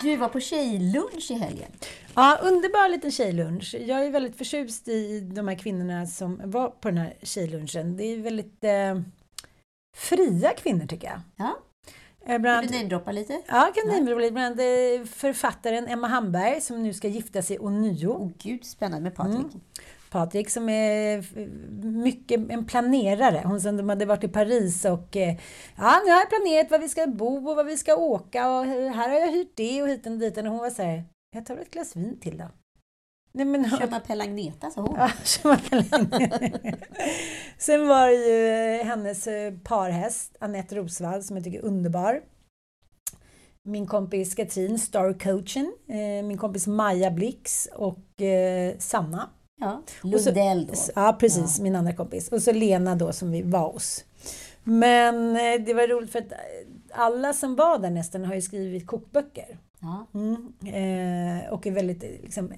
Du 0.00 0.16
var 0.16 0.28
på 0.28 0.40
tjejlunch 0.40 1.30
i 1.30 1.34
helgen. 1.34 1.70
Ja, 2.14 2.38
underbar 2.42 2.88
liten 2.88 3.10
tjejlunch. 3.10 3.74
Jag 3.74 4.06
är 4.06 4.10
väldigt 4.10 4.36
förtjust 4.36 4.88
i 4.88 5.20
de 5.20 5.48
här 5.48 5.54
kvinnorna 5.54 6.06
som 6.06 6.40
var 6.44 6.68
på 6.68 6.88
den 6.88 6.98
här 6.98 7.16
tjejlunchen. 7.22 7.96
Det 7.96 8.04
är 8.04 8.18
väldigt 8.18 8.64
eh, 8.64 9.00
fria 9.96 10.54
kvinnor 10.54 10.86
tycker 10.86 11.06
jag. 11.06 11.20
Ja, 11.36 11.58
Eh, 12.26 12.38
Bland 12.38 12.60
vill 12.60 12.70
du 12.70 12.76
namedroppa 12.76 13.12
lite? 13.12 13.32
Ja, 13.46 13.72
kan 13.74 14.06
ja. 14.06 14.16
bli 14.16 14.30
bland 14.30 14.60
eh, 14.60 15.06
författaren 15.06 15.88
Emma 15.88 16.06
Hamberg 16.06 16.60
som 16.60 16.82
nu 16.82 16.92
ska 16.94 17.08
gifta 17.08 17.42
sig 17.42 17.58
ånyo. 17.58 18.10
Åh 18.10 18.30
gud, 18.38 18.64
spännande 18.64 19.02
med 19.02 19.14
Patrik. 19.14 19.46
Patrik 20.14 20.50
som 20.50 20.68
är 20.68 21.24
mycket 22.02 22.50
en 22.50 22.66
planerare. 22.66 23.42
Hon 23.44 23.60
som 23.60 23.76
de 23.76 23.88
hade 23.88 24.06
varit 24.06 24.24
i 24.24 24.28
Paris 24.28 24.84
och 24.84 25.16
eh, 25.16 25.36
ja, 25.76 26.02
nu 26.04 26.10
har 26.10 26.18
jag 26.18 26.28
planerat 26.28 26.70
var 26.70 26.78
vi 26.78 26.88
ska 26.88 27.06
bo 27.06 27.50
och 27.50 27.56
var 27.56 27.64
vi 27.64 27.76
ska 27.76 27.96
åka 27.96 28.50
och 28.50 28.64
här 28.64 29.08
har 29.08 29.18
jag 29.18 29.32
hyrt 29.32 29.52
det 29.56 29.82
och 29.82 29.88
hit 29.88 30.06
och 30.06 30.12
dit. 30.12 30.38
Och 30.38 30.44
hon 30.44 30.58
var 30.58 30.70
så 30.70 30.82
här, 30.82 31.04
jag 31.36 31.46
tar 31.46 31.56
ett 31.56 31.70
glas 31.70 31.96
vin 31.96 32.20
till 32.20 32.38
då. 32.38 32.44
Nej, 33.32 33.46
men, 33.46 33.70
Kör 33.70 33.90
man 33.90 34.00
Pelagneta 34.00 34.70
sa 34.70 34.80
hon. 34.80 34.96
Ja, 34.98 35.10
Sen 37.58 37.88
var 37.88 38.06
det 38.06 38.14
ju 38.14 38.48
eh, 38.80 38.86
hennes 38.86 39.26
eh, 39.26 39.54
parhäst, 39.64 40.36
Anette 40.40 40.76
Rosvall, 40.76 41.22
som 41.22 41.36
jag 41.36 41.44
tycker 41.44 41.58
är 41.58 41.64
underbar. 41.64 42.22
Min 43.62 43.86
kompis 43.86 44.34
Katrin, 44.34 44.78
Star-coachen. 44.78 45.72
Eh, 45.88 46.24
min 46.24 46.38
kompis 46.38 46.66
Maja 46.66 47.10
Blix 47.10 47.68
och 47.72 48.04
Sanna. 48.78 49.30
Ja, 49.60 49.82
så- 50.02 50.08
Lundell 50.08 50.66
då. 50.66 50.72
Ja, 50.94 51.16
precis. 51.20 51.60
Min 51.60 51.76
andra 51.76 51.92
kompis. 51.92 52.28
Och 52.28 52.42
så 52.42 52.52
Lena 52.52 52.94
då 52.94 53.12
som 53.12 53.30
vi 53.30 53.42
var 53.42 53.72
hos. 53.72 54.04
Men 54.64 55.36
eh, 55.36 55.66
det 55.66 55.74
var 55.74 55.86
roligt 55.88 56.10
för 56.12 56.18
att 56.18 56.32
eh, 56.32 56.38
alla 56.92 57.32
som 57.32 57.56
var 57.56 57.78
där 57.78 57.90
nästan 57.90 58.24
har 58.24 58.34
ju 58.34 58.42
skrivit 58.42 58.86
kokböcker. 58.86 59.58
Ja. 59.80 60.06
Mm. 60.14 60.52
Eh, 60.66 61.52
och 61.52 61.66
är 61.66 61.70
väldigt, 61.70 62.04
eh, 62.04 62.10
liksom, 62.10 62.52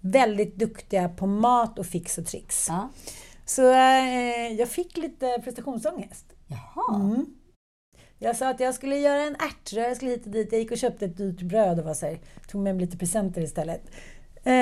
väldigt 0.00 0.56
duktiga 0.56 1.08
på 1.08 1.26
mat 1.26 1.78
och 1.78 1.86
fix 1.86 2.18
och 2.18 2.26
tricks. 2.26 2.66
ja. 2.68 2.88
Så 3.44 3.70
eh, 3.72 4.52
jag 4.58 4.68
fick 4.68 4.96
lite 4.96 5.40
prestationsångest. 5.44 6.24
Jaha. 6.46 7.00
Mm. 7.00 7.26
Jag 8.18 8.36
sa 8.36 8.48
att 8.50 8.60
jag 8.60 8.74
skulle 8.74 8.96
göra 8.98 9.22
en 9.22 9.34
ärtröra, 9.36 9.88
jag 9.88 9.96
skulle 9.96 10.10
hit 10.10 10.26
och 10.26 10.32
dit. 10.32 10.52
Jag 10.52 10.60
gick 10.60 10.70
och 10.70 10.78
köpte 10.78 11.04
ett 11.04 11.16
dyrt 11.16 11.42
bröd 11.42 11.78
och 11.78 11.84
var 11.84 11.94
så 11.94 12.06
här, 12.06 12.18
tog 12.48 12.60
med 12.62 12.74
mig 12.76 12.84
lite 12.84 12.96
presenter 12.98 13.40
istället. 13.40 13.82
Eh, 14.44 14.52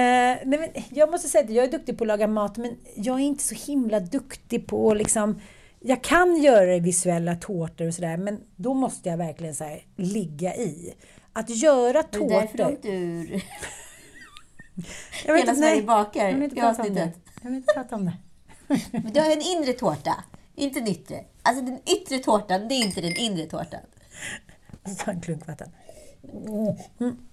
nej 0.44 0.58
men 0.58 0.68
jag 0.90 1.10
måste 1.10 1.28
säga 1.28 1.44
att 1.44 1.50
jag 1.50 1.64
är 1.64 1.70
duktig 1.70 1.98
på 1.98 2.04
att 2.04 2.08
laga 2.08 2.26
mat, 2.26 2.56
men 2.56 2.76
jag 2.94 3.16
är 3.16 3.24
inte 3.24 3.42
så 3.44 3.54
himla 3.54 4.00
duktig 4.00 4.66
på 4.66 4.94
liksom... 4.94 5.40
Jag 5.80 6.02
kan 6.02 6.36
göra 6.36 6.78
visuella 6.78 7.34
tårtor 7.34 7.86
och 7.86 7.94
sådär, 7.94 8.16
men 8.16 8.40
då 8.56 8.74
måste 8.74 9.08
jag 9.08 9.16
verkligen 9.16 9.54
så 9.54 9.64
här, 9.64 9.82
ligga 9.96 10.54
i. 10.54 10.94
Att 11.32 11.50
göra 11.50 12.02
Var 12.12 12.18
det 12.18 12.28
därför 12.28 12.58
du 12.58 12.64
tårtor... 12.64 12.90
ur 12.92 13.44
Jag 15.26 15.34
vet 15.34 15.42
Hela 15.42 15.54
Sverige 15.54 15.74
nej, 15.74 15.82
bakar 15.82 16.26
Jag 16.26 16.34
vill 16.34 16.42
inte 16.42 16.56
i 16.56 16.60
prata 16.60 16.82
om 16.82 16.94
det. 16.94 17.02
avsnittet? 17.02 17.22
Jag 17.42 17.50
vill 17.50 17.56
inte 17.56 17.74
prata 17.74 17.96
om 17.96 18.04
det. 18.04 18.16
Men 18.90 19.12
du 19.12 19.20
har 19.20 19.30
en 19.30 19.42
inre 19.42 19.72
tårta, 19.72 20.24
inte 20.54 20.78
en 20.80 20.88
yttre. 20.88 21.24
Alltså 21.42 21.64
den 21.64 21.78
yttre 21.86 22.18
tårtan, 22.18 22.68
det 22.68 22.74
är 22.74 22.84
inte 22.84 23.00
den 23.00 23.16
inre 23.16 23.46
tårtan. 23.46 23.80
Och 24.82 24.90
så 24.90 25.04
tar 25.04 25.12
en 25.12 25.20
klunk 25.20 25.46
vatten. 25.46 25.70
Mm. 26.98 27.27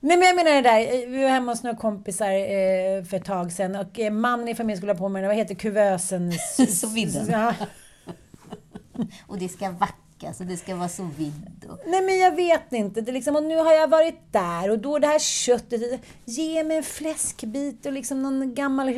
Nej 0.00 0.16
men 0.16 0.26
jag 0.26 0.36
menar 0.36 0.50
det 0.50 0.60
där, 0.60 1.06
vi 1.06 1.22
var 1.22 1.28
hemma 1.28 1.52
hos 1.52 1.62
några 1.62 1.76
kompisar 1.76 2.30
eh, 2.30 3.04
för 3.04 3.16
ett 3.16 3.24
tag 3.24 3.52
sedan 3.52 3.76
och 3.76 3.98
eh, 3.98 4.12
mannen 4.12 4.48
i 4.48 4.54
familjen 4.54 4.76
skulle 4.76 4.92
ha 4.92 4.98
på 4.98 5.08
med, 5.08 5.26
vad 5.26 5.36
heter 5.36 5.54
kuvösen? 5.54 6.32
Vidden. 6.94 7.26
Ja. 7.30 7.54
Och 9.26 9.38
det 9.38 9.48
ska 9.48 9.70
vackas 9.70 10.05
och 10.22 10.46
det 10.46 10.56
ska 10.56 10.74
vara 10.74 10.88
så 10.88 11.08
vidd. 11.18 11.66
Och... 11.68 11.78
Nej 11.86 12.02
men 12.02 12.18
jag 12.18 12.36
vet 12.36 12.72
inte, 12.72 13.00
det 13.00 13.12
liksom, 13.12 13.36
och 13.36 13.42
nu 13.42 13.56
har 13.56 13.72
jag 13.72 13.88
varit 13.88 14.32
där 14.32 14.70
och 14.70 14.78
då 14.78 14.98
det 14.98 15.06
här 15.06 15.18
köttet, 15.18 16.00
ge 16.24 16.64
mig 16.64 16.76
en 16.76 16.82
fläskbit 16.82 17.86
och 17.86 17.92
liksom 17.92 18.22
någon 18.22 18.54
gammal 18.54 18.94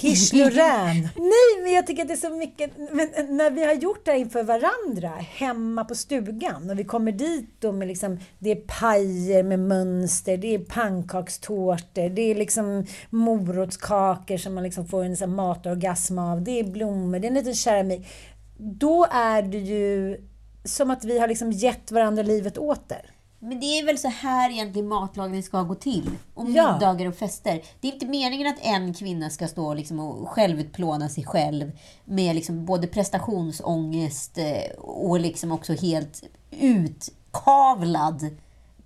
quiche. 0.00 0.36
Nej 1.16 1.62
men 1.62 1.72
jag 1.72 1.86
tycker 1.86 2.02
att 2.02 2.08
det 2.08 2.14
är 2.14 2.16
så 2.16 2.30
mycket, 2.30 2.70
men 2.76 3.36
när 3.36 3.50
vi 3.50 3.64
har 3.64 3.72
gjort 3.72 4.04
det 4.04 4.10
här 4.10 4.18
inför 4.18 4.42
varandra, 4.42 5.08
hemma 5.08 5.84
på 5.84 5.94
stugan, 5.94 6.70
och 6.70 6.78
vi 6.78 6.84
kommer 6.84 7.12
dit 7.12 7.64
och 7.64 7.74
med 7.74 7.88
liksom, 7.88 8.18
det 8.38 8.50
är 8.50 8.56
pajer 8.56 9.42
med 9.42 9.58
mönster, 9.58 10.36
det 10.36 10.54
är 10.54 10.58
pannkakstårtor, 10.58 12.08
det 12.08 12.22
är 12.22 12.34
liksom 12.34 12.86
morotskakor 13.10 14.36
som 14.36 14.54
man 14.54 14.64
liksom 14.64 14.86
får 14.86 15.04
en 15.04 15.16
sån 15.16 15.34
matorgasm 15.34 16.18
av, 16.18 16.42
det 16.42 16.60
är 16.60 16.64
blommor, 16.64 17.18
det 17.18 17.26
är 17.26 17.28
en 17.28 17.34
liten 17.34 17.54
keramik. 17.54 18.06
Då 18.60 19.06
är 19.10 19.42
det 19.42 19.58
ju 19.58 20.18
som 20.68 20.90
att 20.90 21.04
vi 21.04 21.18
har 21.18 21.28
liksom 21.28 21.52
gett 21.52 21.92
varandra 21.92 22.22
livet 22.22 22.58
åter. 22.58 23.10
Men 23.40 23.60
det 23.60 23.66
är 23.66 23.84
väl 23.86 23.98
så 23.98 24.08
här 24.08 24.50
egentligen 24.50 24.88
matlagning 24.88 25.42
ska 25.42 25.62
gå 25.62 25.74
till. 25.74 26.10
Och 26.34 26.50
Ja. 26.50 26.72
middagar 26.72 27.06
och 27.06 27.14
fester. 27.16 27.62
Det 27.80 27.88
är 27.88 27.92
inte 27.92 28.06
meningen 28.06 28.46
att 28.46 28.58
en 28.62 28.94
kvinna 28.94 29.30
ska 29.30 29.48
stå 29.48 29.74
liksom 29.74 30.00
och 30.00 30.28
självutplåna 30.28 31.08
sig 31.08 31.24
själv 31.24 31.72
med 32.04 32.34
liksom 32.34 32.64
både 32.64 32.86
prestationsångest 32.86 34.38
eh, 34.38 34.70
och 34.80 35.20
liksom 35.20 35.52
också 35.52 35.72
helt 35.72 36.22
utkavlad 36.50 38.26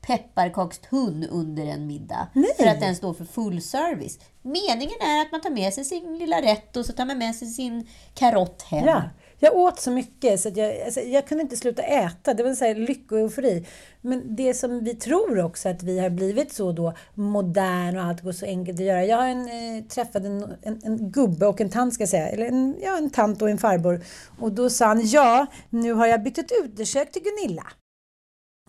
pepparkakstunn 0.01 1.25
under 1.31 1.67
en 1.67 1.87
middag. 1.87 2.29
Nej. 2.33 2.51
För 2.59 2.67
att 2.67 2.81
den 2.81 2.97
står 2.97 3.15
för 3.15 3.25
full 3.25 3.63
service. 3.63 4.19
Meningen 4.43 5.01
är 5.01 5.21
att 5.23 5.33
man 5.33 5.41
tar 5.41 5.51
med 5.51 5.75
sig 5.75 5.85
sin 5.85 6.19
lilla 6.19 6.43
rätt 6.43 6.77
och 6.77 6.87
så 6.87 6.93
tar 6.93 7.05
man 7.05 7.19
med 7.19 7.35
sig 7.35 7.49
sin 7.49 7.87
karott 8.15 8.63
hem. 8.63 8.87
Ja, 8.87 9.03
jag 9.47 9.57
åt 9.57 9.81
så 9.81 9.91
mycket 9.91 10.41
så 10.41 10.49
att 10.49 10.57
jag, 10.57 10.81
alltså, 10.81 11.01
jag 11.01 11.27
kunde 11.27 11.43
inte 11.43 11.57
sluta 11.57 11.83
äta. 11.83 12.35
Det 12.35 12.43
var 12.43 12.55
så 12.55 12.65
här 12.65 12.97
och 13.11 13.19
eufori. 13.19 13.67
Men 14.01 14.37
det 14.37 14.55
som 14.55 14.85
vi 14.85 14.95
tror 14.95 15.45
också 15.45 15.69
att 15.69 15.83
vi 15.83 15.99
har 15.99 16.11
blivit 16.11 16.53
så 16.53 16.73
då 16.73 16.95
modern 17.15 17.97
och 17.97 18.05
allt 18.05 18.21
går 18.21 18.33
så 18.33 18.47
enkelt 18.47 18.81
att 18.81 18.87
göra. 18.87 19.05
Jag 19.05 19.17
har 19.17 19.29
en, 19.29 19.49
eh, 19.49 19.85
träffade 19.85 20.29
en, 20.29 20.43
en, 20.63 20.81
en 20.85 21.11
gubbe 21.11 21.47
och 21.47 21.61
en 21.61 21.71
tant 21.71 21.95
ska 21.95 22.03
jag 22.03 22.09
säga. 22.09 22.29
Eller 22.29 22.47
en, 22.47 22.77
ja, 22.83 22.99
en 22.99 23.11
tant 23.11 23.43
och 23.43 23.51
en 23.51 23.59
farbror. 23.59 24.05
Och 24.41 24.53
då 24.53 24.71
sa 24.71 24.87
han, 24.87 25.07
ja, 25.07 25.47
nu 25.71 25.93
har 25.93 26.07
jag 26.07 26.23
bytt 26.23 26.39
ett 26.39 26.53
utekök 26.65 27.13
till 27.13 27.23
Gunilla. 27.23 27.67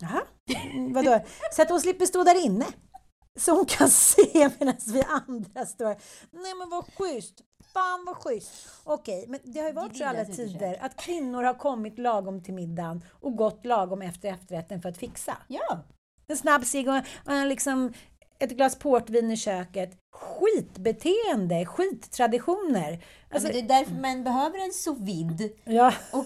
Jaha, 0.01 0.21
vadå? 0.93 1.19
Så 1.51 1.61
att 1.61 1.69
hon 1.69 1.81
slipper 1.81 2.05
stå 2.05 2.23
där 2.23 2.45
inne. 2.45 2.65
Så 3.39 3.55
hon 3.55 3.65
kan 3.65 3.89
se 3.89 4.49
medan 4.59 4.75
vi 4.93 5.03
andra 5.27 5.65
står. 5.65 5.95
Nej 6.31 6.53
men 6.59 6.69
vad 6.69 6.85
schysst! 6.97 7.41
Fan 7.73 8.05
vad 8.05 8.15
schysst! 8.15 8.81
Okej, 8.83 9.25
men 9.27 9.39
det 9.43 9.59
har 9.59 9.67
ju 9.67 9.73
varit 9.73 9.97
så 9.97 10.05
alla 10.05 10.25
tider 10.25 10.77
att 10.81 10.95
kvinnor 10.97 11.43
har 11.43 11.53
kommit 11.53 11.99
lagom 11.99 12.43
till 12.43 12.53
middagen 12.53 13.03
och 13.11 13.35
gått 13.35 13.65
lagom 13.65 14.01
efter 14.01 14.29
efterrätten 14.29 14.81
för 14.81 14.89
att 14.89 14.97
fixa. 14.97 15.37
Ja. 15.47 15.79
En 16.27 16.37
snabb 16.37 16.65
cigg 16.65 16.87
och 16.89 16.97
och 17.25 17.47
liksom 17.47 17.93
ett 18.39 18.51
glas 18.51 18.79
portvin 18.79 19.31
i 19.31 19.37
köket. 19.37 19.97
Skitbeteende, 20.11 21.65
skittraditioner. 21.65 23.03
Alltså, 23.33 23.47
men 23.47 23.67
det 23.67 23.75
är 23.75 23.79
därför 23.79 23.95
man 23.95 24.23
behöver 24.23 24.65
en 24.65 24.73
sous 24.73 25.51
ja, 25.63 25.93
Och, 26.11 26.25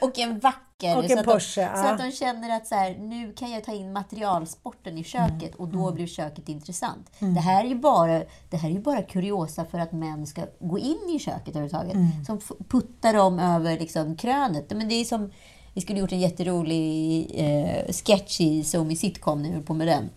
och 0.08 0.18
en 0.18 0.38
vacker. 0.38 0.96
Och 0.96 1.04
en 1.04 1.10
så, 1.10 1.18
att 1.18 1.24
Porsche, 1.24 1.60
de, 1.60 1.66
så 1.66 1.84
ja. 1.84 1.92
att 1.92 1.98
de 1.98 2.12
känner 2.12 2.56
att 2.56 2.66
så 2.66 2.74
här, 2.74 2.94
nu 2.98 3.32
kan 3.32 3.50
jag 3.50 3.64
ta 3.64 3.72
in 3.72 3.92
materialsporten 3.92 4.98
i 4.98 5.04
köket 5.04 5.54
och 5.54 5.68
Mm. 5.68 5.80
då 5.80 5.92
blir 5.92 6.06
köket 6.06 6.48
intressant. 6.48 7.10
Det, 7.18 7.40
här 7.40 7.64
är 7.64 7.68
ju 7.68 7.74
bara, 7.74 8.22
det 8.50 8.56
här 8.56 8.68
är 8.68 8.72
ju 8.72 8.80
bara 8.80 9.02
kuriosa 9.02 9.64
för 9.64 9.78
att 9.78 9.92
män 9.92 10.26
ska 10.26 10.42
gå 10.58 10.78
in 10.78 11.10
i 11.16 11.18
köket 11.18 11.48
överhuvudtaget. 11.48 11.94
Mm. 11.94 12.24
Som 12.26 12.40
puttar 12.68 13.14
dem 13.14 13.38
över 13.38 13.78
liksom, 13.78 14.16
krönet. 14.16 14.70
Men 14.70 14.88
det 14.88 14.94
är 14.94 15.04
som, 15.04 15.32
vi 15.74 15.80
skulle 15.80 15.98
gjort 15.98 16.12
en 16.12 16.20
jätterolig 16.20 17.30
eh, 17.34 17.92
sketch 17.92 18.40
i 18.40 18.64
Somi 18.64 18.96
Sitcom, 18.96 19.42
när 19.42 19.52
vi 19.52 19.60
på 19.60 19.74
med 19.74 19.86
den, 19.86 20.10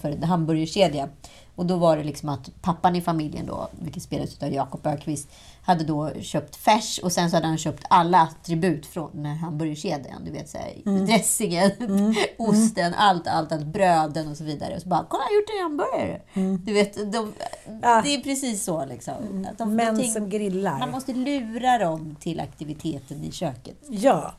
för 0.00 0.10
en 0.10 0.22
hamburgerkedja. 0.22 1.08
Och 1.54 1.66
då 1.66 1.76
var 1.76 1.96
det 1.96 2.04
liksom 2.04 2.28
att 2.28 2.50
pappan 2.62 2.96
i 2.96 3.00
familjen 3.00 3.46
då, 3.46 3.68
vilket 3.80 4.02
spelades 4.02 4.42
av 4.42 4.52
Jakob 4.52 4.86
Ökvist, 4.86 5.28
hade 5.64 5.84
då 5.84 6.10
köpt 6.20 6.56
färs 6.56 6.98
och 6.98 7.12
sen 7.12 7.30
så 7.30 7.36
hade 7.36 7.46
han 7.46 7.58
köpt 7.58 7.84
alla 7.90 8.18
attribut 8.20 8.86
från 8.86 9.10
den 9.14 9.24
här 9.26 9.34
hamburgerkedjan. 9.36 10.24
Du 10.24 10.30
vet 10.30 10.48
så 10.48 10.58
här, 10.58 10.72
Mm. 10.86 11.06
dressingen, 11.06 11.70
osten, 12.38 12.94
allt, 12.94 13.26
allt, 13.26 13.52
allt, 13.52 13.66
bröden 13.66 14.28
och 14.28 14.36
så 14.36 14.44
vidare. 14.44 14.74
Och 14.76 14.82
så 14.82 14.88
bara, 14.88 15.06
kolla 15.08 15.22
jag 15.22 15.28
har 15.30 15.34
gjort 15.36 15.50
en 15.56 15.62
hamburgare. 15.62 16.20
Du 16.64 16.72
vet, 16.72 16.94
de, 17.12 17.18
Mm. 17.66 17.82
Mm. 17.82 18.04
det 18.04 18.14
är 18.14 18.22
precis 18.22 18.64
så 18.64 18.84
liksom. 18.84 19.46
Att 19.50 19.58
de, 19.58 19.76
män 19.76 19.96
tänk- 19.96 20.12
som 20.12 20.28
grillar. 20.28 20.78
man 20.78 20.90
måste 20.90 21.12
lura 21.14 21.78
dem 21.78 22.16
till 22.20 22.40
aktiviteten 22.40 23.24
i 23.24 23.32
köket. 23.32 23.76
Ja. 23.88 24.34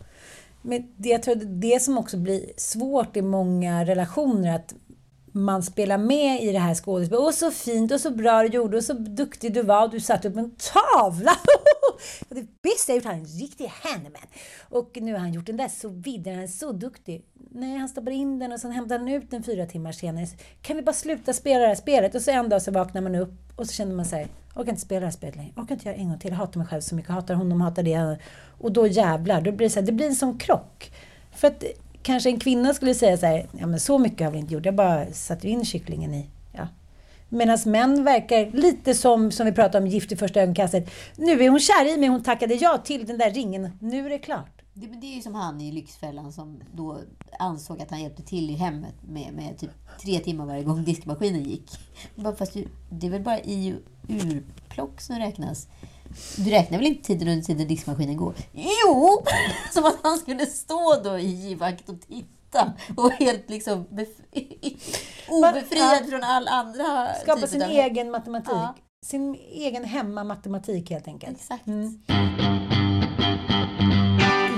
Men 0.66 0.88
det, 0.98 1.10
jag 1.10 1.24
tror 1.24 1.36
det 1.36 1.82
som 1.82 1.98
också 1.98 2.18
blir 2.18 2.46
svårt 2.58 3.18
i 3.18 3.22
många 3.22 3.86
relationer, 3.86 4.56
att 4.56 4.74
man 5.34 5.64
spelar 5.64 5.98
med 5.98 6.44
i 6.44 6.52
det 6.52 6.60
här 6.60 6.76
skådespelet. 6.76 7.26
Och 7.26 7.34
så 7.34 7.52
fint 7.52 7.92
och 7.92 8.00
så 8.00 8.12
bra 8.12 8.42
du 8.42 8.48
gjorde 8.48 8.78
och 8.78 8.84
så 8.84 8.94
duktig 8.94 9.54
du 9.54 9.62
var 9.62 9.88
du 9.88 10.00
satte 10.00 10.28
upp 10.28 10.38
en 10.38 10.52
tavla. 10.52 11.32
Det 12.30 12.62
bästa 12.62 12.92
jag 12.92 12.96
gjort, 12.96 13.06
han 13.06 13.16
är 13.16 13.20
en 13.20 13.26
riktig 13.26 13.72
handyman. 13.84 14.22
Och 14.70 14.98
nu 15.02 15.12
har 15.12 15.20
han 15.20 15.34
gjort 15.34 15.46
den 15.46 15.58
där 15.58 15.68
så 15.68 15.90
vidare, 15.90 16.36
han 16.36 16.44
är 16.44 16.48
så 16.48 16.72
duktig. 16.72 17.26
Nej, 17.52 17.78
han 17.78 17.90
stoppar 17.90 18.12
in 18.12 18.40
den 18.40 18.52
och 18.52 18.60
sen 18.60 18.72
hämtar 18.72 19.00
han 19.00 19.08
ut 19.08 19.32
den 19.32 19.44
fyra 19.44 19.66
timmar 19.66 19.92
senare. 19.92 20.28
Kan 20.62 20.76
vi 20.76 20.82
bara 20.82 20.94
sluta 20.94 21.34
spela 21.34 21.60
det 21.60 21.68
här 21.68 21.76
spelet? 21.76 22.16
Och 22.16 22.22
så 22.22 22.32
en 22.32 22.50
dag 22.50 22.62
så 22.62 22.72
vaknar 22.72 23.02
man 23.02 23.16
upp 23.16 23.34
och 23.56 23.68
så 23.68 23.74
känner 23.74 23.96
man 23.96 24.06
sig 24.06 24.28
orkar 24.56 24.70
inte 24.70 24.82
spela 24.82 25.00
det 25.00 25.06
här 25.06 25.12
spelet 25.12 25.36
längre. 25.36 25.52
Orkar 25.56 25.76
inte 25.76 25.90
göra 25.90 25.98
en 25.98 26.10
gång 26.10 26.20
till. 26.20 26.30
Jag 26.30 26.38
hatar 26.38 26.58
mig 26.58 26.68
själv 26.68 26.82
så 26.82 26.96
mycket. 26.96 27.10
Jag 27.10 27.16
hatar 27.16 27.34
honom, 27.34 27.62
hatar 27.62 27.84
det. 27.84 28.18
Och 28.60 28.72
då 28.72 28.88
jävlar, 28.88 29.42
då 29.42 29.52
blir 29.52 29.68
det 29.68 29.74
så 29.74 29.80
här, 29.80 29.86
det 29.86 29.92
blir 29.92 30.08
en 30.08 30.16
sån 30.16 30.38
krock. 30.38 30.92
För 31.32 31.48
att 31.48 31.64
kanske 32.04 32.30
en 32.30 32.40
kvinna 32.40 32.74
skulle 32.74 32.94
säga 32.94 33.18
så 33.18 33.26
här, 33.26 33.48
ja 33.60 33.68
men 33.68 33.80
så 33.80 34.00
mycket 34.00 34.28
har 34.28 34.32
vi 34.32 34.38
inte 34.38 34.54
gjort. 34.54 34.66
Jag 34.66 34.76
bara 34.76 35.06
satte 35.12 35.50
in 35.50 35.66
kycklingen 35.66 36.14
i, 36.14 36.30
ja. 36.52 36.68
Medan 37.30 37.58
män 37.66 38.04
verkar 38.04 38.52
lite 38.52 38.94
som, 38.94 39.32
som 39.32 39.46
vi 39.46 39.52
pratade 39.52 39.84
om, 39.84 39.88
Gift 39.88 40.12
i 40.12 40.16
första 40.16 40.42
ögonkastet. 40.42 40.92
Nu 41.16 41.44
är 41.44 41.50
hon 41.50 41.60
kär 41.60 41.94
i 41.94 41.98
mig, 41.98 42.10
hon 42.10 42.24
tackade 42.24 42.54
ja 42.54 42.78
till 42.78 43.06
den 43.06 43.18
där 43.18 43.32
ringen. 43.32 43.70
Nu 43.80 44.06
är 44.06 44.10
det 44.10 44.20
klart. 44.20 44.62
Det, 44.74 44.88
men 44.88 45.00
det 45.00 45.08
är 45.08 45.16
ju 45.16 45.22
som 45.22 45.36
han 45.36 45.62
i 45.62 45.72
Lyxfällan 45.72 46.32
som 46.32 46.62
då 46.74 47.00
ansåg 47.40 47.82
att 47.82 47.92
han 47.92 48.02
hjälpte 48.02 48.24
till 48.24 48.50
i 48.50 48.54
hemmet 48.54 48.96
med, 49.02 49.34
med 49.34 49.58
typ 49.58 49.72
tre 50.02 50.20
timmar 50.20 50.46
varje 50.46 50.64
gång 50.64 50.84
diskmaskinen 50.84 51.44
gick. 51.44 51.72
Bara, 52.16 52.36
fast 52.36 52.58
det 52.90 53.08
är 53.08 53.12
väl 53.12 53.22
bara 53.22 53.40
i 53.40 53.76
urplock 54.08 55.02
som 55.02 55.16
räknas? 55.16 55.68
Du 56.38 56.50
räknar 56.52 56.78
väl 56.78 56.88
inte 56.88 57.04
tiden 57.08 57.28
under 57.28 57.44
tiden 57.44 57.68
diskmaskinen 57.68 58.18
går? 58.18 58.34
Jo! 58.54 59.24
Som 59.72 59.86
att 59.86 59.98
han 60.04 60.18
skulle 60.18 60.46
stå 60.46 60.96
då 61.04 61.20
i 61.20 61.28
givakt 61.28 61.90
och 61.90 62.02
titta 62.02 62.74
och 62.98 63.12
helt 63.12 63.50
liksom 63.50 63.86
bef- 63.88 64.24
obefriad 65.30 66.10
från 66.10 66.24
all 66.24 66.48
andra 66.48 67.14
Skapa 67.22 67.36
typer 67.36 67.48
sin 67.48 67.62
av- 67.64 67.70
egen 67.72 68.12
matematik. 68.12 68.52
Ja. 68.54 68.76
Sin 69.06 69.36
egen 69.52 69.84
hemmamatematik 69.84 70.90
helt 70.90 71.08
enkelt. 71.08 71.38
Exakt. 71.38 71.68
Mm. 71.68 72.00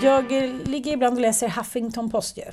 Jag 0.03 0.32
eh, 0.43 0.51
ligger 0.66 0.93
ibland 0.93 1.16
och 1.16 1.22
läser 1.22 1.49
Huffington 1.49 2.10
Post 2.10 2.38
ju. 2.38 2.43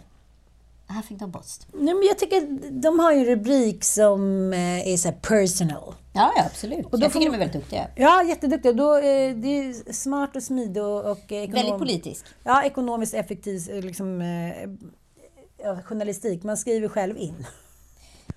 Huffington 0.93 1.33
Post. 1.33 1.67
Nej, 1.73 1.95
men 1.95 2.03
jag 2.07 2.19
tycker 2.19 2.41
de 2.81 2.99
har 2.99 3.13
en 3.13 3.25
rubrik 3.25 3.85
som 3.85 4.53
eh, 4.53 4.89
är 4.93 4.97
så 4.97 5.09
här 5.09 5.17
personal. 5.17 5.95
Ja, 6.13 6.33
ja 6.37 6.45
absolut. 6.47 6.87
Och 6.87 6.99
då 6.99 7.05
jag 7.05 7.13
får 7.13 7.21
tycker 7.21 7.31
man- 7.31 7.39
de 7.39 7.45
är 7.45 7.47
väldigt 7.49 7.61
duktiga. 7.63 7.89
Ja, 7.97 8.23
jätteduktiga. 8.23 8.73
Då, 8.73 8.97
eh, 8.97 9.35
det 9.37 9.49
är 9.59 9.93
smart 9.93 10.37
och 10.37 10.43
smidig 10.43 10.83
och, 10.83 11.11
och 11.11 11.33
ekonom... 11.33 11.53
Väldigt 11.63 11.79
politisk. 11.79 12.25
Ja, 12.45 12.65
ekonomiskt 12.65 13.15
effektiv 13.15 13.71
eh, 13.71 13.81
liksom, 13.81 14.21
eh, 14.21 15.79
journalistik. 15.85 16.43
Man 16.43 16.57
skriver 16.57 16.89
själv 16.89 17.19
in. 17.19 17.47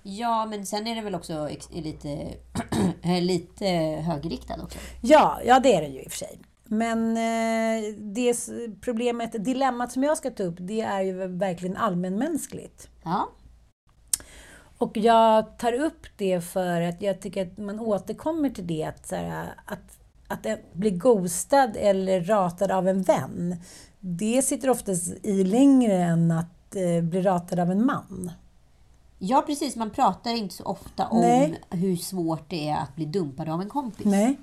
Ja, 0.02 0.46
men 0.46 0.66
sen 0.66 0.86
är 0.86 0.94
det 0.94 1.00
väl 1.02 1.14
också 1.14 1.48
lite, 1.70 2.28
lite 3.20 3.66
högerriktad 4.06 4.62
också. 4.62 4.78
Ja, 5.00 5.40
ja 5.46 5.60
det 5.60 5.74
är 5.74 5.80
det 5.82 5.88
ju 5.88 6.02
i 6.02 6.06
och 6.06 6.10
för 6.10 6.18
sig. 6.18 6.38
Men 6.68 7.16
eh, 7.16 7.94
det 7.98 8.34
problemet, 8.80 9.44
dilemmat 9.44 9.92
som 9.92 10.02
jag 10.02 10.18
ska 10.18 10.30
ta 10.30 10.42
upp, 10.42 10.56
det 10.58 10.80
är 10.80 11.00
ju 11.00 11.26
verkligen 11.26 11.76
allmänmänskligt. 11.76 12.88
Ja, 13.04 13.28
Och 14.78 14.96
jag 14.96 15.58
tar 15.58 15.72
upp 15.72 16.06
det 16.16 16.40
för 16.40 16.80
att 16.80 17.02
jag 17.02 17.20
tycker 17.20 17.46
att 17.46 17.58
man 17.58 17.80
återkommer 17.80 18.50
till 18.50 18.66
det 18.66 18.84
att, 18.84 19.06
så 19.06 19.16
här, 19.16 19.54
att, 19.64 19.98
att 20.28 20.72
bli 20.72 20.90
ghostad 20.90 21.76
eller 21.76 22.20
ratad 22.20 22.70
av 22.70 22.88
en 22.88 23.02
vän, 23.02 23.56
det 24.00 24.42
sitter 24.42 24.70
oftast 24.70 25.26
i 25.26 25.44
längre 25.44 25.94
än 25.94 26.30
att 26.30 26.76
eh, 26.76 27.02
bli 27.04 27.22
ratad 27.22 27.60
av 27.60 27.70
en 27.70 27.86
man. 27.86 28.30
ja 29.18 29.44
precis. 29.46 29.76
Man 29.76 29.90
pratar 29.90 30.30
inte 30.30 30.54
så 30.54 30.64
ofta 30.64 31.06
om 31.06 31.20
Nej. 31.20 31.60
hur 31.70 31.96
svårt 31.96 32.50
det 32.50 32.68
är 32.68 32.76
att 32.76 32.96
bli 32.96 33.04
dumpad 33.04 33.48
av 33.48 33.60
en 33.60 33.68
kompis. 33.68 34.06
Nej. 34.06 34.36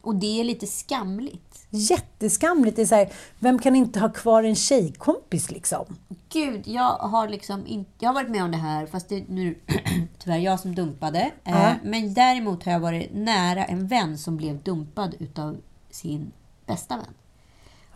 Och 0.00 0.14
det 0.14 0.40
är 0.40 0.44
lite 0.44 0.66
skamligt. 0.66 1.45
Jätteskamligt. 1.70 2.76
Det 2.76 2.82
är 2.82 2.86
så 2.86 2.94
här, 2.94 3.12
vem 3.38 3.58
kan 3.58 3.76
inte 3.76 4.00
ha 4.00 4.08
kvar 4.08 4.42
en 4.42 4.54
tjejkompis 4.54 5.50
liksom? 5.50 5.96
Gud, 6.32 6.68
jag 6.68 6.92
har 6.92 7.28
liksom 7.28 7.66
inte... 7.66 7.90
Jag 7.98 8.08
har 8.08 8.14
varit 8.14 8.30
med 8.30 8.44
om 8.44 8.50
det 8.50 8.56
här, 8.56 8.86
fast 8.86 9.08
det 9.08 9.16
är 9.16 9.24
nu 9.28 9.58
tyvärr 10.18 10.38
jag 10.38 10.60
som 10.60 10.74
dumpade. 10.74 11.30
Eh, 11.44 11.72
men 11.82 12.14
däremot 12.14 12.64
har 12.64 12.72
jag 12.72 12.80
varit 12.80 13.14
nära 13.14 13.64
en 13.64 13.86
vän 13.86 14.18
som 14.18 14.36
blev 14.36 14.62
dumpad 14.62 15.14
utav 15.18 15.56
sin 15.90 16.32
bästa 16.66 16.96
vän. 16.96 17.14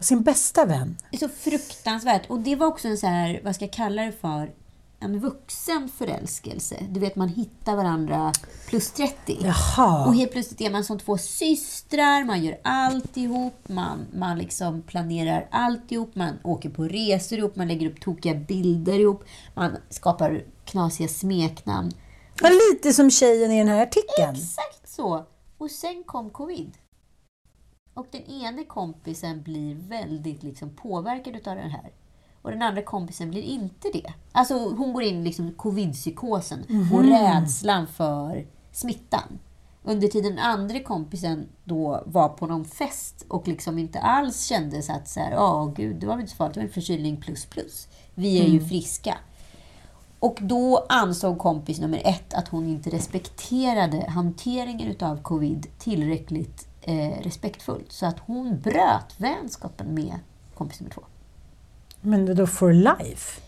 Sin 0.01 0.23
bästa 0.23 0.65
vän. 0.65 0.97
Det 1.11 1.17
är 1.17 1.29
så 1.29 1.29
fruktansvärt. 1.29 2.31
Och 2.31 2.41
det 2.41 2.57
var 2.57 2.67
också 2.67 2.89
en 2.89 2.99
så 2.99 3.07
här, 3.07 3.41
vad 3.45 3.55
ska 3.55 3.65
jag 3.65 3.73
kalla 3.73 4.03
det 4.03 4.13
för? 4.13 4.51
En 5.03 5.21
vuxen 5.21 5.89
förälskelse. 5.89 6.87
Du 6.91 7.01
vet, 7.01 7.17
man 7.17 7.29
hittar 7.29 7.77
varandra 7.77 8.33
plus 8.69 8.91
30. 8.91 9.39
Jaha. 9.41 10.07
Och 10.07 10.15
helt 10.15 10.33
plötsligt 10.33 10.61
är 10.61 10.71
man 10.71 10.85
som 10.85 10.99
två 10.99 11.19
systrar, 11.19 12.25
man 12.25 12.45
gör 12.45 12.61
allt 12.65 13.17
ihop, 13.17 13.69
man, 13.69 14.07
man 14.13 14.39
liksom 14.39 14.83
planerar 14.83 15.49
allt 15.51 15.93
ihop, 15.93 16.15
man 16.15 16.39
åker 16.45 16.71
på 16.71 16.85
resor 16.85 17.39
ihop, 17.39 17.57
man 17.57 17.69
lägger 17.69 17.91
upp 17.91 18.01
tokiga 18.01 18.35
bilder 18.35 18.99
ihop, 18.99 19.25
man 19.55 19.77
skapar 19.89 20.45
knasiga 20.65 21.09
smeknamn. 21.09 21.91
Ja, 22.41 22.49
lite 22.49 22.93
som 22.93 23.11
tjejen 23.11 23.51
i 23.53 23.59
den 23.59 23.69
här 23.69 23.83
artikeln. 23.83 24.37
Exakt 24.37 24.89
så! 24.89 25.27
Och 25.59 25.71
sen 25.71 26.05
kom 26.07 26.31
covid. 26.31 26.73
Och 27.95 28.07
den 28.11 28.23
ene 28.23 28.65
kompisen 28.65 29.43
blir 29.43 29.75
väldigt 29.75 30.43
liksom 30.43 30.77
påverkad 30.77 31.37
utav 31.37 31.57
det 31.57 31.63
här. 31.63 31.91
Och 32.43 32.51
den 32.51 32.63
andra 32.63 32.83
kompisen 32.83 33.31
blir 33.31 33.43
inte 33.43 33.89
det. 33.93 34.13
Alltså 34.33 34.55
hon 34.55 34.93
går 34.93 35.03
in 35.03 35.21
i 35.21 35.25
liksom 35.25 35.53
covid-psykosen 35.53 36.91
och 36.93 37.05
rädslan 37.05 37.87
för 37.87 38.47
smittan. 38.73 39.39
Under 39.83 40.09
tiden 40.09 40.37
den 40.37 40.45
andra 40.45 40.81
kompisen 40.81 41.49
då 41.65 42.03
var 42.07 42.29
på 42.29 42.47
någon 42.47 42.65
fest 42.65 43.25
och 43.29 43.49
liksom 43.49 43.79
inte 43.79 44.01
alls 44.01 44.47
kände 44.47 44.83
så 44.83 44.93
att 44.93 45.09
så 45.09 45.21
här, 45.21 45.37
åh 45.39 45.73
gud, 45.75 45.97
det 45.97 46.07
var 46.07 46.15
väl 46.15 46.21
inte 46.21 46.33
så 46.33 46.37
farligt, 46.37 46.55
det 46.55 46.61
var 46.61 46.67
en 46.67 46.73
förkylning 46.73 47.17
plus 47.17 47.47
plus. 47.47 47.89
Vi 48.15 48.41
är 48.41 48.49
ju 48.49 48.61
friska. 48.65 49.19
Och 50.19 50.39
då 50.41 50.87
ansåg 50.89 51.39
kompis 51.39 51.81
nummer 51.81 52.03
ett 52.05 52.35
att 52.35 52.49
hon 52.49 52.69
inte 52.69 52.91
respekterade 52.91 54.07
hanteringen 54.09 54.89
utav 54.89 55.23
covid 55.23 55.67
tillräckligt 55.79 56.69
eh, 56.81 57.23
respektfullt. 57.23 57.93
Så 57.93 58.07
att 58.07 58.19
hon 58.19 58.61
bröt 58.61 59.15
vänskapen 59.17 59.95
med 59.95 60.19
kompis 60.55 60.81
nummer 60.81 60.95
två. 60.95 61.03
Men 62.01 62.37
då 62.37 62.47
for 62.47 62.73
life? 62.73 63.41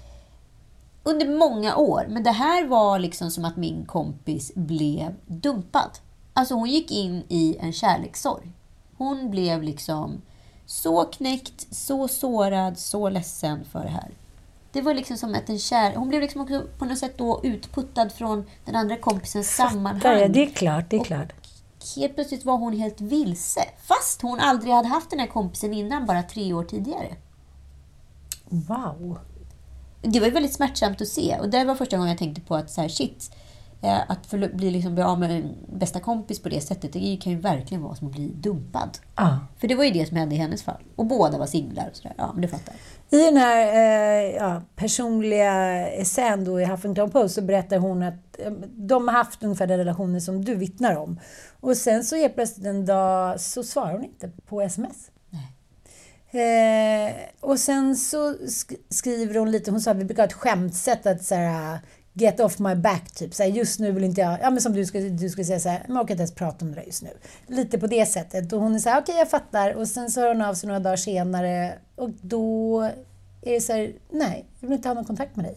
Under 1.03 1.29
många 1.39 1.77
år. 1.77 2.07
Men 2.09 2.23
det 2.23 2.31
här 2.31 2.67
var 2.67 2.99
liksom 2.99 3.31
som 3.31 3.45
att 3.45 3.57
min 3.57 3.85
kompis 3.85 4.53
blev 4.55 5.15
dumpad. 5.27 5.99
Alltså 6.33 6.55
hon 6.55 6.71
gick 6.71 6.91
in 6.91 7.23
i 7.29 7.57
en 7.61 7.73
kärlekssorg. 7.73 8.53
Hon 8.97 9.31
blev 9.31 9.63
liksom 9.63 10.23
så 10.67 11.05
knäckt, 11.05 11.75
så 11.75 12.09
sårad, 12.09 12.79
så 12.79 13.09
ledsen 13.09 13.65
för 13.65 13.83
det 13.83 13.91
här. 13.91 14.11
Det 14.73 14.81
var 14.81 14.95
liksom 14.95 15.17
som 15.17 15.35
att 15.35 15.49
en 15.49 15.59
kär... 15.59 15.95
Hon 15.95 16.09
blev 16.09 16.21
liksom 16.21 16.41
också 16.41 16.63
på 16.79 16.85
något 16.85 16.99
sätt 16.99 17.19
då 17.19 17.41
utputtad 17.43 18.09
från 18.09 18.45
den 18.65 18.77
andra 18.77 18.97
kompisens 18.97 19.57
sammanhang. 19.57 20.19
Ja, 20.19 20.29
det 20.29 20.43
är 20.43 20.51
klart, 20.51 20.91
det 20.91 20.97
är 20.97 21.01
Och 21.01 21.07
klart. 21.07 21.33
Helt 21.97 22.15
plötsligt 22.15 22.45
var 22.45 22.57
hon 22.57 22.73
helt 22.73 23.01
vilse. 23.01 23.65
Fast 23.83 24.23
hon 24.23 24.41
aldrig 24.41 24.75
hade 24.75 24.89
haft 24.89 25.11
den 25.11 25.19
här 25.19 25.27
kompisen 25.27 25.75
innan, 25.75 26.07
bara 26.07 26.23
tre 26.23 26.53
år 26.53 26.65
tidigare. 26.65 27.17
Wow. 28.53 29.19
Det 30.01 30.21
var 30.21 30.27
ju 30.27 30.33
väldigt 30.33 30.55
smärtsamt 30.55 31.01
att 31.01 31.09
se. 31.09 31.39
Och 31.41 31.51
det 31.51 31.65
var 31.65 31.75
första 31.75 31.97
gången 31.97 32.11
jag 32.11 32.19
tänkte 32.19 32.41
på 32.41 32.55
att 32.55 32.71
så 32.71 32.81
här, 32.81 32.89
shit, 32.89 33.31
eh, 33.83 34.11
att 34.11 34.31
bli, 34.31 34.71
liksom, 34.71 34.95
bli 34.95 35.05
av 35.05 35.21
med 35.21 35.31
en 35.31 35.55
bästa 35.79 36.01
kompis 36.01 36.43
på 36.43 36.49
det 36.49 36.61
sättet, 36.61 36.93
det 36.93 37.19
kan 37.23 37.33
ju 37.33 37.39
verkligen 37.39 37.83
vara 37.83 37.95
som 37.95 38.07
att 38.09 38.15
bli 38.15 38.29
dumpad. 38.29 38.99
Ja. 39.17 39.39
För 39.59 39.69
det 39.69 39.75
var 39.75 39.85
ju 39.85 39.91
det 39.91 40.07
som 40.07 40.17
hände 40.17 40.35
i 40.35 40.39
hennes 40.39 40.63
fall. 40.63 40.83
Och 40.97 41.07
båda 41.07 41.39
var 41.39 41.47
singlar 41.47 41.89
och 41.91 41.97
sådär. 41.97 42.15
Ja, 42.19 42.31
men 42.33 42.43
du 42.43 42.49
fattar. 42.49 42.75
I 43.11 43.25
den 43.25 43.37
här 43.37 43.67
eh, 43.67 44.37
ja, 44.37 44.63
personliga 44.77 45.87
essän 45.89 46.45
då 46.45 46.61
i 46.61 46.65
Huffington 46.65 47.11
Post 47.11 47.35
så 47.35 47.43
berättar 47.43 47.79
hon 47.79 48.03
att 48.03 48.39
eh, 48.39 48.53
de 48.77 49.09
har 49.09 49.15
haft 49.15 49.43
ungefär 49.43 49.67
den 49.67 49.79
relationen 49.79 50.21
som 50.21 50.45
du 50.45 50.55
vittnar 50.55 50.97
om. 50.97 51.21
Och 51.61 51.77
sen 51.77 52.05
så 52.05 52.17
helt 52.17 52.35
plötsligt 52.35 52.67
en 52.67 52.87
dag 52.87 53.41
så 53.41 53.63
svarar 53.63 53.93
hon 53.93 54.05
inte 54.05 54.31
på 54.47 54.63
sms. 54.63 55.12
Eh, 56.33 57.15
och 57.41 57.59
sen 57.59 57.97
så 57.97 58.33
sk- 58.33 58.77
skriver 58.89 59.35
hon 59.39 59.51
lite, 59.51 59.71
hon 59.71 59.81
sa 59.81 59.91
att 59.91 59.97
vi 59.97 60.05
brukar 60.05 60.23
ha 60.23 60.27
ett 60.29 60.33
skämtsätt 60.33 61.07
att 61.07 61.25
så 61.25 61.35
här, 61.35 61.79
get 62.13 62.41
off 62.41 62.59
my 62.59 62.75
back 62.75 63.11
typ. 63.15 63.35
Så 63.35 63.43
här, 63.43 63.51
just 63.51 63.81
nu 63.81 63.93
vill 63.93 64.05
inte 64.05 64.21
jag, 64.21 64.39
ja 64.43 64.51
men 64.51 64.61
som 64.61 64.73
du 64.73 64.87
skulle, 64.87 65.09
du 65.09 65.29
skulle 65.31 65.45
säga 65.45 65.61
så 65.61 65.69
här, 65.69 65.85
jag 65.89 65.97
orkar 65.97 66.01
inte 66.11 66.21
ens 66.23 66.35
prata 66.35 66.65
om 66.65 66.71
det 66.71 66.77
där 66.81 66.87
just 66.87 67.03
nu. 67.03 67.11
Lite 67.47 67.79
på 67.79 67.87
det 67.87 68.07
sättet. 68.07 68.53
Och 68.53 68.61
hon 68.61 68.75
är 68.75 68.79
så 68.79 68.89
här, 68.89 69.01
okej 69.01 69.15
jag 69.19 69.31
fattar. 69.31 69.75
Och 69.75 69.89
sen 69.89 70.11
så 70.11 70.21
hör 70.21 70.29
hon 70.29 70.43
av 70.43 70.55
sig 70.55 70.67
några 70.67 70.81
dagar 70.81 70.97
senare 70.97 71.75
och 71.97 72.11
då 72.21 72.81
är 73.43 73.53
det 73.55 73.61
så 73.61 73.73
här, 73.73 73.93
nej, 74.11 74.45
jag 74.61 74.69
vill 74.69 74.77
inte 74.77 74.89
ha 74.89 74.95
någon 74.95 75.05
kontakt 75.05 75.37
med 75.37 75.45
dig. 75.45 75.57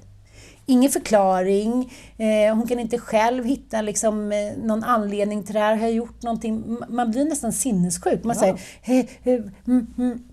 Ingen 0.65 0.91
förklaring. 0.91 1.93
Eh, 2.17 2.55
hon 2.55 2.67
kan 2.67 2.79
inte 2.79 2.97
själv 2.97 3.45
hitta 3.45 3.81
liksom, 3.81 4.31
eh, 4.31 4.37
någon 4.63 4.83
anledning 4.83 5.43
till 5.43 5.53
det 5.53 5.59
här. 5.59 5.75
Har 5.75 5.81
jag 5.81 5.91
gjort 5.95 6.21
någonting? 6.23 6.77
Man 6.89 7.11
blir 7.11 7.25
nästan 7.25 7.53
sinnessjuk. 7.53 8.23
Man 8.23 8.35
säger, 8.35 8.53
"Eh, 8.83 8.99
eh, 8.99 9.41
mm, 9.67 9.87
mm." 9.97 10.23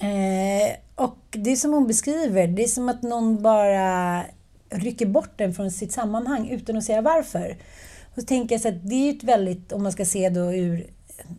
Eh, 0.00 0.76
och 0.94 1.18
det 1.30 1.50
är 1.52 1.56
som 1.56 1.72
hon 1.72 1.86
beskriver, 1.86 2.46
det 2.46 2.62
är 2.62 2.68
som 2.68 2.88
att 2.88 3.02
någon 3.02 3.42
bara 3.42 4.22
rycker 4.70 5.06
bort 5.06 5.38
den 5.38 5.54
från 5.54 5.70
sitt 5.70 5.92
sammanhang 5.92 6.48
utan 6.48 6.76
att 6.76 6.84
säga 6.84 7.02
varför. 7.02 7.56
Och 8.14 8.20
så 8.20 8.26
tänker 8.26 8.54
jag 8.54 8.62
så 8.62 8.68
att 8.68 8.88
det 8.88 8.94
är 8.94 9.12
ju 9.12 9.18
ett 9.18 9.24
väldigt, 9.24 9.72
om 9.72 9.82
man 9.82 9.92
ska 9.92 10.04
se 10.04 10.28
då 10.28 10.54
ur 10.54 10.86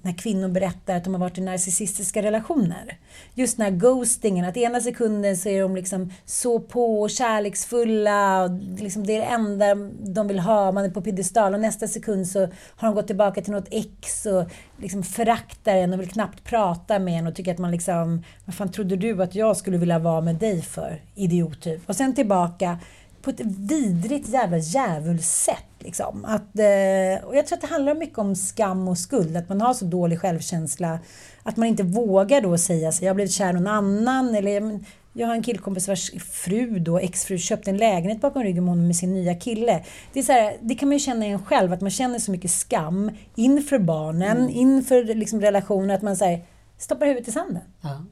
när 0.01 0.13
kvinnor 0.13 0.47
berättar 0.47 0.95
att 0.95 1.03
de 1.03 1.13
har 1.13 1.21
varit 1.21 1.37
i 1.37 1.41
narcissistiska 1.41 2.21
relationer. 2.21 2.97
Just 3.33 3.57
den 3.57 3.65
här 3.65 3.71
ghostingen, 3.71 4.45
att 4.45 4.57
ena 4.57 4.81
sekunden 4.81 5.37
så 5.37 5.49
är 5.49 5.61
de 5.61 5.75
liksom 5.75 6.13
så 6.25 6.59
på 6.59 7.01
och 7.01 7.09
kärleksfulla 7.09 8.43
och 8.43 8.49
liksom 8.79 9.07
det 9.07 9.15
är 9.15 9.19
det 9.19 9.25
enda 9.25 9.75
de 10.13 10.27
vill 10.27 10.39
ha, 10.39 10.71
man 10.71 10.85
är 10.85 10.89
på 10.89 11.01
piedestal 11.01 11.53
och 11.53 11.59
nästa 11.59 11.87
sekund 11.87 12.27
så 12.27 12.39
har 12.75 12.87
de 12.87 12.95
gått 12.95 13.07
tillbaka 13.07 13.41
till 13.41 13.53
något 13.53 13.67
ex 13.71 14.25
och 14.25 14.43
liksom 14.77 15.03
föraktar 15.03 15.75
en 15.75 15.93
och 15.93 15.99
vill 15.99 16.09
knappt 16.09 16.43
prata 16.43 16.99
med 16.99 17.19
en 17.19 17.27
och 17.27 17.35
tycker 17.35 17.51
att 17.51 17.57
man 17.57 17.71
liksom, 17.71 18.23
vad 18.45 18.55
fan 18.55 18.71
trodde 18.71 18.95
du 18.95 19.23
att 19.23 19.35
jag 19.35 19.57
skulle 19.57 19.77
vilja 19.77 19.99
vara 19.99 20.21
med 20.21 20.35
dig 20.35 20.61
för, 20.61 21.01
idiot 21.15 21.61
typ. 21.61 21.89
Och 21.89 21.95
sen 21.95 22.15
tillbaka 22.15 22.79
på 23.25 23.31
ett 23.31 23.41
vidrigt 23.45 24.29
jävla 24.29 24.57
djävulssätt. 24.57 25.65
Liksom. 25.79 26.25
Att, 26.25 26.59
eh, 26.59 27.27
och 27.27 27.35
jag 27.35 27.47
tror 27.47 27.57
att 27.57 27.61
det 27.61 27.67
handlar 27.67 27.95
mycket 27.95 28.17
om 28.17 28.35
skam 28.35 28.87
och 28.87 28.97
skuld, 28.97 29.37
att 29.37 29.49
man 29.49 29.61
har 29.61 29.73
så 29.73 29.85
dålig 29.85 30.19
självkänsla 30.19 30.99
att 31.43 31.57
man 31.57 31.67
inte 31.67 31.83
vågar 31.83 32.41
då 32.41 32.57
säga 32.57 32.91
sig, 32.91 33.05
jag 33.05 33.09
har 33.09 33.15
blivit 33.15 33.31
kär 33.31 33.49
i 33.49 33.53
någon 33.53 33.67
annan 33.67 34.35
eller 34.35 34.61
"Men 34.61 34.85
jag 35.13 35.27
har 35.27 35.35
en 35.35 35.43
killkompis 35.43 35.87
vars 35.87 36.11
fru 36.31 36.79
då, 36.79 36.99
exfru, 36.99 37.37
köpte 37.37 37.69
en 37.69 37.77
lägenhet 37.77 38.21
bakom 38.21 38.43
ryggen 38.43 38.65
på 38.65 38.71
honom 38.71 38.87
med 38.87 38.95
sin 38.95 39.13
nya 39.13 39.35
kille. 39.35 39.83
Det, 40.13 40.19
är 40.19 40.23
så 40.23 40.31
här, 40.31 40.57
det 40.61 40.75
kan 40.75 40.89
man 40.89 40.93
ju 40.93 40.99
känna 40.99 41.25
igen 41.25 41.45
själv, 41.45 41.73
att 41.73 41.81
man 41.81 41.91
känner 41.91 42.19
så 42.19 42.31
mycket 42.31 42.51
skam 42.51 43.11
inför 43.35 43.79
barnen, 43.79 44.49
inför 44.49 45.15
liksom 45.15 45.41
relationen, 45.41 45.91
att 45.91 46.01
man 46.01 46.17
säger 46.17 46.41
stoppar 46.77 47.05
huvudet 47.05 47.27
i 47.27 47.31
sanden. 47.31 47.61
Ja. 47.81 48.05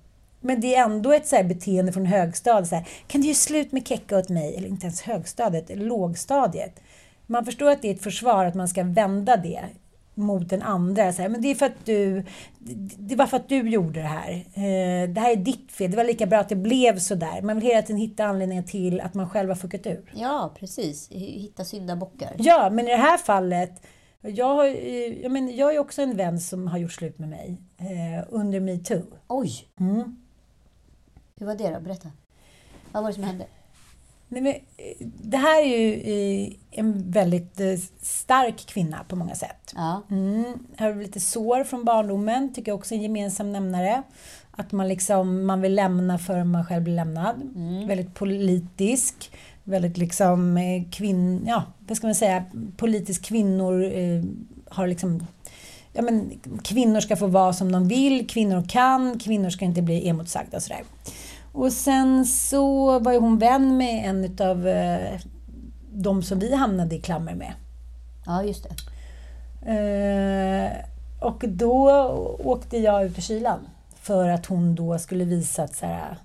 Men 0.44 0.62
det 0.62 0.76
är 0.76 0.84
ändå 0.84 1.12
ett 1.12 1.28
så 1.28 1.36
här 1.36 1.44
beteende 1.44 1.92
från 1.92 2.06
högstadiet. 2.06 2.70
Så 2.70 2.76
här, 2.76 2.88
kan 3.08 3.22
du 3.22 3.28
göra 3.28 3.36
slut 3.36 3.72
med 3.72 3.88
kecka 3.88 4.18
åt 4.18 4.30
mig? 4.30 4.56
Eller 4.56 4.68
inte 4.68 4.86
ens 4.86 5.02
högstadiet, 5.02 5.72
lågstadiet. 5.76 6.80
Man 7.28 7.46
förstår 7.46 7.70
att 7.70 7.82
det 7.82 7.90
är 7.90 7.96
ett 7.96 8.04
försvar 8.04 8.46
att 8.46 8.56
man 8.56 8.68
ska 8.68 8.84
vända 8.84 9.38
det 9.38 9.64
mot 10.14 10.50
den 10.50 10.62
andra. 10.62 11.14
Så 11.14 11.22
här, 11.22 11.30
men 11.30 11.42
det 11.42 11.48
är 11.48 11.56
för 11.56 11.66
att 11.66 11.86
du, 11.86 12.24
det 12.98 13.16
var 13.16 13.26
för 13.26 13.38
att 13.38 13.50
du 13.50 13.70
gjorde 13.70 14.02
det 14.02 14.08
här. 14.08 14.32
Eh, 14.32 15.10
det 15.10 15.22
här 15.22 15.32
är 15.32 15.36
ditt 15.36 15.72
fel. 15.72 15.92
Det 15.92 15.98
var 15.98 16.04
lika 16.04 16.26
bra 16.26 16.40
att 16.40 16.50
det 16.50 16.56
blev 16.56 17.00
så 17.00 17.16
där. 17.16 17.42
Man 17.42 17.56
vill 17.60 17.66
hela 17.66 17.82
tiden 17.82 18.02
hitta 18.02 18.26
anledningar 18.26 18.64
till 18.64 19.02
att 19.02 19.14
man 19.14 19.30
själv 19.30 19.50
har 19.50 19.56
fuckat 19.56 19.88
ur. 19.88 20.14
ja, 20.16 20.56
precis. 20.60 21.10
Hitta 21.12 21.66
syndabockar. 21.66 22.32
Ja, 22.38 22.70
men 22.70 22.88
i 22.88 22.92
det 22.92 22.98
här 22.98 23.18
fallet 23.18 23.82
jag, 24.22 24.56
har, 24.56 24.66
eh, 24.66 25.22
jag, 25.22 25.32
men, 25.32 25.56
jag 25.56 25.76
är 25.76 25.80
också 25.80 26.02
en 26.02 26.18
vän 26.18 26.40
som 26.40 26.68
har 26.68 26.78
gjort 26.78 26.92
slut 26.92 27.20
med 27.20 27.30
mig 27.30 27.58
eh, 27.78 28.26
under 28.30 28.60
metoo. 28.60 29.04
Oj! 29.28 29.52
Mm. 29.80 30.23
Hur 31.40 31.46
var 31.46 31.56
det 31.56 31.70
då? 31.70 31.80
Berätta. 31.80 32.12
Vad 32.92 33.04
var 33.04 33.10
det 33.10 33.16
som 33.16 33.24
hände? 33.24 33.46
Nej, 34.28 34.42
men, 34.42 34.54
eh, 34.54 35.08
det 35.22 35.38
här 35.38 35.64
är 35.64 35.68
ju 35.68 36.54
en 36.72 37.12
väldigt 37.12 37.60
eh, 37.60 37.76
stark 38.02 38.66
kvinna 38.66 39.04
på 39.08 39.16
många 39.16 39.36
sätt. 39.36 39.74
Ja. 39.76 40.02
Mm. 40.12 40.46
Har 40.78 40.96
lite 40.96 41.20
sår 41.20 41.64
från 41.64 41.84
barndomen, 41.84 42.54
tycker 42.54 42.72
jag 42.72 42.80
också 42.80 42.94
är 42.94 42.98
en 42.98 43.04
gemensam 43.04 43.52
nämnare. 43.52 44.04
Att 44.52 44.72
man, 44.72 44.88
liksom, 44.88 45.46
man 45.46 45.62
vill 45.62 45.76
lämna 45.76 46.20
för 46.20 46.44
man 46.44 46.66
själv 46.66 46.84
blir 46.84 46.96
lämnad. 46.96 47.36
Väldigt 47.88 48.14
politisk. 48.14 49.32
Väldigt 49.64 49.98
liksom 49.98 50.58
eh, 50.58 50.84
kvinn... 50.92 51.44
Ja, 51.48 51.64
vad 51.88 51.98
ska 51.98 52.08
man 52.08 52.16
säga? 52.16 52.44
Politisk 52.78 53.26
kvinnor 53.26 53.84
eh, 53.84 54.24
har 54.70 54.88
liksom... 54.88 55.28
Ja, 55.94 56.02
men, 56.02 56.32
kvinnor 56.64 57.00
ska 57.00 57.16
få 57.16 57.28
vara 57.28 57.54
som 57.54 57.72
de 57.72 57.88
vill, 57.88 58.28
kvinnor 58.28 58.66
kan, 58.70 59.20
kvinnor 59.20 59.50
ska 59.50 59.66
inte 59.66 59.82
bli 59.82 60.10
emotsagda 60.10 60.58
och 60.58 60.64
sådär. 60.64 60.84
Och 61.54 61.74
sen 61.74 62.26
så 62.26 63.00
var 63.00 63.12
ju 63.12 63.20
hon 63.20 63.38
vän 63.38 63.78
med 63.78 64.10
en 64.10 64.26
utav 64.26 64.68
eh, 64.68 65.20
de 65.92 66.24
som 66.24 66.40
vi 66.40 66.56
hamnade 66.56 66.96
i 66.96 67.02
klammer 67.02 67.36
med. 67.36 67.54
ja, 68.26 68.44
just 68.44 68.64
det. 68.64 68.76
Eh, 69.72 70.72
och 71.20 71.44
då 71.48 71.92
åkte 72.44 72.78
jag 72.78 73.06
ut 73.06 73.18
i 73.18 73.22
kylan. 73.22 73.60
För 73.96 74.30
att 74.30 74.46
hon 74.46 74.76
då 74.76 75.00
skulle 75.00 75.26
visa 75.26 75.64
att 75.64 75.76
så 75.76 75.86
här, 75.86 76.18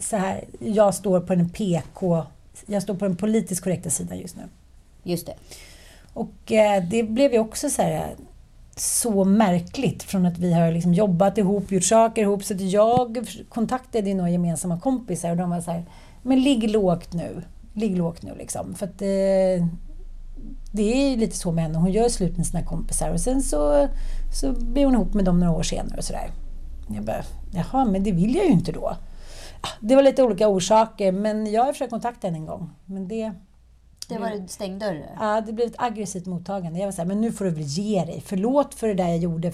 så 0.00 0.16
här, 0.16 0.44
jag 0.58 0.94
står 0.94 1.20
på 1.20 1.34
den 1.34 1.50
PK, 1.50 2.26
jag 2.66 2.82
står 2.82 2.94
på 2.94 3.04
den 3.04 3.16
politiskt 3.16 3.64
korrekta 3.64 3.90
sidan 3.90 4.18
just 4.18 4.36
nu. 4.36 4.42
Just 5.02 5.26
det. 5.26 5.34
Och 6.12 6.52
eh, 6.52 6.84
det 6.84 7.02
blev 7.02 7.32
ju 7.32 7.38
också 7.38 7.70
så 7.70 7.82
här 7.82 8.14
så 8.76 9.24
märkligt 9.24 10.02
från 10.02 10.26
att 10.26 10.38
vi 10.38 10.52
har 10.52 10.72
liksom 10.72 10.94
jobbat 10.94 11.38
ihop, 11.38 11.72
gjort 11.72 11.84
saker 11.84 12.22
ihop. 12.22 12.44
Så 12.44 12.54
att 12.54 12.60
jag 12.60 13.28
kontaktade 13.48 14.14
några 14.14 14.30
gemensamma 14.30 14.80
kompisar 14.80 15.30
och 15.30 15.36
de 15.36 15.50
var 15.50 15.60
så 15.60 15.70
här, 15.70 15.84
men 16.22 16.42
ligg 16.42 16.70
lågt 16.70 17.12
nu. 17.12 17.42
Ligg 17.74 17.98
lågt 17.98 18.22
nu 18.22 18.34
liksom. 18.38 18.74
För 18.74 18.86
att 18.86 19.02
eh, 19.02 19.66
det 20.72 20.92
är 20.92 21.10
ju 21.10 21.16
lite 21.16 21.36
så 21.36 21.52
med 21.52 21.64
henne. 21.64 21.78
Hon 21.78 21.92
gör 21.92 22.08
slut 22.08 22.36
med 22.36 22.46
sina 22.46 22.62
kompisar 22.62 23.10
och 23.10 23.20
sen 23.20 23.42
så, 23.42 23.88
så 24.40 24.52
blir 24.52 24.84
hon 24.84 24.94
ihop 24.94 25.14
med 25.14 25.24
dem 25.24 25.40
några 25.40 25.52
år 25.52 25.62
senare 25.62 25.96
och 25.98 26.04
sådär. 26.04 26.30
Jag 26.88 27.04
bara, 27.04 27.22
jaha, 27.50 27.84
men 27.84 28.02
det 28.02 28.12
vill 28.12 28.34
jag 28.34 28.44
ju 28.44 28.52
inte 28.52 28.72
då. 28.72 28.96
Ah, 29.60 29.68
det 29.80 29.96
var 29.96 30.02
lite 30.02 30.22
olika 30.22 30.48
orsaker, 30.48 31.12
men 31.12 31.52
jag 31.52 31.64
har 31.64 31.72
försökt 31.72 31.90
kontakta 31.90 32.26
henne 32.26 32.38
en 32.38 32.46
gång. 32.46 32.70
Men 32.84 33.08
det, 33.08 33.32
det 34.08 34.18
var 34.18 34.30
det 34.30 34.48
stängd 34.48 34.80
dörr? 34.80 35.06
Ja, 35.20 35.40
det 35.40 35.52
blev 35.52 35.66
ett 35.66 35.74
aggressivt 35.78 36.26
mottagande. 36.26 36.78
Jag 36.78 36.86
var 36.86 36.92
så 36.92 37.00
här, 37.00 37.08
men 37.08 37.20
nu 37.20 37.32
får 37.32 37.44
du 37.44 37.50
väl 37.50 37.62
ge 37.62 38.04
dig. 38.04 38.22
Förlåt 38.26 38.74
för 38.74 38.88
det 38.88 38.94
där 38.94 39.08
jag 39.08 39.18
gjorde, 39.18 39.52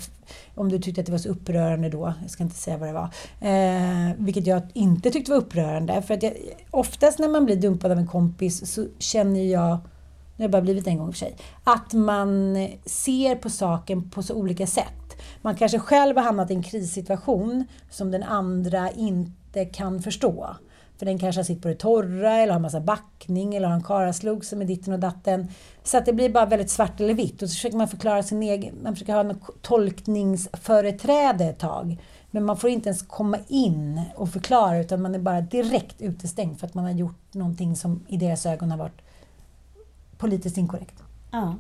om 0.55 0.69
du 0.69 0.79
tyckte 0.79 1.01
att 1.01 1.07
det 1.07 1.13
var 1.13 1.19
så 1.19 1.29
upprörande 1.29 1.89
då. 1.89 2.15
Jag 2.23 2.31
ska 2.31 2.43
inte 2.43 2.57
säga 2.57 2.77
vad 2.77 2.89
det 2.89 2.93
var. 2.93 3.11
Eh, 3.41 4.15
vilket 4.19 4.47
jag 4.47 4.63
inte 4.73 5.11
tyckte 5.11 5.31
var 5.31 5.39
upprörande. 5.39 6.03
För 6.03 6.15
att 6.15 6.23
jag, 6.23 6.33
oftast 6.71 7.19
när 7.19 7.29
man 7.29 7.45
blir 7.45 7.57
dumpad 7.57 7.93
av 7.93 7.99
en 7.99 8.07
kompis 8.07 8.75
så 8.75 8.87
känner 8.99 9.45
jag, 9.45 9.79
det 10.37 10.43
har 10.43 10.49
bara 10.49 10.63
blivit 10.63 10.87
en 10.87 10.99
gång 10.99 11.13
för 11.13 11.19
sig, 11.19 11.37
att 11.65 11.93
man 11.93 12.55
ser 12.85 13.35
på 13.35 13.51
saken 13.51 14.11
på 14.11 14.23
så 14.23 14.35
olika 14.35 14.67
sätt. 14.67 15.17
Man 15.43 15.57
kanske 15.57 15.79
själv 15.79 16.17
har 16.17 16.25
hamnat 16.25 16.51
i 16.51 16.55
en 16.55 16.63
krissituation 16.63 17.65
som 17.91 18.11
den 18.11 18.23
andra 18.23 18.91
inte 18.91 19.65
kan 19.65 20.03
förstå. 20.03 20.57
För 21.01 21.07
den 21.07 21.19
kanske 21.19 21.39
har 21.39 21.45
sitt 21.45 21.63
på 21.63 21.69
det 21.69 21.75
torra 21.75 22.37
eller 22.37 22.53
har 22.53 22.61
massa 22.61 22.81
backning 22.81 23.55
eller 23.55 23.69
har 23.69 23.75
en 23.75 23.83
karaslog 23.83 24.45
som 24.45 24.61
är 24.61 24.65
ditten 24.65 24.93
och 24.93 24.99
datten. 24.99 25.49
Så 25.83 25.99
att 25.99 26.07
det 26.07 26.13
blir 26.13 26.31
bara 26.31 26.47
väldigt 26.47 26.71
svart 26.71 27.01
eller 27.01 27.15
vitt. 27.15 27.43
Och 27.43 27.49
så 27.49 27.55
försöker 27.55 27.77
man 27.77 27.89
förklara 27.89 28.23
sin 28.23 28.43
egen... 28.43 28.75
Man 28.83 28.93
försöker 28.93 29.15
ha 29.15 29.23
något 29.23 29.63
tolkningsföreträde 29.63 31.45
ett 31.45 31.59
tag. 31.59 32.01
Men 32.31 32.45
man 32.45 32.57
får 32.57 32.71
inte 32.71 32.89
ens 32.89 33.03
komma 33.03 33.39
in 33.49 34.03
och 34.17 34.29
förklara 34.29 34.79
utan 34.79 35.03
man 35.03 35.15
är 35.15 35.19
bara 35.19 35.41
direkt 35.41 36.03
utestängd 36.03 36.61
för 36.61 36.67
att 36.67 36.75
man 36.75 36.85
har 36.85 36.93
gjort 36.93 37.35
någonting 37.35 37.77
som 37.77 38.05
i 38.09 38.17
deras 38.17 38.47
ögon 38.47 38.71
har 38.71 38.79
varit 38.79 39.01
politiskt 40.19 40.57
inkorrekt. 40.57 41.03
Ja. 41.31 41.55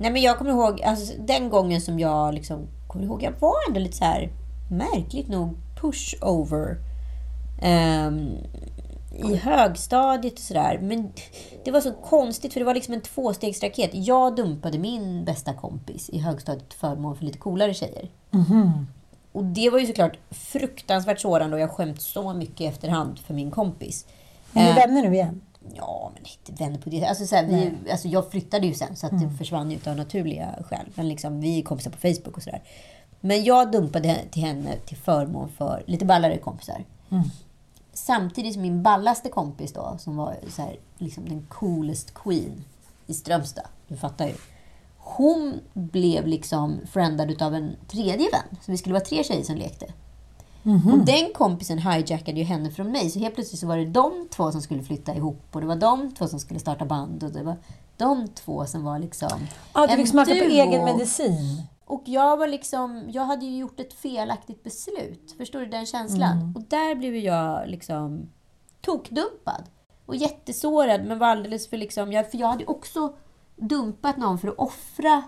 Nej 0.00 0.10
men 0.10 0.22
jag 0.22 0.38
kommer 0.38 0.50
ihåg, 0.50 0.82
alltså, 0.82 1.14
den 1.18 1.48
gången 1.50 1.80
som 1.80 1.98
jag 1.98 2.34
liksom, 2.34 2.66
kommer 2.86 3.04
ihåg, 3.04 3.22
jag 3.22 3.32
var 3.40 3.54
ändå 3.68 3.80
lite 3.80 3.96
så 3.96 4.04
här 4.04 4.30
märkligt 4.70 5.28
nog 5.28 5.56
pushover 5.80 6.93
um, 7.62 8.38
i 9.16 9.36
högstadiet 9.36 10.32
och 10.32 10.38
sådär. 10.38 10.78
Men 10.82 11.12
det 11.64 11.70
var 11.70 11.80
så 11.80 11.92
konstigt 11.92 12.52
för 12.52 12.60
det 12.60 12.66
var 12.66 12.74
liksom 12.74 12.94
en 12.94 13.00
tvåstegsraket. 13.00 13.90
Jag 13.92 14.36
dumpade 14.36 14.78
min 14.78 15.24
bästa 15.24 15.54
kompis 15.54 16.10
i 16.10 16.18
högstadiet 16.18 16.68
till 16.68 16.78
förmån 16.78 17.16
för 17.16 17.24
lite 17.24 17.38
coolare 17.38 17.74
tjejer. 17.74 18.08
Mm. 18.32 18.86
Och 19.32 19.44
det 19.44 19.70
var 19.70 19.78
ju 19.78 19.86
såklart 19.86 20.16
fruktansvärt 20.30 21.20
sårande 21.20 21.56
och 21.56 21.62
jag 21.62 21.70
skämt 21.70 22.00
så 22.00 22.32
mycket 22.32 22.60
i 22.60 22.66
efterhand 22.66 23.18
för 23.18 23.34
min 23.34 23.50
kompis. 23.50 24.06
Är 24.52 24.64
ni 24.64 24.70
Eh, 24.70 24.76
vänner 24.76 25.02
nu 25.02 25.14
igen? 25.14 25.40
Ja, 25.74 26.10
men 26.14 26.22
inte 26.22 26.64
vänner 26.64 26.78
på 26.78 26.90
det 26.90 27.04
alltså, 27.04 27.26
så 27.26 27.36
här, 27.36 27.46
vi, 27.46 27.90
alltså 27.90 28.08
Jag 28.08 28.30
flyttade 28.30 28.66
ju 28.66 28.74
sen 28.74 28.96
så 28.96 29.06
att 29.06 29.20
det 29.20 29.30
försvann 29.38 29.70
ju 29.70 29.78
av 29.86 29.96
naturliga 29.96 30.54
skäl. 30.68 30.86
Men 30.94 31.08
liksom, 31.08 31.40
vi 31.40 31.58
är 31.58 31.62
kompisar 31.62 31.90
på 31.90 31.96
Facebook 31.96 32.36
och 32.36 32.42
sådär. 32.42 32.62
Men 33.20 33.44
jag 33.44 33.72
dumpade 33.72 34.18
till 34.30 34.42
henne 34.42 34.76
till 34.86 34.96
förmån 34.96 35.48
för 35.48 35.82
lite 35.86 36.04
ballare 36.04 36.38
kompisar. 36.38 36.84
Samtidigt 37.94 38.52
som 38.52 38.62
min 38.62 38.82
ballaste 38.82 39.28
kompis 39.28 39.72
då, 39.72 39.96
som 39.98 40.16
var 40.16 40.36
så 40.48 40.62
här, 40.62 40.76
liksom 40.98 41.28
den 41.28 41.46
coolest 41.48 42.14
queen 42.14 42.64
i 43.06 43.14
Strömstad, 43.14 43.66
du 43.88 43.96
fattar 43.96 44.26
ju. 44.26 44.34
Hon 44.98 45.60
blev 45.72 46.26
liksom 46.26 46.80
friendad 46.92 47.30
utav 47.30 47.54
en 47.54 47.76
tredje 47.88 48.30
vän. 48.30 48.58
Så 48.60 48.72
vi 48.72 48.78
skulle 48.78 48.92
vara 48.92 49.04
tre 49.04 49.24
tjejer 49.24 49.44
som 49.44 49.56
lekte. 49.56 49.86
Och 50.92 50.98
den 50.98 51.32
kompisen 51.34 51.78
hijackade 51.78 52.38
ju 52.38 52.44
henne 52.44 52.70
från 52.70 52.92
mig. 52.92 53.10
Så 53.10 53.18
helt 53.18 53.34
plötsligt 53.34 53.60
så 53.60 53.66
var 53.66 53.76
det 53.76 53.84
de 53.84 54.28
två 54.30 54.52
som 54.52 54.62
skulle 54.62 54.82
flytta 54.82 55.14
ihop. 55.14 55.42
Och 55.52 55.60
det 55.60 55.66
var 55.66 55.76
de 55.76 56.14
två 56.14 56.28
som 56.28 56.40
skulle 56.40 56.60
starta 56.60 56.84
band. 56.84 57.22
Och 57.22 57.32
det 57.32 57.42
var 57.42 57.56
de 57.96 58.28
två 58.28 58.66
som 58.66 58.84
var 58.84 58.98
liksom 58.98 59.30
Ja, 59.74 59.86
du 59.86 59.96
fick 59.96 60.08
smaka 60.08 60.30
på 60.30 60.44
egen 60.44 60.84
medicin. 60.84 61.62
Och 61.84 62.02
jag 62.06 62.36
var 62.36 62.46
liksom, 62.48 63.04
jag 63.10 63.22
hade 63.24 63.46
ju 63.46 63.56
gjort 63.56 63.80
ett 63.80 63.94
felaktigt 63.94 64.62
beslut. 64.62 65.34
Förstår 65.38 65.60
du 65.60 65.66
den 65.66 65.86
känslan? 65.86 66.52
Och 66.56 66.62
där 66.62 66.94
blev 66.94 67.16
jag 67.16 67.68
liksom 67.68 68.30
tokdumpad. 68.80 69.62
Och 70.06 70.16
jättesårad, 70.16 71.04
men 71.04 71.18
var 71.18 71.26
alldeles 71.26 71.68
för 71.68 71.76
liksom, 71.76 72.12
jag, 72.12 72.30
för 72.30 72.38
jag 72.38 72.46
hade 72.48 72.64
också 72.66 73.16
dumpat 73.56 74.16
någon 74.16 74.38
för 74.38 74.48
att 74.48 74.58
offra. 74.58 75.22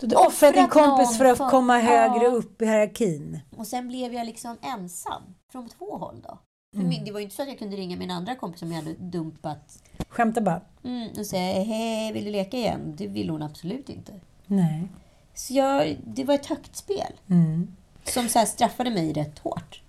Du 0.00 0.06
din 0.06 0.18
Offrat 0.18 0.70
kompis 0.70 1.08
någon 1.08 1.14
för 1.18 1.24
att 1.24 1.38
för- 1.38 1.50
komma 1.50 1.78
högre 1.78 2.24
Ja. 2.24 2.30
upp 2.30 2.62
i 2.62 2.66
hierarkin. 2.66 3.40
Och 3.56 3.66
sen 3.66 3.88
blev 3.88 4.14
jag 4.14 4.26
liksom 4.26 4.56
ensam. 4.62 5.22
Från 5.52 5.68
två 5.68 5.96
håll 5.96 6.20
då. 6.28 6.38
Mm. 6.74 6.88
min, 6.88 7.04
det 7.04 7.12
var 7.12 7.18
ju 7.20 7.24
inte 7.24 7.36
så 7.36 7.42
att 7.42 7.48
jag 7.48 7.58
kunde 7.58 7.76
ringa 7.76 7.96
min 7.96 8.10
andra 8.10 8.34
kompis 8.34 8.60
som 8.60 8.72
jag 8.72 8.82
hade 8.82 8.94
dumpat. 8.94 9.82
Skämta 10.08 10.40
bara. 10.40 10.60
Mm, 10.84 11.08
och 11.18 11.26
säga, 11.26 11.62
hej, 11.62 12.12
vill 12.12 12.24
du 12.24 12.30
leka 12.30 12.56
igen? 12.56 12.94
Det 12.98 13.06
ville 13.06 13.32
hon 13.32 13.42
absolut 13.42 13.88
inte. 13.88 14.12
Nej. 14.46 14.88
Så 15.36 15.54
jag, 15.54 15.96
det 16.04 16.24
var 16.24 16.34
ett 16.34 16.46
högt 16.46 16.76
spel. 16.76 17.12
Mm. 17.30 17.68
Som 18.04 18.28
så 18.28 18.46
straffade 18.46 18.90
mig 18.90 19.12
rätt 19.12 19.38
hårt. 19.38 19.82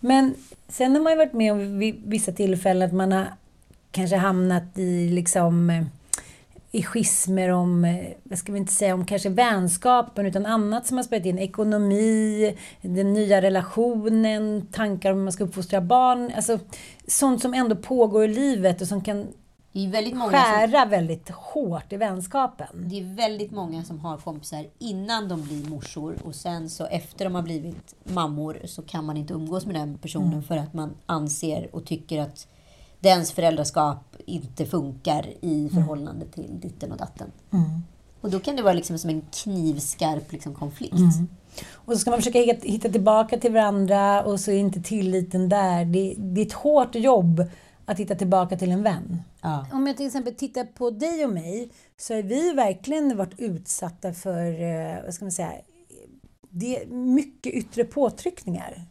Men 0.00 0.34
sen 0.68 0.94
har 0.94 1.02
man 1.02 1.12
ju 1.12 1.18
varit 1.18 1.32
med 1.32 1.52
om 1.52 1.78
vid 1.78 2.02
vissa 2.06 2.32
tillfällen 2.32 2.88
att 2.88 2.94
man 2.94 3.12
har 3.12 3.26
kanske 3.90 4.16
hamnat 4.16 4.78
i 4.78 5.08
liksom 5.08 5.70
eh, 5.70 5.84
i 6.74 6.82
schismer 6.82 7.48
om, 7.48 7.84
eh, 7.84 8.06
vad 8.22 8.38
ska 8.38 8.52
vi 8.52 8.58
inte 8.58 8.72
säga, 8.72 8.94
om 8.94 9.06
kanske 9.06 9.28
vänskapen 9.28 10.26
utan 10.26 10.46
annat 10.46 10.86
som 10.86 10.96
har 10.96 11.04
spelat 11.04 11.26
in. 11.26 11.38
Ekonomi, 11.38 12.56
den 12.80 13.12
nya 13.12 13.42
relationen, 13.42 14.66
tankar 14.72 15.10
om 15.10 15.16
hur 15.16 15.24
man 15.24 15.32
ska 15.32 15.44
uppfostra 15.44 15.80
barn. 15.80 16.32
Alltså 16.36 16.58
sånt 17.06 17.42
som 17.42 17.54
ändå 17.54 17.76
pågår 17.76 18.24
i 18.24 18.28
livet 18.28 18.80
och 18.80 18.86
som 18.88 19.00
kan 19.00 19.26
Det 19.74 19.84
är 19.84 19.88
väldigt 19.88 20.14
många 20.14 20.30
som, 20.30 20.40
skära 20.40 20.84
väldigt 20.84 21.30
hårt 21.30 21.92
i 21.92 21.96
vänskapen. 21.96 22.66
det 22.74 23.00
är 23.00 23.14
väldigt 23.14 23.50
många 23.50 23.84
som 23.84 24.00
har 24.00 24.16
kompisar 24.16 24.66
innan 24.78 25.28
de 25.28 25.42
blir 25.42 25.68
morsor 25.70 26.16
och 26.24 26.34
sen 26.34 26.70
så 26.70 26.86
efter 26.86 27.24
de 27.24 27.34
har 27.34 27.42
blivit 27.42 27.94
mammor 28.04 28.58
så 28.64 28.82
kan 28.82 29.04
man 29.04 29.16
inte 29.16 29.34
umgås 29.34 29.66
med 29.66 29.74
den 29.74 29.98
personen 29.98 30.42
för 30.42 30.56
att 30.56 30.74
man 30.74 30.94
anser 31.06 31.68
och 31.72 31.84
tycker 31.84 32.20
att 32.20 32.46
dens 33.00 33.32
föräldraskap 33.32 34.16
inte 34.26 34.66
funkar 34.66 35.26
i 35.40 35.68
förhållande 35.68 36.26
till 36.26 36.60
ditten 36.60 36.92
och 36.92 36.98
datten. 36.98 37.32
Och 38.20 38.30
då 38.30 38.40
kan 38.40 38.56
det 38.56 38.62
vara 38.62 38.74
liksom 38.74 38.98
som 38.98 39.10
en 39.10 39.22
knivskarp 39.42 40.32
liksom 40.32 40.54
konflikt. 40.54 40.94
Och 41.72 41.92
så 41.92 41.98
ska 41.98 42.10
man 42.10 42.18
försöka 42.18 42.38
hitta, 42.38 42.68
hitta 42.68 42.88
tillbaka 42.88 43.38
till 43.38 43.52
varandra 43.52 44.22
och 44.22 44.40
så 44.40 44.50
är 44.50 44.58
inte 44.58 44.80
tilliten 44.82 45.48
där. 45.48 45.84
Det, 45.84 46.14
det 46.18 46.40
är 46.40 46.46
ett 46.46 46.52
hårt 46.52 46.94
jobb 46.94 47.44
att 47.86 48.00
hitta 48.00 48.14
tillbaka 48.14 48.56
till 48.56 48.70
en 48.72 48.82
vän. 48.82 49.22
Ja. 49.40 49.66
Om 49.72 49.86
jag 49.86 49.96
till 49.96 50.06
exempel 50.06 50.34
tittar 50.34 50.64
på 50.64 50.90
dig 50.90 51.24
och 51.24 51.32
mig 51.32 51.70
så 51.96 52.14
har 52.14 52.22
vi 52.22 52.52
verkligen 52.52 53.16
varit 53.16 53.40
utsatta 53.40 54.12
för, 54.12 54.62
eh, 54.62 55.04
vad 55.04 55.14
ska 55.14 55.24
man 55.24 55.32
säga, 55.32 55.52
det 56.50 56.82
är 56.82 56.86
mycket 56.86 57.54
yttre 57.54 57.84
påtryckningar. 57.84 58.82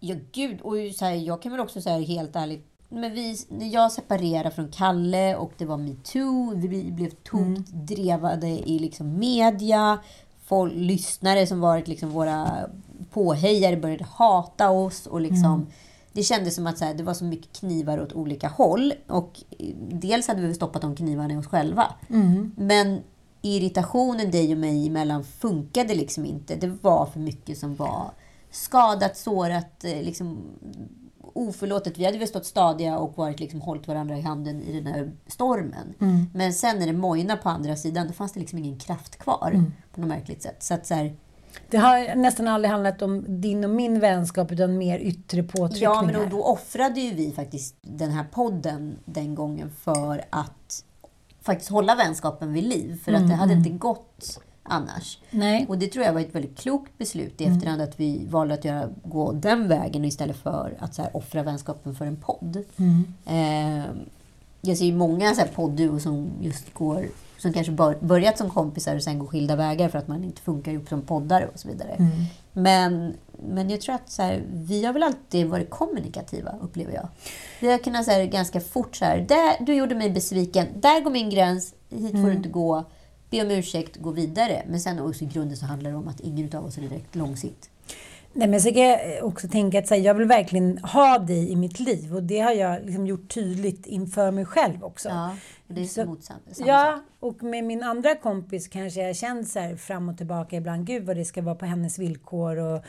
Ja, 0.00 0.16
gud. 0.32 0.60
Och 0.60 0.74
så 0.94 1.04
här, 1.04 1.12
jag 1.12 1.42
kan 1.42 1.52
väl 1.52 1.60
också 1.60 1.80
säga 1.80 1.98
helt 1.98 2.36
ärligt. 2.36 2.66
Men 2.88 3.12
vi, 3.12 3.36
när 3.48 3.66
jag 3.66 3.92
separerade 3.92 4.50
från 4.50 4.68
Kalle 4.68 5.36
och 5.36 5.52
det 5.58 5.64
var 5.64 5.76
metoo, 5.76 6.54
vi 6.54 6.92
blev 6.92 7.10
tokdrevade 7.10 8.48
i 8.48 8.78
liksom 8.78 9.18
media. 9.18 9.98
Folk, 10.44 10.72
lyssnare 10.76 11.46
som 11.46 11.60
varit 11.60 11.88
liksom 11.88 12.10
våra 12.10 12.70
påhejare 13.10 13.76
började 13.76 14.04
hata 14.04 14.70
oss. 14.70 15.06
och 15.06 15.20
liksom 15.20 15.66
Det 16.12 16.22
kändes 16.22 16.54
som 16.54 16.66
att 16.66 16.78
så 16.78 16.84
här, 16.84 16.94
det 16.94 17.02
var 17.02 17.14
så 17.14 17.24
mycket 17.24 17.52
knivar 17.52 18.00
åt 18.00 18.12
olika 18.12 18.48
håll. 18.48 18.92
Och 19.08 19.40
eh, 19.58 19.74
dels 19.90 20.28
hade 20.28 20.42
vi 20.42 20.54
stoppat 20.54 20.82
de 20.82 20.96
knivarna 20.96 21.34
i 21.34 21.36
oss 21.36 21.46
själva. 21.46 21.94
Men 22.56 23.00
irritationen 23.42 24.30
dig 24.30 24.52
och 24.52 24.58
mig 24.58 24.86
emellan 24.86 25.24
funkade 25.24 25.94
liksom 25.94 26.24
inte. 26.24 26.54
Det 26.56 26.76
var 26.82 27.06
för 27.06 27.20
mycket 27.20 27.58
som 27.58 27.74
var 27.74 28.10
skadat, 28.50 29.16
sårat, 29.16 29.84
eh, 29.84 30.02
liksom 30.02 30.38
oförlåtet. 31.34 31.98
Vi 31.98 32.04
hade 32.04 32.18
väl 32.18 32.28
stått 32.28 32.46
stadiga 32.46 32.98
och 32.98 33.16
varit 33.16 33.40
liksom, 33.40 33.60
hållit 33.60 33.88
varandra 33.88 34.18
i 34.18 34.20
handen 34.20 34.62
i 34.62 34.72
den 34.72 34.86
här 34.86 35.12
stormen. 35.26 35.94
Men 36.34 36.52
sen 36.52 36.78
när 36.78 36.86
det 36.86 36.92
mojnade 36.92 37.42
på 37.42 37.48
andra 37.48 37.76
sidan, 37.76 38.06
då 38.06 38.12
fanns 38.12 38.32
det 38.32 38.40
liksom 38.40 38.58
ingen 38.58 38.78
kraft 38.78 39.16
kvar 39.18 39.50
på 39.94 40.00
något 40.00 40.08
märkligt 40.08 40.42
sätt. 40.42 40.62
Så 40.62 40.74
att 40.74 40.86
så 40.86 40.94
här, 40.94 41.16
Det 41.70 41.76
har 41.76 42.14
nästan 42.16 42.48
aldrig 42.48 42.70
handlat 42.70 43.02
om 43.02 43.40
din 43.40 43.64
och 43.64 43.70
min 43.70 44.00
vänskap 44.00 44.52
utan 44.52 44.78
mer 44.78 44.98
yttre 44.98 45.42
påtryckningar. 45.42 45.94
Ja, 45.94 46.02
men 46.02 46.30
då, 46.30 46.44
offrade 46.44 47.00
ju 47.00 47.14
vi 47.14 47.32
faktiskt 47.32 47.74
den 47.80 48.10
här 48.10 48.24
podden 48.24 48.96
den 49.04 49.34
gången 49.34 49.70
för 49.82 50.24
att 50.30 50.84
faktiskt 51.42 51.70
hålla 51.70 51.94
vänskapen 51.94 52.52
vid 52.52 52.64
liv. 52.64 53.00
För 53.04 53.12
att 53.12 53.28
det 53.28 53.34
hade 53.34 53.52
inte 53.52 53.70
gått 53.70 54.40
annars. 54.62 55.18
Nej. 55.30 55.66
Och 55.68 55.78
det 55.78 55.86
tror 55.86 56.04
jag 56.04 56.12
var 56.12 56.20
ett 56.20 56.34
väldigt 56.34 56.58
klokt 56.58 56.98
beslut 56.98 57.40
i 57.40 57.44
efterhand 57.44 57.82
att 57.82 58.00
vi 58.00 58.26
valde 58.26 58.54
att 58.54 58.64
göra, 58.64 58.88
gå 59.04 59.32
den 59.32 59.68
vägen 59.68 60.04
istället 60.04 60.36
för 60.36 60.76
att 60.78 60.94
så 60.94 61.02
här, 61.02 61.16
offra 61.16 61.42
vänskapen 61.42 61.94
för 61.94 62.06
en 62.06 62.16
podd. 62.16 62.64
Eh, 63.26 63.84
jag 64.60 64.78
ser 64.78 64.84
ju 64.84 64.94
många 64.94 65.34
så 65.34 65.40
här 65.40 65.48
poddduo 65.48 66.00
som 66.00 66.30
just 66.40 66.74
går 66.74 67.06
som 67.42 67.52
kanske 67.52 67.72
bör, 67.72 67.98
börjat 68.00 68.38
som 68.38 68.50
kompisar 68.50 68.96
och 68.96 69.02
sen 69.02 69.18
går 69.18 69.26
skilda 69.26 69.56
vägar 69.56 69.88
för 69.88 69.98
att 69.98 70.08
man 70.08 70.24
inte 70.24 70.42
funkar 70.42 70.72
ihop 70.72 70.88
som 70.88 71.02
poddare 71.02 71.48
och 71.54 71.58
så 71.60 71.68
vidare. 71.68 71.96
Men, 72.52 73.14
men 73.48 73.70
jag 73.70 73.80
tror 73.80 73.94
att 73.94 74.10
så 74.10 74.22
här, 74.22 74.42
vi 74.52 74.84
har 74.84 74.92
väl 74.92 75.02
alltid 75.02 75.46
varit 75.46 75.70
kommunikativa, 75.70 76.54
upplever 76.60 76.92
jag. 76.92 77.08
Vi 77.60 77.70
har 77.70 77.78
kunnat 77.78 78.04
säga 78.04 78.26
ganska 78.26 78.60
fort 78.60 78.96
så 78.96 79.04
här, 79.04 79.18
där, 79.28 79.64
du 79.64 79.74
gjorde 79.74 79.94
mig 79.94 80.10
besviken, 80.10 80.66
där 80.76 81.00
går 81.00 81.10
min 81.10 81.30
gräns, 81.30 81.74
hit 81.90 82.12
får 82.12 82.26
du 82.26 82.32
inte 82.32 82.48
gå, 82.48 82.84
be 83.30 83.42
om 83.42 83.50
ursäkt, 83.50 83.96
gå 83.96 84.10
vidare. 84.10 84.62
Men 84.68 84.80
sen 84.80 85.00
också 85.00 85.24
i 85.24 85.26
grunden 85.26 85.56
så 85.56 85.66
handlar 85.66 85.90
det 85.90 85.96
om 85.96 86.08
att 86.08 86.20
ingen 86.20 86.56
av 86.56 86.64
oss 86.64 86.78
är 86.78 86.82
direkt 86.82 87.14
långsikt. 87.14 87.70
Nej, 88.34 88.48
men 88.48 88.60
så 88.60 88.72
kan 88.72 88.82
jag 88.82 89.24
också 89.24 89.48
tänka 89.48 89.78
att 89.78 89.90
här, 89.90 89.96
jag 89.96 90.14
vill 90.14 90.28
verkligen 90.28 90.78
ha 90.78 91.18
dig 91.18 91.52
i 91.52 91.56
mitt 91.56 91.80
liv 91.80 92.14
och 92.14 92.22
det 92.22 92.40
har 92.40 92.52
jag 92.52 92.84
liksom 92.84 93.06
gjort 93.06 93.34
tydligt 93.34 93.86
inför 93.86 94.30
mig 94.30 94.44
själv 94.44 94.84
också. 94.84 95.08
Ja, 95.08 95.36
det 95.68 95.80
är 95.80 95.84
så, 95.84 96.04
motsamt. 96.04 96.42
Ja, 96.66 97.00
och 97.20 97.42
med 97.42 97.64
min 97.64 97.82
andra 97.82 98.14
kompis 98.14 98.68
kanske 98.68 99.00
jag 99.00 99.16
känt 99.16 99.48
så 99.48 99.58
här 99.58 99.76
fram 99.76 100.08
och 100.08 100.16
tillbaka 100.16 100.56
ibland, 100.56 100.86
gud 100.86 101.04
vad 101.04 101.16
det 101.16 101.24
ska 101.24 101.42
vara 101.42 101.54
på 101.54 101.66
hennes 101.66 101.98
villkor 101.98 102.56
och 102.56 102.84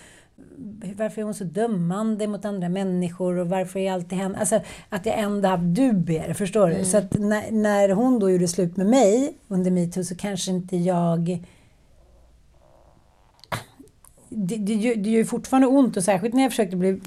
varför 0.95 1.21
är 1.21 1.25
hon 1.25 1.33
så 1.33 1.43
dömande 1.43 2.27
mot 2.27 2.45
andra 2.45 2.69
människor 2.69 3.37
och 3.37 3.49
varför 3.49 3.79
är 3.79 3.91
alltid 3.91 4.17
henne... 4.17 4.39
Alltså 4.39 4.61
att 4.89 5.05
jag 5.05 5.19
ändå 5.19 5.49
haft 5.49 5.63
dubier, 5.63 6.33
förstår 6.33 6.67
du? 6.67 6.73
Mm. 6.73 6.85
Så 6.85 6.97
att 6.97 7.19
när, 7.19 7.51
när 7.51 7.89
hon 7.89 8.19
då 8.19 8.29
gjorde 8.29 8.47
slut 8.47 8.77
med 8.77 8.87
mig 8.87 9.37
under 9.47 9.71
metoo 9.71 10.03
så 10.03 10.15
kanske 10.15 10.51
inte 10.51 10.77
jag 10.77 11.45
det, 14.35 14.57
det, 14.57 14.95
det 14.95 15.09
gör 15.09 15.17
ju 15.17 15.25
fortfarande 15.25 15.67
ont 15.67 15.97
och 15.97 16.03
särskilt 16.03 16.33
när 16.33 16.43
jag 16.43 16.51
försökte 16.51 16.75
bli 16.75 17.01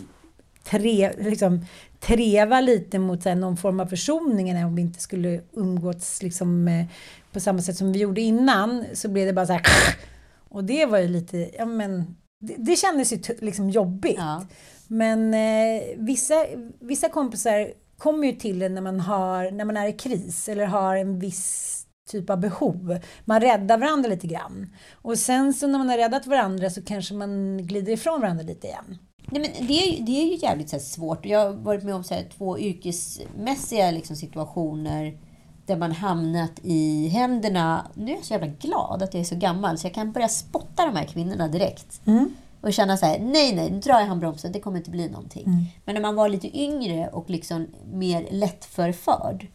tre, 0.65 1.13
liksom, 1.19 1.65
treva 2.01 2.61
lite 2.61 2.99
mot 2.99 3.25
här, 3.25 3.35
någon 3.35 3.57
form 3.57 3.81
av 3.81 3.87
försoning 3.87 4.65
om 4.65 4.77
vi 4.77 4.83
inte 4.83 5.01
skulle 5.01 5.41
umgås 5.53 6.23
liksom, 6.23 6.69
eh, 6.69 6.87
på 7.33 7.41
samma 7.41 7.63
sätt 7.63 7.77
som 7.77 7.93
vi 7.93 7.99
gjorde 7.99 8.21
innan 8.21 8.85
så 8.95 9.09
blev 9.09 9.27
det 9.27 9.33
bara 9.33 9.47
så 9.47 9.53
här 9.53 9.63
och 10.49 10.65
det 10.65 10.87
var 10.87 10.99
ju 10.99 11.09
lite, 11.09 11.51
ja 11.59 11.65
men 11.65 12.17
det, 12.41 12.55
det 12.59 12.77
kändes 12.77 13.13
ju 13.13 13.19
liksom 13.39 13.71
jobbigt. 13.71 14.17
Ja. 14.19 14.47
Men 14.87 15.35
eh, 15.35 15.83
vissa, 15.97 16.47
vissa 16.81 17.09
kompisar 17.09 17.73
kommer 17.99 18.27
ju 18.27 18.33
till 18.33 18.63
en 18.63 18.75
när 18.75 18.83
man, 18.83 19.01
har, 19.01 19.51
när 19.51 19.65
man 19.65 19.77
är 19.77 19.89
i 19.89 19.93
kris 19.93 20.49
eller 20.49 20.67
har 20.67 20.97
en 20.97 21.19
viss 21.19 21.76
typ 22.07 22.31
av 22.31 22.41
behov. 22.41 22.99
Man 23.25 23.41
räddar 23.41 23.79
varandra 23.79 24.09
lite 24.09 24.27
grann. 24.27 24.75
Och 24.95 25.19
sen 25.19 25.55
så 25.55 25.67
när 25.67 25.79
man 25.79 25.89
har 25.89 25.97
räddat 25.97 26.27
varandra 26.27 26.71
så 26.71 26.83
kanske 26.83 27.15
man 27.15 27.59
glider 27.67 27.93
ifrån 27.93 28.21
varandra 28.21 28.45
lite 28.45 28.67
igen. 28.67 28.99
Nej, 29.31 29.43
men 29.43 29.67
det, 29.67 29.75
är, 29.75 30.03
det 30.03 30.23
är 30.23 30.27
ju 30.27 30.37
jävligt 30.37 30.69
så 30.69 30.79
svårt. 30.79 31.27
Jag 31.27 31.39
har 31.39 31.53
varit 31.53 31.85
med 31.85 31.95
om 31.95 32.05
så 32.05 32.15
här, 32.15 32.29
två 32.37 32.59
yrkesmässiga 32.59 33.91
liksom, 33.91 34.17
situationer 34.17 35.19
där 35.67 35.77
man 35.77 35.93
hamnat 35.93 36.53
i 36.63 37.09
händerna... 37.09 37.91
Nu 37.95 38.13
är 38.13 38.17
jag 38.17 38.25
så 38.25 38.33
jävla 38.33 38.47
glad 38.47 39.03
att 39.03 39.15
jag 39.15 39.21
är 39.21 39.25
så 39.25 39.37
gammal 39.37 39.79
så 39.79 39.87
jag 39.87 39.95
kan 39.95 40.13
börja 40.13 40.29
spotta 40.29 40.87
de 40.87 40.97
här 40.97 41.05
kvinnorna 41.05 41.49
direkt. 41.49 42.01
Mm. 42.07 42.35
Och 42.61 42.73
känna 42.73 42.97
så 42.97 43.07
här, 43.07 43.19
nej, 43.19 43.55
nej, 43.55 43.71
nu 43.71 43.81
drar 43.81 44.01
jag 44.01 44.07
handbromsen, 44.07 44.53
det 44.53 44.61
kommer 44.61 44.79
inte 44.79 44.91
bli 44.91 45.09
någonting. 45.09 45.47
Mm. 45.47 45.65
Men 45.85 45.95
när 45.95 46.03
man 46.03 46.15
var 46.15 46.29
lite 46.29 46.59
yngre 46.59 47.09
och 47.09 47.31
liksom 47.31 47.67
mer 47.93 48.27
lättförförd, 48.31 49.47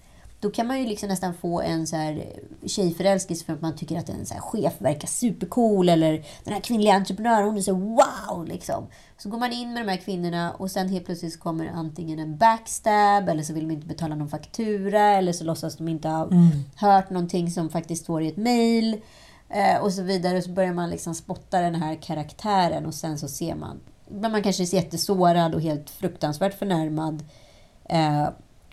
då 0.42 0.50
kan 0.50 0.68
man 0.68 0.80
ju 0.80 0.86
liksom 0.86 1.10
nästan 1.10 1.34
få 1.34 1.62
en 1.62 1.88
så 1.88 1.96
här 1.96 2.26
tjejförälskelse 2.66 3.46
för 3.46 3.54
att 3.54 3.62
man 3.62 3.76
tycker 3.76 3.98
att 3.98 4.10
en 4.10 4.26
så 4.26 4.36
chef 4.36 4.74
verkar 4.78 5.08
supercool 5.08 5.90
eller 5.90 6.26
den 6.44 6.54
här 6.54 6.62
kvinnliga 6.62 6.94
entreprenören, 6.94 7.46
hon 7.46 7.58
är 7.58 7.62
så 7.62 7.74
wow! 7.74 8.46
Liksom. 8.48 8.88
Så 9.18 9.30
går 9.30 9.38
man 9.38 9.52
in 9.52 9.74
med 9.74 9.86
de 9.86 9.92
här 9.92 9.98
kvinnorna 9.98 10.52
och 10.52 10.72
sen 10.72 10.90
helt 10.90 11.06
plötsligt 11.06 11.40
kommer 11.40 11.68
antingen 11.68 12.20
en 12.20 12.38
backstab 12.38 13.30
eller 13.30 13.44
så 13.44 13.54
vill 13.54 13.68
de 13.68 13.74
inte 13.74 13.88
betala 13.88 14.16
någon 14.16 14.30
faktura 14.30 15.02
eller 15.02 15.34
så 15.34 15.44
låtsas 15.44 15.78
de 15.78 15.88
inte 15.88 16.08
ha 16.08 16.24
mm. 16.24 16.50
hört 16.76 17.10
någonting 17.10 17.52
som 17.52 17.70
faktiskt 17.70 18.04
står 18.04 18.22
i 18.22 18.28
ett 18.28 18.38
mail. 18.38 19.02
Eh, 19.50 19.82
och 19.82 19.94
så 19.94 20.02
vidare. 20.02 20.42
Så 20.42 20.50
börjar 20.50 20.74
man 20.74 20.90
liksom 20.90 21.16
spotta 21.16 21.62
den 21.62 21.76
här 21.76 21.96
karaktären 21.96 22.86
och 22.86 22.94
sen 22.94 23.18
så 23.18 23.28
ser 23.28 23.56
man. 23.56 23.80
Men 24.10 24.32
man 24.32 24.44
kanske 24.44 24.64
är 24.64 24.74
jättesårad 24.74 25.56
och 25.56 25.62
helt 25.62 25.90
fruktansvärt 25.90 26.60
förnärmad. 26.60 27.24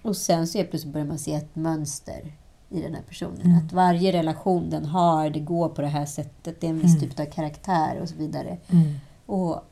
Eh, 0.08 0.10
och 0.10 0.16
sen 0.16 0.46
så 0.46 0.64
plötsligt 0.64 0.92
börjar 0.92 1.06
man 1.06 1.18
se 1.18 1.34
ett 1.34 1.56
mönster 1.56 2.32
i 2.70 2.80
den 2.80 2.94
här 2.94 3.02
personen. 3.02 3.40
Mm. 3.40 3.58
Att 3.58 3.72
varje 3.72 4.12
relation 4.12 4.70
den 4.70 4.84
har, 4.84 5.30
det 5.30 5.40
går 5.40 5.68
på 5.68 5.82
det 5.82 5.88
här 5.88 6.06
sättet. 6.06 6.60
Det 6.60 6.66
är 6.66 6.70
en 6.70 6.78
viss 6.78 6.96
mm. 6.96 7.00
typ 7.00 7.20
av 7.20 7.24
karaktär 7.24 7.98
och 8.02 8.08
så 8.08 8.16
vidare. 8.16 8.58
Mm. 8.68 8.94
Och 9.26 9.64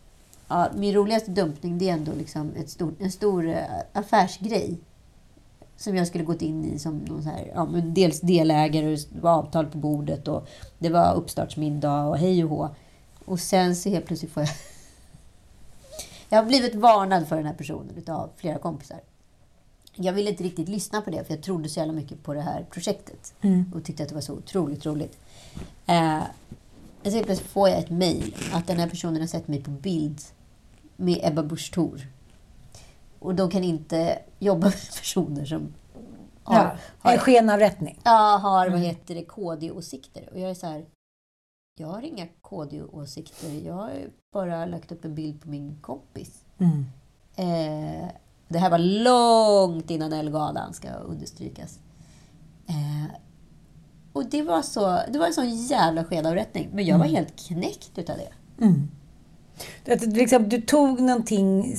ja, 0.49 0.69
Min 0.75 0.95
roligaste 0.95 1.31
dumpning 1.31 1.79
det 1.79 1.89
är 1.89 1.93
ändå 1.93 2.13
liksom 2.13 2.53
ett 2.57 2.71
stor, 2.71 2.95
en 2.99 3.13
stor 3.13 3.47
uh, 3.47 3.57
affärsgrej. 3.93 4.79
Som 5.79 5.97
jag 5.97 6.07
skulle 6.07 6.25
gått 6.25 6.43
in 6.43 6.65
i 6.65 6.79
som 6.79 6.99
någon 6.99 7.23
så 7.23 7.29
här, 7.29 7.53
ja, 7.55 7.65
men 7.65 7.95
dels 7.95 8.21
delägare 8.21 8.93
och 8.93 8.99
det 9.13 9.21
var 9.21 9.31
avtal 9.31 9.67
på 9.67 9.79
bordet 9.79 10.29
och 10.29 10.49
det 10.79 10.89
var 10.89 11.15
uppstartsmiddag 11.15 12.05
och 12.05 12.19
hej 12.19 12.45
och 12.45 12.51
hå. 12.51 12.69
Och 13.25 13.41
sen 13.41 13.77
så 13.77 13.89
helt 13.89 14.07
plötsligt 14.07 14.33
får 14.33 14.43
jag... 14.43 14.51
jag 16.29 16.39
har 16.39 16.47
blivit 16.47 16.75
varnad 16.75 17.29
för 17.29 17.37
den 17.37 17.47
här 17.47 17.55
personen 17.55 18.05
av 18.09 18.31
flera 18.37 18.59
kompisar 18.59 19.01
jag 19.97 20.13
ville 20.13 20.31
inte 20.31 20.45
riktigt 20.45 20.69
lyssna 20.69 21.01
på 21.01 21.11
det, 21.11 21.25
för 21.25 21.35
jag 21.35 21.43
trodde 21.43 21.69
så 21.69 21.81
jävla 21.81 21.93
mycket 21.93 22.23
på 22.23 22.35
det 22.35 22.41
här 22.41 22.67
projektet. 22.71 23.35
Mm. 23.41 23.73
Och 23.75 23.85
tyckte 23.85 24.03
att 24.03 24.09
det 24.09 24.15
var 24.15 24.23
så 24.23 24.35
otroligt 24.35 24.87
roligt. 24.87 25.19
Eh, 25.87 26.23
så 27.05 27.11
plötsligt 27.11 27.51
får 27.51 27.69
jag 27.69 27.79
ett 27.79 27.91
mejl 27.91 28.35
att 28.53 28.67
den 28.67 28.79
här 28.79 28.89
personen 28.89 29.21
har 29.21 29.27
sett 29.27 29.49
mig 29.49 29.63
på 29.63 29.71
bild 29.71 30.21
med 30.97 31.21
Ebba 31.23 31.43
Busch 31.43 31.73
Thor. 31.73 32.07
Och 33.19 33.35
de 33.35 33.51
kan 33.51 33.65
inte 33.65 34.19
jobba 34.39 34.67
med 34.67 34.73
personer 34.73 35.45
som 35.45 35.75
har... 36.43 36.57
Ja, 36.57 36.77
har 36.99 37.13
en 37.13 37.19
skenavrättning. 37.19 38.01
Ja, 38.05 38.39
har 38.43 38.67
vad 38.67 38.79
mm. 38.79 38.81
heter 38.81 39.15
det, 39.15 39.25
KD-åsikter. 39.25 40.29
Och 40.33 40.41
jag 40.41 40.51
är 40.51 40.55
så 40.55 40.67
här... 40.67 40.87
Jag 41.79 41.89
har 41.89 42.03
inga 42.03 42.27
KD-åsikter. 42.41 43.51
Jag 43.65 43.75
har 43.75 43.93
bara 44.33 44.67
lagt 44.67 44.93
upp 44.93 45.05
en 45.05 45.15
bild 45.15 45.43
på 45.43 45.49
min 45.49 45.79
kompis. 45.81 46.45
Mm. 46.59 46.85
Eh, 47.37 48.11
det 48.49 48.59
här 48.59 48.71
var 48.71 48.79
långt 48.79 49.91
innan 49.91 50.13
Ellegalan, 50.13 50.75
ska 50.75 50.89
understrykas. 50.89 51.79
Eh, 52.69 53.17
och 54.13 54.27
det 54.31 54.43
var, 54.43 54.63
så, 54.63 55.01
det 55.13 55.19
var 55.19 55.27
en 55.27 55.35
sån 55.35 55.57
jävla 55.57 56.05
skenavrättning. 56.05 56.69
Men 56.73 56.85
jag 56.85 56.99
var 56.99 57.05
mm. 57.05 57.17
helt 57.17 57.49
knäckt 57.49 57.99
utav 57.99 58.17
det. 58.17 58.65
Mm. 58.65 58.89
Att, 59.89 60.03
liksom, 60.03 60.49
du 60.49 60.61
tog 60.61 61.01
någonting 61.01 61.77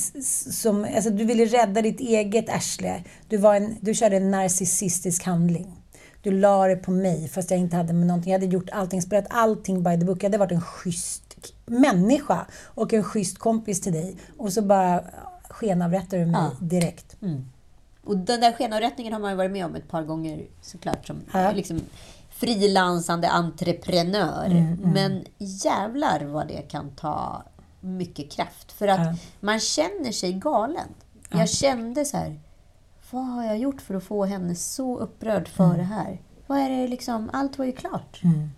som... 0.52 0.88
Alltså, 0.96 1.10
du 1.10 1.26
ville 1.26 1.46
rädda 1.46 1.82
ditt 1.82 2.00
eget 2.00 2.50
arsle. 2.50 3.04
Du, 3.28 3.38
var 3.38 3.56
en, 3.56 3.76
du 3.82 3.94
körde 3.94 4.18
en 4.18 4.32
narcissistisk 4.32 5.24
handling. 5.24 5.76
Du 6.22 6.32
la 6.32 6.68
det 6.68 6.76
på 6.76 6.92
mig 6.92 7.28
fast 7.28 7.52
jag 7.52 7.60
inte 7.60 7.76
hade 7.76 7.94
med 7.94 8.08
någonting. 8.08 8.32
Jag 8.32 8.40
hade 8.40 8.54
gjort 8.54 8.70
allting, 8.72 9.02
spelat 9.02 9.28
allting 9.30 9.84
by 9.84 10.00
the 10.00 10.06
book. 10.06 10.24
Jag 10.24 10.28
hade 10.28 10.38
varit 10.38 10.52
en 10.52 10.62
schysst 10.62 11.24
människa 11.66 12.46
och 12.64 12.94
en 12.94 13.04
schysst 13.04 13.38
kompis 13.38 13.82
till 13.82 13.94
dig. 13.94 14.16
Och 14.38 14.54
så 14.54 14.62
bara 14.62 15.04
skenavrättar 15.58 16.18
du 16.18 16.26
mig 16.26 16.42
ja. 16.42 16.66
direkt. 16.66 17.22
Mm. 17.22 17.46
Och 18.04 18.18
den 18.18 18.42
där 18.42 18.54
skenavrättningen 18.54 19.14
har 19.14 19.20
man 19.20 19.32
ju 19.32 19.38
varit 19.38 19.52
med 19.52 19.66
om 19.66 19.76
ett 19.76 19.88
par 19.88 20.04
gånger 20.04 20.46
såklart 20.62 21.08
som 21.08 21.22
ja. 21.34 21.52
liksom, 21.52 21.82
frilansande 22.30 23.30
entreprenör. 23.30 24.46
Mm, 24.46 24.74
mm. 24.74 24.92
Men 24.92 25.26
jävlar 25.38 26.26
vad 26.26 26.48
det 26.48 26.62
kan 26.62 26.90
ta 26.90 27.44
mycket 27.80 28.32
kraft. 28.32 28.72
För 28.72 28.88
att 28.88 29.00
ja. 29.00 29.16
man 29.40 29.60
känner 29.60 30.12
sig 30.12 30.34
galen. 30.34 30.88
Jag 31.30 31.50
kände 31.50 32.06
så 32.06 32.18
här, 32.18 32.40
vad 33.12 33.26
har 33.26 33.44
jag 33.44 33.58
gjort 33.58 33.82
för 33.82 33.96
att 33.96 34.04
få 34.04 34.26
henne 34.26 34.56
så 34.56 34.98
upprörd 35.00 35.48
för 35.48 35.64
mm. 35.64 35.78
det 35.78 35.84
här? 35.84 36.22
Vad 36.48 36.60
är 36.60 36.70
det 36.70 36.88
liksom, 36.88 37.30
allt 37.34 37.58
var 37.58 37.66
ju 37.66 37.72
klart. 37.72 38.24
Mm. 38.24 38.50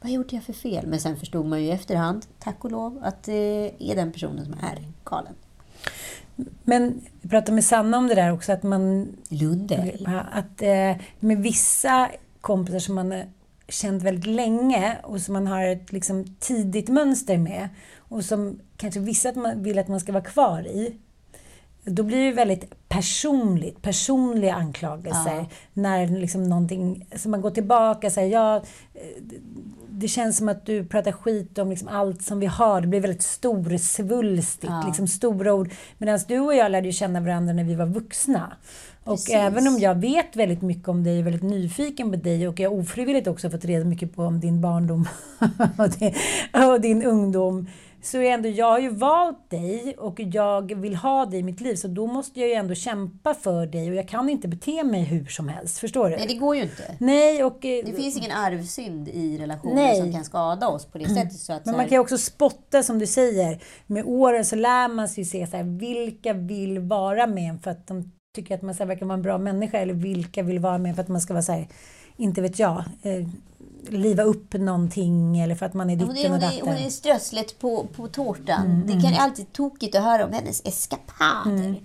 Vad 0.00 0.10
gjorde 0.10 0.34
jag 0.36 0.44
för 0.44 0.52
fel? 0.52 0.86
Men 0.86 1.00
sen 1.00 1.16
förstod 1.16 1.46
man 1.46 1.60
ju 1.60 1.66
i 1.66 1.70
efterhand, 1.70 2.26
tack 2.38 2.64
och 2.64 2.70
lov, 2.70 3.00
att 3.02 3.22
det 3.22 3.72
är 3.78 3.96
den 3.96 4.12
personen 4.12 4.44
som 4.44 4.54
är 4.54 4.88
galen. 5.04 5.34
Men 6.64 7.00
vi 7.20 7.28
pratade 7.28 7.52
med 7.52 7.64
Sanna 7.64 7.98
om 7.98 8.06
det 8.06 8.14
där 8.14 8.32
också, 8.32 8.52
att 8.52 8.62
man... 8.62 9.08
Lundell? 9.28 10.08
Att 10.32 10.62
eh, 10.62 10.96
med 11.20 11.38
vissa 11.38 12.10
kompisar 12.40 12.78
som 12.78 12.94
man 12.94 13.22
känt 13.68 14.02
väldigt 14.02 14.26
länge 14.26 14.98
och 15.02 15.20
som 15.20 15.32
man 15.32 15.46
har 15.46 15.66
ett 15.66 15.92
liksom, 15.92 16.24
tidigt 16.38 16.88
mönster 16.88 17.38
med 17.38 17.68
och 17.96 18.24
som 18.24 18.60
kanske 18.76 19.00
vissa 19.00 19.28
att 19.28 19.36
man 19.36 19.62
vill 19.62 19.78
att 19.78 19.88
man 19.88 20.00
ska 20.00 20.12
vara 20.12 20.24
kvar 20.24 20.66
i. 20.66 20.96
Då 21.84 22.02
blir 22.02 22.24
det 22.24 22.32
väldigt 22.32 22.88
personligt, 22.88 23.82
personliga 23.82 24.54
anklagelser. 24.54 25.36
Ja. 25.36 25.46
När 25.72 26.06
liksom 26.08 26.44
någonting, 26.44 27.06
så 27.16 27.28
man 27.28 27.40
går 27.40 27.50
tillbaka 27.50 28.06
och 28.06 28.12
säger 28.12 28.32
ja, 28.32 28.62
det 29.90 30.08
känns 30.08 30.36
som 30.36 30.48
att 30.48 30.66
du 30.66 30.84
pratar 30.84 31.12
skit 31.12 31.58
om 31.58 31.70
liksom 31.70 31.88
allt 31.88 32.22
som 32.22 32.40
vi 32.40 32.46
har. 32.46 32.80
Det 32.80 32.86
blir 32.86 33.00
väldigt 33.00 33.22
storsvulstigt, 33.22 34.72
ja. 34.72 34.82
liksom 34.86 35.08
stora 35.08 35.54
ord. 35.54 35.70
Medan 35.98 36.20
du 36.28 36.38
och 36.38 36.54
jag 36.54 36.72
lärde 36.72 36.86
ju 36.86 36.92
känna 36.92 37.20
varandra 37.20 37.52
när 37.52 37.64
vi 37.64 37.74
var 37.74 37.86
vuxna. 37.86 38.52
Precis. 39.04 39.28
Och 39.28 39.34
även 39.34 39.68
om 39.68 39.78
jag 39.78 39.94
vet 39.94 40.36
väldigt 40.36 40.62
mycket 40.62 40.88
om 40.88 41.04
dig 41.04 41.12
och 41.12 41.18
är 41.18 41.22
väldigt 41.22 41.42
nyfiken 41.42 42.10
på 42.10 42.16
dig 42.16 42.48
och 42.48 42.60
jag 42.60 42.72
ofrivilligt 42.72 43.26
också 43.26 43.50
fått 43.50 43.64
reda 43.64 43.84
mycket 43.84 44.16
på 44.16 44.22
om 44.22 44.40
din 44.40 44.60
barndom 44.60 45.08
och 46.72 46.80
din 46.80 47.02
ungdom 47.02 47.66
så 48.02 48.18
är 48.18 48.32
ändå, 48.32 48.48
jag 48.48 48.66
har 48.66 48.78
ju 48.78 48.88
valt 48.88 49.50
dig 49.50 49.94
och 49.98 50.20
jag 50.20 50.74
vill 50.74 50.96
ha 50.96 51.26
dig 51.26 51.40
i 51.40 51.42
mitt 51.42 51.60
liv. 51.60 51.74
Så 51.74 51.88
då 51.88 52.06
måste 52.06 52.40
jag 52.40 52.48
ju 52.48 52.54
ändå 52.54 52.74
kämpa 52.74 53.34
för 53.34 53.66
dig 53.66 53.90
och 53.90 53.94
jag 53.94 54.08
kan 54.08 54.28
inte 54.28 54.48
bete 54.48 54.84
mig 54.84 55.02
hur 55.02 55.24
som 55.24 55.48
helst. 55.48 55.78
Förstår 55.78 56.10
du? 56.10 56.16
Nej, 56.16 56.26
det 56.28 56.34
går 56.34 56.56
ju 56.56 56.62
inte. 56.62 56.96
Nej, 56.98 57.44
och, 57.44 57.64
eh, 57.64 57.84
det 57.84 57.92
finns 57.92 58.16
ingen 58.16 58.32
arvsynd 58.32 59.08
i 59.08 59.38
relationer 59.38 59.74
nej. 59.74 60.00
som 60.00 60.12
kan 60.12 60.24
skada 60.24 60.68
oss 60.68 60.86
på 60.86 60.98
det 60.98 61.08
sättet. 61.08 61.32
Så 61.32 61.52
att, 61.52 61.66
Men 61.66 61.76
man 61.76 61.84
kan 61.84 61.92
ju 61.96 61.98
också 61.98 62.18
spotta, 62.18 62.82
som 62.82 62.98
du 62.98 63.06
säger. 63.06 63.62
Med 63.86 64.04
åren 64.06 64.44
så 64.44 64.56
lär 64.56 64.88
man 64.88 65.08
sig 65.08 65.24
se 65.24 65.46
så 65.46 65.56
här, 65.56 65.64
vilka 65.64 66.32
vill 66.32 66.78
vara 66.78 67.26
med 67.26 67.50
en 67.50 67.58
för 67.58 67.70
att 67.70 67.86
de 67.86 68.12
tycker 68.36 68.54
att 68.54 68.62
man 68.62 68.74
så 68.74 68.78
här, 68.78 68.88
verkar 68.88 69.06
vara 69.06 69.14
en 69.14 69.22
bra 69.22 69.38
människa 69.38 69.78
eller 69.78 69.94
vilka 69.94 70.42
vill 70.42 70.58
vara 70.58 70.78
med 70.78 70.94
för 70.94 71.02
att 71.02 71.08
man 71.08 71.20
ska 71.20 71.32
vara 71.34 71.42
så 71.42 71.52
här, 71.52 71.68
inte 72.16 72.42
vet 72.42 72.58
jag, 72.58 72.84
eh, 73.02 73.28
liva 73.88 74.22
upp 74.22 74.54
någonting 74.54 75.38
eller 75.40 75.54
för 75.54 75.66
att 75.66 75.74
man 75.74 75.90
är 75.90 75.96
Hon 75.96 76.10
är, 76.10 76.14
ditten 76.14 76.32
och 76.32 76.38
hon, 76.38 76.48
är, 76.48 76.52
datten. 76.52 76.68
hon 76.68 76.86
är 76.86 76.90
strösslet 76.90 77.58
på, 77.58 77.86
på 77.96 78.08
tårtan. 78.08 78.82
Det 78.86 78.92
kan 78.92 79.14
alltid 79.18 79.52
tokigt 79.52 79.94
att 79.96 80.02
höra 80.02 80.26
om 80.26 80.32
hennes 80.32 80.62
eskapader. 80.64 81.82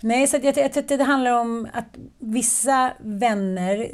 Nej, 0.00 0.26
så 0.26 0.36
jag, 0.36 0.56
jag 0.56 0.72
tror 0.72 0.82
att 0.82 0.88
det 0.88 1.02
handlar 1.02 1.40
om 1.40 1.68
att 1.72 1.96
vissa 2.18 2.92
vänner, 2.98 3.88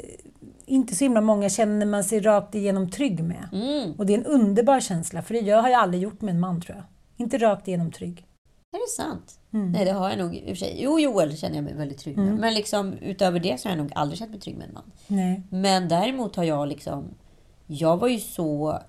inte 0.65 0.95
så 0.95 1.05
himla 1.05 1.21
många, 1.21 1.49
känner 1.49 1.85
man 1.85 2.03
sig 2.03 2.19
rakt 2.19 2.55
igenom 2.55 2.91
trygg 2.91 3.23
med. 3.23 3.49
Mm. 3.53 3.93
Och 3.97 4.05
det 4.05 4.13
är 4.13 4.17
en 4.17 4.25
underbar 4.25 4.79
känsla, 4.79 5.21
för 5.21 5.33
det 5.33 5.39
jag 5.39 5.61
har 5.61 5.69
jag 5.69 5.81
aldrig 5.81 6.03
gjort 6.03 6.21
med 6.21 6.33
en 6.33 6.39
man 6.39 6.61
tror 6.61 6.77
jag. 6.77 6.85
Inte 7.17 7.37
rakt 7.37 7.67
igenom 7.67 7.91
trygg. 7.91 8.25
Är 8.73 8.77
det 8.77 9.03
sant? 9.03 9.39
Mm. 9.53 9.71
Nej, 9.71 9.85
det 9.85 9.91
har 9.91 10.09
jag 10.09 10.19
nog 10.19 10.35
i 10.35 10.43
och 10.43 10.47
för 10.47 10.55
sig. 10.55 10.77
Jo, 10.79 10.99
Joel 10.99 11.37
känner 11.37 11.55
jag 11.55 11.63
mig 11.63 11.73
väldigt 11.73 11.97
trygg 11.97 12.17
med. 12.17 12.33
Men 12.33 12.53
liksom, 12.53 12.93
utöver 12.93 13.39
det 13.39 13.59
så 13.59 13.69
har 13.69 13.75
jag 13.75 13.83
nog 13.83 13.91
aldrig 13.95 14.19
känt 14.19 14.31
mig 14.31 14.39
trygg 14.39 14.57
med 14.57 14.67
en 14.67 14.73
man. 14.73 14.91
Nej. 15.07 15.41
Men 15.49 15.87
däremot 15.87 16.35
har 16.35 16.43
jag 16.43 16.67
liksom... 16.67 17.05
Jag 17.67 17.97
var 17.97 18.07
ju 18.07 18.19
så... 18.19 18.79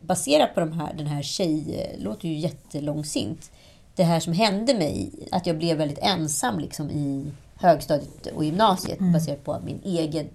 Baserat 0.00 0.54
på 0.54 0.60
de 0.60 0.72
här, 0.72 0.94
den 0.94 1.06
här 1.06 1.22
tjej... 1.22 1.96
låter 1.98 2.28
ju 2.28 2.34
jättelångsint. 2.34 3.50
Det 3.94 4.04
här 4.04 4.20
som 4.20 4.32
hände 4.32 4.74
mig, 4.74 5.12
att 5.32 5.46
jag 5.46 5.58
blev 5.58 5.76
väldigt 5.76 5.98
ensam 5.98 6.58
liksom 6.58 6.90
i 6.90 7.32
högstadiet 7.54 8.26
och 8.26 8.44
gymnasiet. 8.44 8.98
Baserat 8.98 9.44
på 9.44 9.60
min 9.64 9.80
egen 9.84 10.28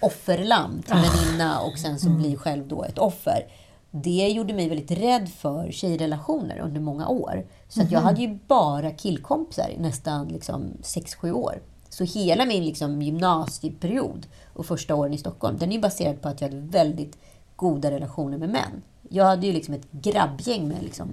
offerlamm 0.00 0.82
till 0.82 0.94
väninna 0.94 1.60
och 1.60 1.78
sen 1.78 1.98
så 1.98 2.10
blir 2.10 2.36
själv 2.36 2.68
då 2.68 2.84
ett 2.84 2.98
offer. 2.98 3.46
Det 3.90 4.28
gjorde 4.28 4.54
mig 4.54 4.68
väldigt 4.68 4.90
rädd 4.90 5.28
för 5.28 5.70
tjejrelationer 5.70 6.58
under 6.58 6.80
många 6.80 7.08
år. 7.08 7.46
Så 7.68 7.82
att 7.82 7.90
jag 7.90 8.00
hade 8.00 8.20
ju 8.20 8.38
bara 8.46 8.90
killkompisar 8.90 9.68
i 9.68 9.80
nästan 9.80 10.28
liksom 10.28 10.70
6-7 10.82 11.32
år. 11.32 11.62
Så 11.98 12.04
hela 12.04 12.44
min 12.44 12.64
liksom 12.64 13.02
gymnasieperiod 13.02 14.26
och 14.54 14.66
första 14.66 14.94
åren 14.94 15.14
i 15.14 15.18
Stockholm, 15.18 15.58
den 15.58 15.68
är 15.68 15.74
ju 15.74 15.80
baserad 15.80 16.22
på 16.22 16.28
att 16.28 16.40
jag 16.40 16.48
hade 16.48 16.60
väldigt 16.60 17.18
goda 17.56 17.90
relationer 17.90 18.38
med 18.38 18.48
män. 18.48 18.82
Jag 19.08 19.24
hade 19.24 19.46
ju 19.46 19.52
liksom 19.52 19.74
ett 19.74 19.90
grabbgäng 19.90 20.68
med 20.68 20.82
liksom 20.82 21.08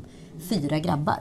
fyra 0.49 0.79
grabbar. 0.79 1.19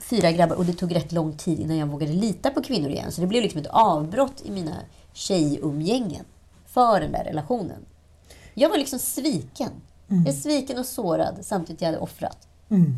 Fyra 0.00 0.32
grabbar 0.32 0.56
och 0.56 0.64
det 0.64 0.72
tog 0.72 0.94
rätt 0.94 1.12
lång 1.12 1.32
tid 1.32 1.60
innan 1.60 1.76
jag 1.76 1.86
vågade 1.86 2.12
lita 2.12 2.50
på 2.50 2.62
kvinnor 2.62 2.90
igen. 2.90 3.12
Så 3.12 3.20
det 3.20 3.26
blev 3.26 3.42
liksom 3.42 3.60
ett 3.60 3.66
avbrott 3.66 4.42
i 4.44 4.50
mina 4.50 4.76
tjejumgängen 5.12 6.24
för 6.66 7.00
den 7.00 7.12
där 7.12 7.24
relationen. 7.24 7.84
Jag 8.54 8.68
var 8.68 8.78
liksom 8.78 8.98
sviken. 8.98 9.70
Jag 10.06 10.28
är 10.28 10.32
sviken 10.32 10.78
och 10.78 10.86
sårad 10.86 11.38
samtidigt 11.42 11.80
jag 11.80 11.88
hade 11.88 11.98
offrat. 11.98 12.48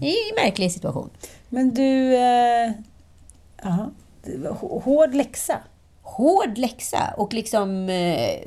Det 0.00 0.06
är 0.06 0.30
en 0.30 0.44
märklig 0.44 0.72
situation. 0.72 1.11
Men 1.48 1.74
du... 1.74 2.14
Eh, 2.16 2.72
hård 4.61 5.14
läxa. 5.14 5.59
hård 6.03 6.59
läxa. 6.59 7.14
Och 7.16 7.33
liksom, 7.33 7.89
eh, 7.89 8.39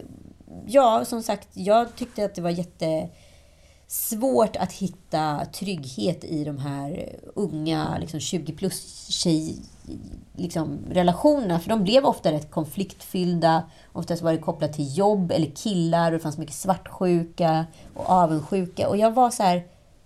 ja, 0.65 1.05
som 1.05 1.23
sagt, 1.23 1.47
jag 1.53 1.95
tyckte 1.95 2.25
att 2.25 2.35
det 2.35 2.41
var 2.41 2.49
jättesvårt 2.49 4.55
att 4.55 4.73
hitta 4.73 5.45
trygghet 5.53 6.23
i 6.23 6.43
de 6.43 6.57
här 6.57 7.15
unga, 7.35 7.97
liksom 7.97 8.19
20 8.19 8.53
plus 8.53 9.07
tjej, 9.09 9.55
liksom, 10.35 10.79
relationerna. 10.91 11.59
För 11.59 11.69
de 11.69 11.83
blev 11.83 12.05
ofta 12.05 12.31
rätt 12.31 12.51
konfliktfyllda. 12.51 13.63
Oftast 13.93 14.21
var 14.21 14.31
det 14.31 14.37
kopplat 14.37 14.73
till 14.73 14.97
jobb 14.97 15.31
eller 15.31 15.51
killar. 15.55 16.11
Och 16.11 16.17
det 16.17 16.23
fanns 16.23 16.37
mycket 16.37 16.55
svartsjuka 16.55 17.65
och 17.93 18.09
avundsjuka. 18.09 18.89
Och 18.89 18.97
jag 18.97 19.11
var 19.11 19.29
så 19.29 19.43
här, 19.43 19.55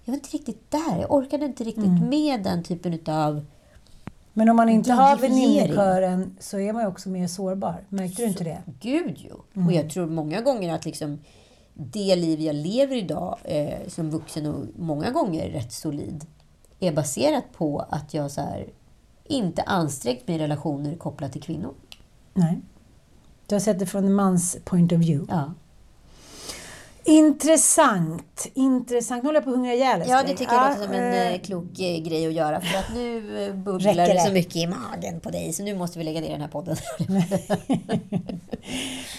jag 0.04 0.12
var 0.12 0.18
inte 0.18 0.38
riktigt 0.38 0.72
där. 0.72 0.98
Jag 1.02 1.12
orkade 1.12 1.46
inte 1.46 1.64
riktigt 1.64 2.04
med 2.10 2.44
den 2.44 2.64
typen 2.64 3.00
av 3.06 3.46
Men 4.38 4.50
om 4.50 4.56
man 4.56 4.70
inte 4.70 4.94
har 4.94 5.18
väninnekören 5.18 6.36
så 6.40 6.60
är 6.60 6.74
man 6.74 6.82
ju 6.82 6.88
också 6.88 7.10
mer 7.10 7.28
sårbar. 7.28 7.86
Märkte 7.90 8.22
du 8.22 8.28
inte 8.28 8.44
det? 8.44 8.64
Gud 8.80 9.18
jo. 9.18 9.64
Och 9.66 9.72
jag 9.72 9.90
tror 9.90 10.08
många 10.08 10.42
gånger 10.42 10.76
att 10.76 10.86
liksom 10.86 11.20
det 11.74 12.16
liv 12.16 12.42
jag 12.42 12.56
lever 12.56 12.96
idag 12.96 13.38
eh, 13.44 13.88
som 13.88 14.12
vuxen 14.12 14.46
och 14.46 14.66
många 14.76 15.12
gånger 15.12 15.50
rätt 15.50 15.72
solid 15.72 16.26
är 16.80 16.92
baserat 16.92 17.44
på 17.54 17.86
att 17.90 18.14
jag 18.14 18.32
så 18.32 18.42
här, 18.42 18.68
inte 19.24 19.62
ansträngt 19.62 20.28
mig 20.28 20.36
i 20.36 20.40
relationer 20.40 20.96
kopplat 20.96 21.32
till 21.32 21.44
kvinnor. 21.44 21.74
Nej. 22.34 22.62
Du 23.48 23.56
har 23.56 23.60
sett 23.60 23.80
det 23.80 23.86
från 23.86 24.06
en 24.06 24.14
mans 24.14 24.58
point 24.66 24.92
of 24.92 25.00
view. 25.00 25.36
Ja, 25.36 25.54
Intressant. 27.06 28.48
Intressant. 28.54 29.24
Nu 29.24 29.28
håller 29.28 29.38
jag 29.38 29.44
på 29.44 29.50
att 29.50 29.56
hungra 29.56 29.74
ihjäl 29.74 30.04
ja 30.08 30.24
det 30.28 30.34
tycker 30.34 30.54
jag 30.54 30.64
Ja, 30.64 30.70
låter 30.70 30.84
som 30.86 30.94
en 30.94 31.34
eh, 31.34 31.40
klok 31.40 31.80
eh, 31.80 31.98
grej 31.98 32.28
att 32.28 32.34
göra. 32.34 32.62
För 32.62 32.78
att 32.78 32.94
nu 32.96 33.54
bubblar 33.54 33.94
det 33.96 34.20
så 34.20 34.32
mycket 34.32 34.56
i 34.56 34.68
magen 34.68 35.20
på 35.20 35.30
dig. 35.30 35.54
Så 35.54 35.64
nu 35.64 35.76
måste 35.76 36.00
vi 36.00 36.06
lägga 36.06 36.22
ner 36.22 36.30
den 36.32 36.42
här 36.42 36.48
podden. 36.48 36.76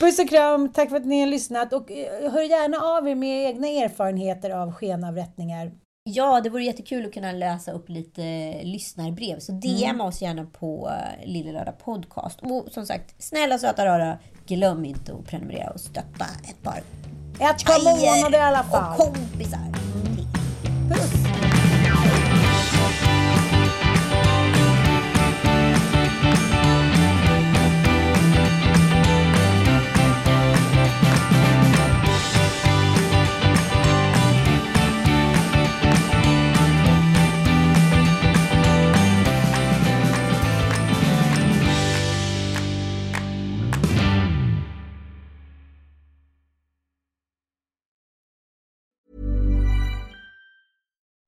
Puss 0.01 0.19
och 0.19 0.29
kram. 0.29 0.73
Tack 0.73 0.89
för 0.89 0.97
att 0.97 1.07
ni 1.07 1.21
har 1.21 1.27
lyssnat. 1.27 1.73
Och 1.73 1.91
hör 2.33 2.43
gärna 2.51 2.79
av 2.79 3.09
er 3.09 3.15
med 3.15 3.47
egna 3.49 3.67
erfarenheter 3.69 4.51
av 4.51 4.73
skenavrättningar. 4.73 5.73
Ja, 6.09 6.41
det 6.41 6.51
vore 6.51 6.65
jättekul 6.65 7.07
att 7.07 7.13
kunna 7.15 7.33
läsa 7.33 7.73
upp 7.73 7.89
lite 7.89 8.55
lyssnarbrev. 8.63 9.39
Så 9.39 9.53
DM 9.53 9.91
Mm. 9.91 10.01
oss 10.01 10.23
gärna 10.23 10.45
på 10.45 10.91
Lille 11.25 11.53
Lördag 11.53 11.79
Podcast. 11.79 12.41
Och 12.43 12.67
som 12.71 12.87
sagt, 12.87 13.23
snälla 13.23 13.59
söta 13.59 13.87
rara, 13.87 14.19
glöm 14.47 14.85
inte 14.85 15.13
att 15.13 15.27
prenumerera 15.27 15.71
och 15.71 15.81
stötta 15.81 16.25
ett 16.49 16.63
par 16.63 16.81
Ett 17.41 17.65
par 17.65 17.85
månader 17.85 18.39
i 18.39 18.43
alla 18.43 18.63
fall. 18.63 18.91
och 18.91 18.97
kompisar. 18.97 19.61
Puss. 20.91 21.36